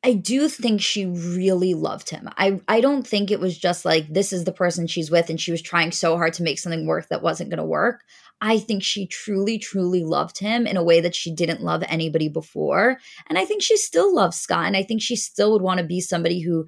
I 0.03 0.13
do 0.13 0.47
think 0.47 0.81
she 0.81 1.07
really 1.07 1.73
loved 1.73 2.11
him. 2.11 2.29
I, 2.37 2.61
I 2.67 2.79
don't 2.79 3.07
think 3.07 3.31
it 3.31 3.39
was 3.39 3.57
just 3.57 3.85
like 3.85 4.07
this 4.07 4.31
is 4.31 4.43
the 4.43 4.51
person 4.51 4.85
she's 4.85 5.09
with 5.09 5.31
and 5.31 5.41
she 5.41 5.51
was 5.51 5.63
trying 5.63 5.91
so 5.91 6.17
hard 6.17 6.33
to 6.33 6.43
make 6.43 6.59
something 6.59 6.85
work 6.85 7.09
that 7.09 7.23
wasn't 7.23 7.49
going 7.49 7.57
to 7.57 7.63
work. 7.63 8.01
I 8.41 8.59
think 8.59 8.83
she 8.83 9.07
truly, 9.07 9.57
truly 9.57 10.03
loved 10.03 10.39
him 10.39 10.67
in 10.67 10.77
a 10.77 10.83
way 10.83 11.01
that 11.01 11.15
she 11.15 11.33
didn't 11.33 11.63
love 11.63 11.83
anybody 11.87 12.27
before. 12.27 12.99
And 13.27 13.37
I 13.37 13.45
think 13.45 13.61
she 13.61 13.77
still 13.77 14.13
loves 14.13 14.39
Scott. 14.39 14.65
And 14.65 14.75
I 14.75 14.83
think 14.83 15.01
she 15.01 15.15
still 15.15 15.51
would 15.53 15.61
want 15.61 15.79
to 15.79 15.85
be 15.85 16.01
somebody 16.01 16.41
who 16.41 16.67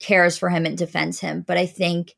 cares 0.00 0.36
for 0.36 0.48
him 0.48 0.66
and 0.66 0.76
defends 0.76 1.20
him. 1.20 1.44
But 1.46 1.58
I 1.58 1.66
think 1.66 2.14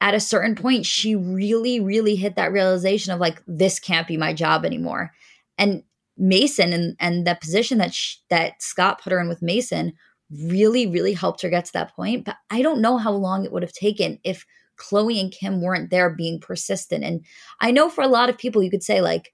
at 0.00 0.14
a 0.14 0.20
certain 0.20 0.54
point, 0.54 0.86
she 0.86 1.14
really, 1.14 1.80
really 1.80 2.14
hit 2.14 2.36
that 2.36 2.52
realization 2.52 3.12
of 3.12 3.20
like, 3.20 3.42
this 3.46 3.78
can't 3.78 4.08
be 4.08 4.16
my 4.16 4.32
job 4.32 4.64
anymore. 4.64 5.10
And 5.58 5.82
Mason 6.16 6.72
and, 6.72 6.96
and 7.00 7.26
the 7.26 7.38
position 7.40 7.78
that 7.78 7.94
she, 7.94 8.18
that 8.28 8.62
Scott 8.62 9.00
put 9.02 9.12
her 9.12 9.20
in 9.20 9.28
with 9.28 9.42
Mason 9.42 9.94
really, 10.30 10.86
really 10.86 11.12
helped 11.12 11.42
her 11.42 11.50
get 11.50 11.64
to 11.66 11.72
that 11.72 11.94
point. 11.94 12.24
But 12.24 12.36
I 12.50 12.62
don't 12.62 12.80
know 12.80 12.98
how 12.98 13.12
long 13.12 13.44
it 13.44 13.52
would 13.52 13.62
have 13.62 13.72
taken 13.72 14.18
if 14.24 14.46
Khloé 14.80 15.20
and 15.20 15.30
Kim 15.30 15.60
weren't 15.60 15.90
there 15.90 16.10
being 16.10 16.40
persistent. 16.40 17.04
And 17.04 17.24
I 17.60 17.70
know 17.70 17.88
for 17.88 18.02
a 18.02 18.08
lot 18.08 18.30
of 18.30 18.38
people, 18.38 18.62
you 18.62 18.70
could 18.70 18.82
say, 18.82 19.00
like, 19.00 19.32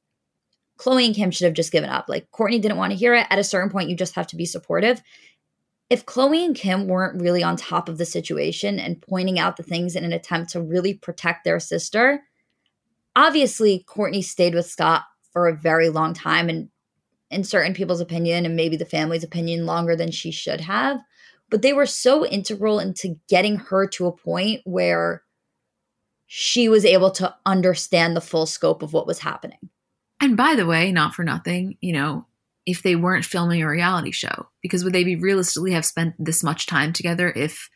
Khloé 0.78 1.06
and 1.06 1.14
Kim 1.14 1.30
should 1.30 1.46
have 1.46 1.54
just 1.54 1.72
given 1.72 1.88
up. 1.88 2.06
Like, 2.08 2.30
Kourtney 2.32 2.60
didn't 2.60 2.76
want 2.76 2.92
to 2.92 2.98
hear 2.98 3.14
it. 3.14 3.26
At 3.30 3.38
a 3.38 3.44
certain 3.44 3.70
point, 3.70 3.88
you 3.88 3.96
just 3.96 4.14
have 4.14 4.26
to 4.28 4.36
be 4.36 4.44
supportive. 4.44 5.00
If 5.88 6.04
Khloé 6.04 6.44
and 6.44 6.56
Kim 6.56 6.88
weren't 6.88 7.20
really 7.20 7.42
on 7.42 7.56
top 7.56 7.88
of 7.88 7.96
the 7.96 8.04
situation 8.04 8.78
and 8.80 9.00
pointing 9.00 9.38
out 9.38 9.56
the 9.56 9.62
things 9.62 9.94
in 9.94 10.04
an 10.04 10.12
attempt 10.12 10.50
to 10.50 10.60
really 10.60 10.94
protect 10.94 11.44
their 11.44 11.60
sister, 11.60 12.22
obviously, 13.14 13.84
Kourtney 13.88 14.22
stayed 14.22 14.54
with 14.54 14.66
Scott 14.66 15.04
for 15.32 15.48
a 15.48 15.56
very 15.56 15.88
long 15.88 16.12
time 16.12 16.48
and 16.48 16.68
in 17.30 17.44
certain 17.44 17.74
people's 17.74 18.00
opinion 18.00 18.44
and 18.44 18.56
maybe 18.56 18.76
the 18.76 18.84
family's 18.84 19.24
opinion 19.24 19.66
longer 19.66 19.96
than 19.96 20.10
she 20.10 20.30
should 20.30 20.60
have 20.60 20.98
but 21.50 21.62
they 21.62 21.72
were 21.72 21.86
so 21.86 22.26
integral 22.26 22.78
into 22.78 23.16
getting 23.28 23.56
her 23.56 23.86
to 23.86 24.06
a 24.06 24.16
point 24.16 24.62
where 24.64 25.22
she 26.26 26.68
was 26.68 26.84
able 26.84 27.10
to 27.12 27.34
understand 27.46 28.16
the 28.16 28.20
full 28.20 28.46
scope 28.46 28.82
of 28.82 28.92
what 28.92 29.06
was 29.06 29.20
happening. 29.20 29.58
And 30.20 30.36
by 30.36 30.54
the 30.54 30.66
way, 30.66 30.92
not 30.92 31.14
for 31.14 31.22
nothing, 31.22 31.76
you 31.80 31.92
know, 31.92 32.26
if 32.64 32.82
they 32.82 32.96
weren't 32.96 33.24
filming 33.24 33.62
a 33.62 33.68
reality 33.68 34.10
show, 34.10 34.48
because 34.60 34.82
would 34.82 34.92
they 34.92 35.04
be 35.04 35.16
realistically 35.16 35.72
have 35.72 35.84
spent 35.84 36.14
this 36.18 36.42
much 36.42 36.66
time 36.66 36.92
together 36.92 37.32
if 37.36 37.70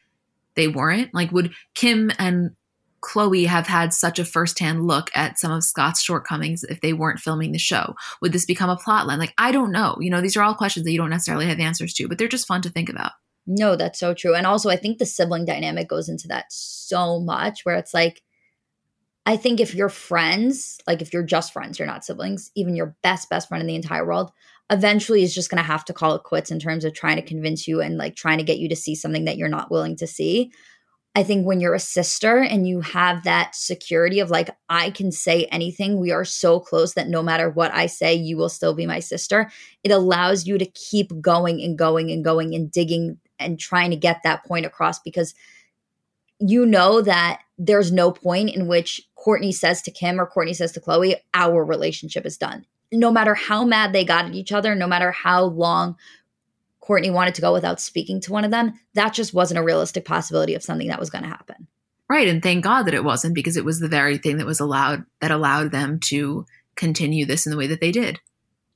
they 0.57 0.67
weren't? 0.67 1.15
Like, 1.15 1.31
would 1.31 1.53
Kim 1.75 2.11
and 2.19 2.57
Khloé 3.03 3.47
have 3.47 3.67
had 3.67 3.95
such 3.95 4.19
a 4.19 4.25
firsthand 4.25 4.85
look 4.87 5.11
at 5.15 5.39
some 5.39 5.53
of 5.53 5.63
Scott's 5.63 6.03
shortcomings 6.03 6.65
if 6.65 6.81
they 6.81 6.93
weren't 6.93 7.21
filming 7.21 7.53
the 7.53 7.59
show? 7.59 7.95
Would 8.21 8.33
this 8.33 8.47
become 8.47 8.69
a 8.69 8.77
plotline? 8.77 9.19
Like, 9.19 9.35
I 9.39 9.53
don't 9.53 9.71
know. 9.71 9.97
You 10.01 10.11
know, 10.11 10.21
these 10.21 10.37
are 10.37 10.43
all 10.43 10.55
questions 10.55 10.85
that 10.85 10.93
you 10.93 10.99
don't 10.99 11.11
necessarily 11.11 11.47
have 11.47 11.61
answers 11.61 11.95
to, 11.95 12.09
but 12.09 12.19
they're 12.19 12.27
just 12.27 12.49
fun 12.49 12.63
to 12.63 12.71
think 12.71 12.89
about. 12.89 13.13
No, 13.47 13.77
that's 13.77 13.99
so 13.99 14.13
true. 14.13 14.35
And 14.35 14.47
also, 14.47 14.71
I 14.71 14.77
think 14.77 14.99
the 14.99 15.07
sibling 15.07 15.45
dynamic 15.45 15.89
goes 15.89 16.09
into 16.09 16.29
that 16.29 16.47
so 16.51 17.21
much 17.21 17.65
where 17.65 17.77
it's 17.77 17.95
like, 17.95 18.23
I 19.27 19.37
think 19.37 19.61
if 19.61 19.75
you're 19.75 19.91
friends, 19.91 20.79
like 20.87 21.03
if 21.03 21.13
you're 21.13 21.23
just 21.23 21.53
friends, 21.53 21.79
you're 21.79 21.87
not 21.87 22.05
siblings, 22.05 22.51
even 22.55 22.75
your 22.75 22.97
best, 23.03 23.29
best 23.29 23.49
friend 23.49 23.61
in 23.61 23.67
the 23.67 23.75
entire 23.75 24.07
world, 24.07 24.31
eventually 24.71 25.23
is 25.23 25.35
just 25.35 25.51
going 25.51 25.63
to 25.63 25.67
have 25.67 25.85
to 25.85 25.93
call 25.93 26.15
it 26.15 26.23
quits 26.23 26.51
in 26.51 26.59
terms 26.59 26.85
of 26.85 26.95
trying 26.95 27.17
to 27.17 27.23
convince 27.23 27.69
you 27.69 27.81
and 27.81 27.99
like 27.99 28.17
trying 28.17 28.39
to 28.39 28.45
get 28.45 28.59
you 28.59 28.69
to 28.69 28.77
see 28.77 28.95
something 28.95 29.25
that 29.27 29.37
you're 29.37 29.49
not 29.49 29.71
willing 29.71 29.97
to 29.97 30.07
see. 30.07 30.51
I 31.17 31.25
think 31.25 31.45
when 31.45 31.61
you're 31.61 31.75
a 31.75 31.81
sister 31.81 32.39
and 32.39 32.69
you 32.69 32.81
have 32.83 33.25
that 33.25 33.57
security 33.57 34.21
of 34.21 34.31
like, 34.31 34.49
I 34.69 34.91
can 34.91 35.11
say 35.11 35.47
anything, 35.47 35.99
we 35.99 36.13
are 36.13 36.25
so 36.25 36.61
close 36.61 36.95
that 36.95 37.09
no 37.09 37.21
matter 37.21 37.51
what 37.51 37.75
I 37.75 37.87
say, 37.87 38.15
you 38.15 38.37
will 38.37 38.49
still 38.49 38.75
be 38.75 38.87
my 38.87 39.01
sister. 39.01 39.51
It 39.83 39.91
allows 39.91 40.47
you 40.47 40.57
to 40.57 40.67
keep 40.67 41.11
going 41.21 41.61
and 41.63 41.77
going 41.77 42.13
and 42.13 42.25
going 42.25 42.55
and 42.55 42.71
digging 42.71 43.19
and 43.41 43.59
trying 43.59 43.91
to 43.91 43.97
get 43.97 44.21
that 44.23 44.45
point 44.45 44.67
across 44.67 45.01
because 45.01 45.35
you 46.41 46.67
know 46.67 47.03
that 47.03 47.41
there's 47.59 47.93
no 47.93 48.11
point 48.11 48.51
in 48.51 48.67
which 48.67 49.03
Kourtney 49.17 49.53
says 49.53 49.83
to 49.83 49.91
Kim 49.91 50.21
or 50.21 50.29
Kourtney 50.29 50.57
says 50.57 50.73
to 50.73 50.81
Khloé, 50.81 51.17
our 51.35 51.65
relationship 51.65 52.25
is 52.25 52.39
done. 52.39 52.65
No 52.91 53.13
matter 53.13 53.35
how 53.35 53.65
mad 53.65 53.93
they 53.93 54.05
got 54.05 54.25
at 54.25 54.35
each 54.35 54.51
other, 54.51 54.75
no 54.75 54.87
matter 54.87 55.13
how 55.13 55.45
long 55.45 55.97
Kourtney 56.83 57.13
wanted 57.13 57.35
to 57.37 57.43
go 57.43 57.53
without 57.53 57.81
speaking 57.81 58.21
to 58.23 58.33
one 58.33 58.45
of 58.45 58.51
them, 58.51 58.73
that 58.95 59.13
just 59.13 59.35
wasn't 59.35 59.61
a 59.61 59.63
realistic 59.63 60.05
possibility 60.05 60.55
of 60.55 60.63
something 60.63 60.89
that 60.89 60.99
was 60.99 61.11
going 61.11 61.23
to 61.23 61.31
happen. 61.31 61.69
Right. 62.09 62.27
And 62.27 62.43
thank 62.43 62.65
God 62.65 62.85
that 62.85 62.95
it 62.95 63.05
wasn't 63.05 63.35
because 63.35 63.57
it 63.57 63.65
was 63.65 63.79
the 63.79 63.87
very 63.87 64.19
thing 64.19 64.39
that 64.39 64.47
was 64.47 64.59
allowed, 64.59 65.05
that 65.21 65.31
allowed 65.31 65.71
them 65.71 66.01
to 66.05 66.47
continue 66.75 67.27
this 67.27 67.47
in 67.47 67.53
the 67.53 67.59
way 67.59 67.69
that 67.69 67.81
they 67.81 67.93
did. 67.93 68.19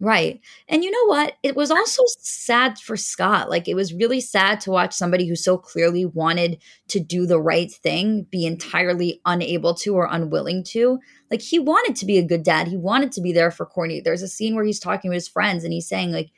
Right. 0.00 0.40
And 0.68 0.82
you 0.82 0.90
know 0.90 1.06
what? 1.06 1.34
It 1.42 1.54
was 1.54 1.70
also 1.70 2.02
sad 2.18 2.78
for 2.78 2.96
Scott. 2.96 3.48
Like, 3.48 3.68
it 3.68 3.74
was 3.74 3.94
really 3.94 4.20
sad 4.20 4.60
to 4.60 4.70
watch 4.70 4.92
somebody 4.92 5.26
who 5.26 5.36
so 5.36 5.56
clearly 5.56 6.04
wanted 6.04 6.60
to 6.88 6.98
do 6.98 7.26
the 7.26 7.40
right 7.40 7.70
thing 7.70 8.26
be 8.28 8.44
entirely 8.44 9.20
unable 9.24 9.72
to 9.76 9.94
or 9.94 10.08
unwilling 10.10 10.64
to. 10.64 10.98
Like, 11.30 11.40
he 11.40 11.60
wanted 11.60 11.94
to 11.96 12.06
be 12.06 12.18
a 12.18 12.26
good 12.26 12.42
dad. 12.42 12.66
He 12.68 12.76
wanted 12.76 13.12
to 13.12 13.20
be 13.20 13.32
there 13.32 13.52
for 13.52 13.66
Kourtney. 13.66 14.02
There's 14.02 14.22
a 14.22 14.28
scene 14.28 14.56
where 14.56 14.64
he's 14.64 14.80
talking 14.80 15.10
to 15.10 15.14
his 15.14 15.28
friends 15.28 15.62
and 15.62 15.72
he's 15.72 15.88
saying, 15.88 16.12
like, 16.12 16.30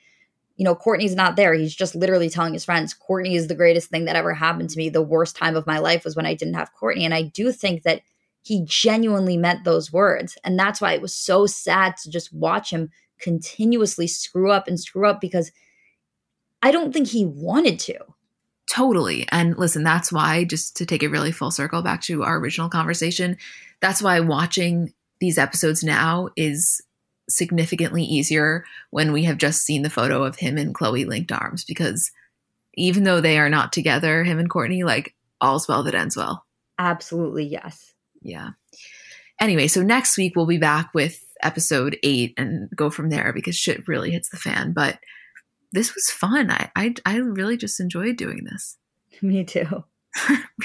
you 0.57 0.65
know, 0.65 0.75
Kourtney's 0.75 1.17
not 1.17 1.37
there. 1.37 1.55
He's 1.55 1.75
just 1.75 1.95
literally 1.95 2.31
telling 2.31 2.53
his 2.53 2.65
friends, 2.65 2.95
Kourtney 2.95 3.35
is 3.35 3.49
the 3.49 3.55
greatest 3.55 3.91
thing 3.91 4.05
that 4.05 4.17
ever 4.17 4.35
happened 4.35 4.71
to 4.71 4.79
me. 4.79 4.91
The 4.91 5.03
worst 5.03 5.35
time 5.35 5.57
of 5.57 5.67
my 5.67 5.79
life 5.79 6.05
was 6.05 6.15
when 6.15 6.27
I 6.27 6.35
didn't 6.35 6.55
have 6.55 6.71
Kourtney. 6.81 7.03
And 7.03 7.15
I 7.15 7.23
do 7.23 7.53
think 7.53 7.83
that 7.83 8.03
he 8.43 8.63
genuinely 8.65 9.37
meant 9.37 9.65
those 9.65 9.93
words. 9.93 10.39
And 10.45 10.59
that's 10.59 10.81
why 10.81 10.93
it 10.93 11.03
was 11.03 11.15
so 11.15 11.47
sad 11.47 11.97
to 11.99 12.11
just 12.11 12.33
watch 12.33 12.71
him 12.71 12.91
continuously 13.21 14.07
screw 14.07 14.51
up 14.51 14.69
and 14.69 14.79
screw 14.79 15.09
up 15.09 15.21
because 15.21 15.53
I 16.63 16.71
don't 16.71 16.93
think 16.93 17.09
he 17.09 17.25
wanted 17.25 17.79
to. 17.81 17.99
Totally. 18.71 19.27
And 19.31 19.57
listen, 19.57 19.85
that's 19.85 20.13
why, 20.13 20.45
just 20.45 20.77
to 20.77 20.87
take 20.87 21.03
it 21.03 21.09
really 21.09 21.33
full 21.33 21.51
circle 21.51 21.83
back 21.83 22.03
to 22.03 22.25
our 22.25 22.39
original 22.39 22.69
conversation, 22.69 23.37
that's 23.81 24.03
why 24.03 24.21
watching 24.21 24.93
these 25.21 25.39
episodes 25.39 25.85
now 25.85 26.29
is 26.37 26.83
significantly 27.29 28.03
easier 28.03 28.65
when 28.91 29.13
we 29.13 29.25
have 29.25 29.39
just 29.39 29.63
seen 29.63 29.83
the 29.83 29.91
photo 29.91 30.25
of 30.25 30.37
him 30.37 30.59
and 30.59 30.75
Khloé 30.75 31.07
linked 31.07 31.33
arms 31.33 31.65
because 31.65 32.11
even 32.75 33.05
though 33.05 33.21
they 33.21 33.39
are 33.39 33.49
not 33.49 33.73
together, 33.73 34.23
him 34.25 34.39
and 34.39 34.51
Kourtney, 34.51 34.85
like 34.85 35.15
all's 35.41 35.67
well 35.67 35.83
that 35.85 35.95
ends 35.95 36.17
well. 36.17 36.45
Absolutely, 36.79 37.45
yes. 37.45 37.95
Yeah. 38.21 38.51
Anyway, 39.41 39.69
so 39.69 39.83
next 39.83 40.17
week 40.17 40.35
we'll 40.37 40.47
be 40.47 40.59
back 40.59 40.91
with 40.95 41.26
episode 41.43 41.99
eight 42.03 42.35
and 42.37 42.69
go 42.75 42.91
from 42.91 43.11
there 43.11 43.33
because 43.33 43.57
shit 43.57 43.87
really 43.89 44.11
hits 44.11 44.29
the 44.29 44.37
fan. 44.37 44.73
But 44.73 44.99
this 45.73 45.95
was 45.95 46.11
fun. 46.11 46.51
I 46.51 46.71
I, 46.77 46.95
I 47.05 47.17
really 47.17 47.57
just 47.57 47.81
enjoyed 47.81 48.17
doing 48.17 48.45
this. 48.45 48.79
Me 49.23 49.45
too. 49.45 49.85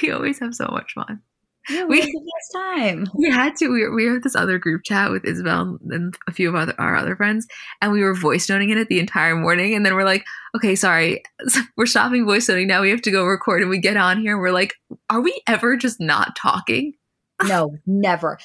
we 0.01 0.11
always 0.11 0.39
have 0.39 0.55
so 0.55 0.67
much 0.71 0.93
fun. 0.93 1.21
Yeah, 1.69 1.83
we, 1.83 1.97
we 1.97 1.99
had 1.99 2.07
the 2.07 2.31
best 2.37 2.53
time. 2.53 3.07
We 3.13 3.29
had 3.29 3.55
to. 3.57 3.67
We 3.67 3.83
were, 3.83 3.95
we 3.95 4.09
were 4.09 4.19
this 4.19 4.35
other 4.35 4.57
group 4.57 4.81
chat 4.83 5.11
with 5.11 5.25
Isabel 5.25 5.77
and 5.89 6.17
a 6.27 6.31
few 6.31 6.49
of 6.49 6.55
other, 6.55 6.73
our 6.79 6.95
other 6.95 7.15
friends, 7.15 7.47
and 7.81 7.91
we 7.91 8.01
were 8.01 8.15
voice 8.15 8.49
noting 8.49 8.71
in 8.71 8.79
it 8.79 8.87
the 8.87 8.99
entire 8.99 9.35
morning. 9.35 9.75
And 9.75 9.85
then 9.85 9.93
we're 9.93 10.03
like, 10.03 10.25
okay, 10.55 10.75
sorry, 10.75 11.21
we're 11.77 11.85
stopping 11.85 12.25
voice 12.25 12.49
noting 12.49 12.67
now. 12.67 12.81
We 12.81 12.89
have 12.89 13.03
to 13.03 13.11
go 13.11 13.25
record. 13.25 13.61
And 13.61 13.69
we 13.69 13.79
get 13.79 13.95
on 13.95 14.19
here, 14.19 14.33
and 14.33 14.41
we're 14.41 14.51
like, 14.51 14.73
are 15.09 15.21
we 15.21 15.39
ever 15.47 15.77
just 15.77 15.99
not 15.99 16.35
talking? 16.35 16.93
No, 17.43 17.77
never 17.85 18.39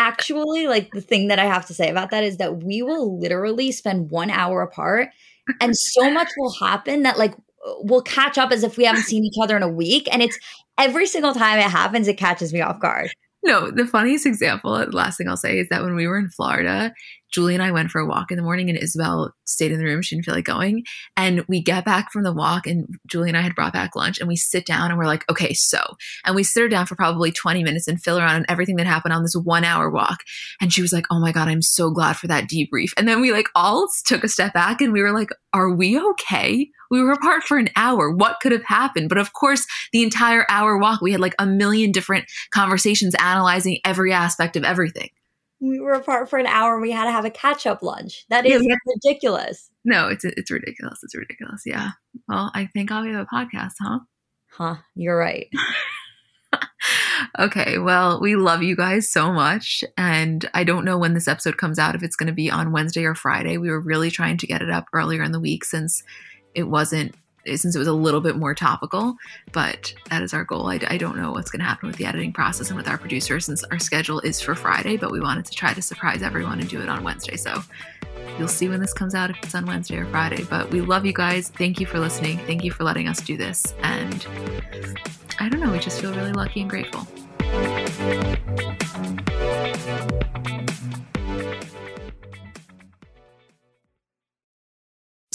actually 0.00 0.66
like 0.66 0.92
the 0.92 1.00
thing 1.00 1.28
that 1.28 1.38
I 1.38 1.44
have 1.44 1.66
to 1.66 1.74
say 1.74 1.90
about 1.90 2.10
that 2.10 2.24
is 2.24 2.38
that 2.38 2.62
we 2.62 2.82
will 2.82 3.18
literally 3.18 3.70
spend 3.70 4.10
one 4.10 4.30
hour 4.30 4.62
apart 4.62 5.10
and 5.60 5.76
so 5.76 6.10
much 6.10 6.28
will 6.38 6.54
happen 6.58 7.02
that 7.02 7.18
like 7.18 7.34
we'll 7.80 8.02
catch 8.02 8.38
up 8.38 8.50
as 8.50 8.62
if 8.62 8.76
we 8.76 8.84
haven't 8.84 9.02
seen 9.02 9.24
each 9.24 9.36
other 9.42 9.56
in 9.56 9.62
a 9.62 9.68
week. 9.68 10.08
And 10.10 10.22
it's 10.22 10.38
every 10.78 11.06
single 11.06 11.34
time 11.34 11.58
it 11.58 11.70
happens, 11.70 12.08
it 12.08 12.16
catches 12.16 12.52
me 12.52 12.60
off 12.60 12.80
guard. 12.80 13.10
No, 13.42 13.70
the 13.70 13.86
funniest 13.86 14.26
example, 14.26 14.76
the 14.78 14.86
last 14.90 15.16
thing 15.16 15.28
I'll 15.28 15.36
say 15.36 15.58
is 15.58 15.68
that 15.70 15.82
when 15.82 15.94
we 15.94 16.06
were 16.06 16.18
in 16.18 16.28
Florida, 16.28 16.92
Julie 17.30 17.54
and 17.54 17.62
I 17.62 17.70
went 17.70 17.90
for 17.90 18.00
a 18.00 18.06
walk 18.06 18.30
in 18.30 18.36
the 18.36 18.42
morning 18.42 18.68
and 18.68 18.78
Isabel 18.78 19.34
stayed 19.44 19.72
in 19.72 19.78
the 19.78 19.84
room. 19.84 20.02
She 20.02 20.14
didn't 20.14 20.24
feel 20.24 20.34
like 20.34 20.44
going. 20.44 20.84
And 21.16 21.44
we 21.48 21.62
get 21.62 21.84
back 21.84 22.12
from 22.12 22.22
the 22.22 22.32
walk 22.32 22.66
and 22.66 22.86
Julie 23.06 23.28
and 23.28 23.36
I 23.36 23.42
had 23.42 23.54
brought 23.54 23.72
back 23.72 23.94
lunch 23.94 24.18
and 24.18 24.28
we 24.28 24.36
sit 24.36 24.66
down 24.66 24.90
and 24.90 24.98
we're 24.98 25.06
like, 25.06 25.28
okay, 25.30 25.52
so. 25.52 25.80
And 26.24 26.34
we 26.34 26.42
sit 26.42 26.62
her 26.62 26.68
down 26.68 26.86
for 26.86 26.96
probably 26.96 27.32
20 27.32 27.62
minutes 27.62 27.88
and 27.88 28.02
fill 28.02 28.18
her 28.18 28.26
on 28.26 28.46
everything 28.48 28.76
that 28.76 28.86
happened 28.86 29.14
on 29.14 29.22
this 29.22 29.34
one 29.34 29.64
hour 29.64 29.90
walk. 29.90 30.22
And 30.60 30.72
she 30.72 30.82
was 30.82 30.92
like, 30.92 31.06
oh 31.10 31.20
my 31.20 31.32
God, 31.32 31.48
I'm 31.48 31.62
so 31.62 31.90
glad 31.90 32.16
for 32.16 32.26
that 32.26 32.48
debrief. 32.48 32.92
And 32.96 33.06
then 33.06 33.20
we 33.20 33.32
like 33.32 33.48
all 33.54 33.88
took 34.04 34.24
a 34.24 34.28
step 34.28 34.52
back 34.52 34.80
and 34.80 34.92
we 34.92 35.02
were 35.02 35.12
like, 35.12 35.30
are 35.52 35.70
we 35.70 36.00
okay? 36.00 36.68
We 36.90 37.02
were 37.02 37.12
apart 37.12 37.44
for 37.44 37.58
an 37.58 37.70
hour. 37.76 38.10
What 38.10 38.40
could 38.40 38.52
have 38.52 38.64
happened? 38.64 39.08
But 39.08 39.18
of 39.18 39.32
course, 39.32 39.66
the 39.92 40.02
entire 40.02 40.44
hour 40.48 40.76
walk, 40.78 41.00
we 41.00 41.12
had 41.12 41.20
like 41.20 41.34
a 41.38 41.46
million 41.46 41.92
different 41.92 42.24
conversations 42.50 43.14
analyzing 43.20 43.78
every 43.84 44.12
aspect 44.12 44.56
of 44.56 44.64
everything 44.64 45.10
we 45.60 45.78
were 45.78 45.92
apart 45.92 46.30
for 46.30 46.38
an 46.38 46.46
hour 46.46 46.74
and 46.74 46.82
we 46.82 46.90
had 46.90 47.04
to 47.04 47.12
have 47.12 47.24
a 47.24 47.30
catch 47.30 47.66
up 47.66 47.82
lunch. 47.82 48.24
That 48.30 48.46
is 48.46 48.62
yeah, 48.64 48.76
ridiculous. 48.86 49.70
No, 49.84 50.08
it's 50.08 50.24
it's 50.24 50.50
ridiculous. 50.50 51.00
It's 51.02 51.14
ridiculous. 51.14 51.62
Yeah. 51.66 51.90
Well, 52.28 52.50
I 52.54 52.66
think 52.66 52.90
I'll 52.90 53.04
be 53.04 53.12
a 53.12 53.26
podcast, 53.26 53.74
huh? 53.80 54.00
Huh. 54.52 54.76
You're 54.94 55.18
right. 55.18 55.48
okay. 57.38 57.78
Well, 57.78 58.20
we 58.20 58.36
love 58.36 58.62
you 58.62 58.74
guys 58.74 59.10
so 59.10 59.32
much. 59.32 59.84
And 59.96 60.48
I 60.54 60.64
don't 60.64 60.84
know 60.84 60.98
when 60.98 61.14
this 61.14 61.28
episode 61.28 61.56
comes 61.56 61.78
out, 61.78 61.94
if 61.94 62.02
it's 62.02 62.16
going 62.16 62.26
to 62.28 62.32
be 62.32 62.50
on 62.50 62.72
Wednesday 62.72 63.04
or 63.04 63.14
Friday. 63.14 63.58
We 63.58 63.70
were 63.70 63.80
really 63.80 64.10
trying 64.10 64.38
to 64.38 64.46
get 64.46 64.62
it 64.62 64.70
up 64.70 64.86
earlier 64.92 65.22
in 65.22 65.32
the 65.32 65.40
week 65.40 65.64
since 65.64 66.02
it 66.54 66.64
wasn't 66.64 67.14
since 67.46 67.74
it 67.74 67.78
was 67.78 67.88
a 67.88 67.92
little 67.92 68.20
bit 68.20 68.36
more 68.36 68.54
topical, 68.54 69.16
but 69.52 69.92
that 70.10 70.22
is 70.22 70.34
our 70.34 70.44
goal. 70.44 70.68
I, 70.68 70.80
I 70.88 70.96
don't 70.96 71.16
know 71.16 71.32
what's 71.32 71.50
going 71.50 71.60
to 71.60 71.66
happen 71.66 71.88
with 71.88 71.96
the 71.96 72.06
editing 72.06 72.32
process 72.32 72.68
and 72.68 72.76
with 72.76 72.88
our 72.88 72.98
producer 72.98 73.40
since 73.40 73.64
our 73.64 73.78
schedule 73.78 74.20
is 74.20 74.40
for 74.40 74.54
Friday, 74.54 74.96
but 74.96 75.10
we 75.10 75.20
wanted 75.20 75.44
to 75.46 75.52
try 75.52 75.72
to 75.72 75.82
surprise 75.82 76.22
everyone 76.22 76.60
and 76.60 76.68
do 76.68 76.80
it 76.80 76.88
on 76.88 77.02
Wednesday. 77.04 77.36
So 77.36 77.62
you'll 78.38 78.48
see 78.48 78.68
when 78.68 78.80
this 78.80 78.92
comes 78.92 79.14
out 79.14 79.30
if 79.30 79.36
it's 79.42 79.54
on 79.54 79.66
Wednesday 79.66 79.96
or 79.96 80.06
Friday. 80.06 80.44
But 80.44 80.70
we 80.70 80.80
love 80.80 81.04
you 81.04 81.12
guys. 81.12 81.48
Thank 81.48 81.80
you 81.80 81.86
for 81.86 81.98
listening. 81.98 82.38
Thank 82.38 82.64
you 82.64 82.70
for 82.70 82.84
letting 82.84 83.08
us 83.08 83.20
do 83.20 83.36
this. 83.36 83.74
And 83.82 84.26
I 85.38 85.48
don't 85.48 85.60
know, 85.60 85.72
we 85.72 85.78
just 85.78 86.00
feel 86.00 86.14
really 86.14 86.32
lucky 86.32 86.60
and 86.60 86.70
grateful. 86.70 87.06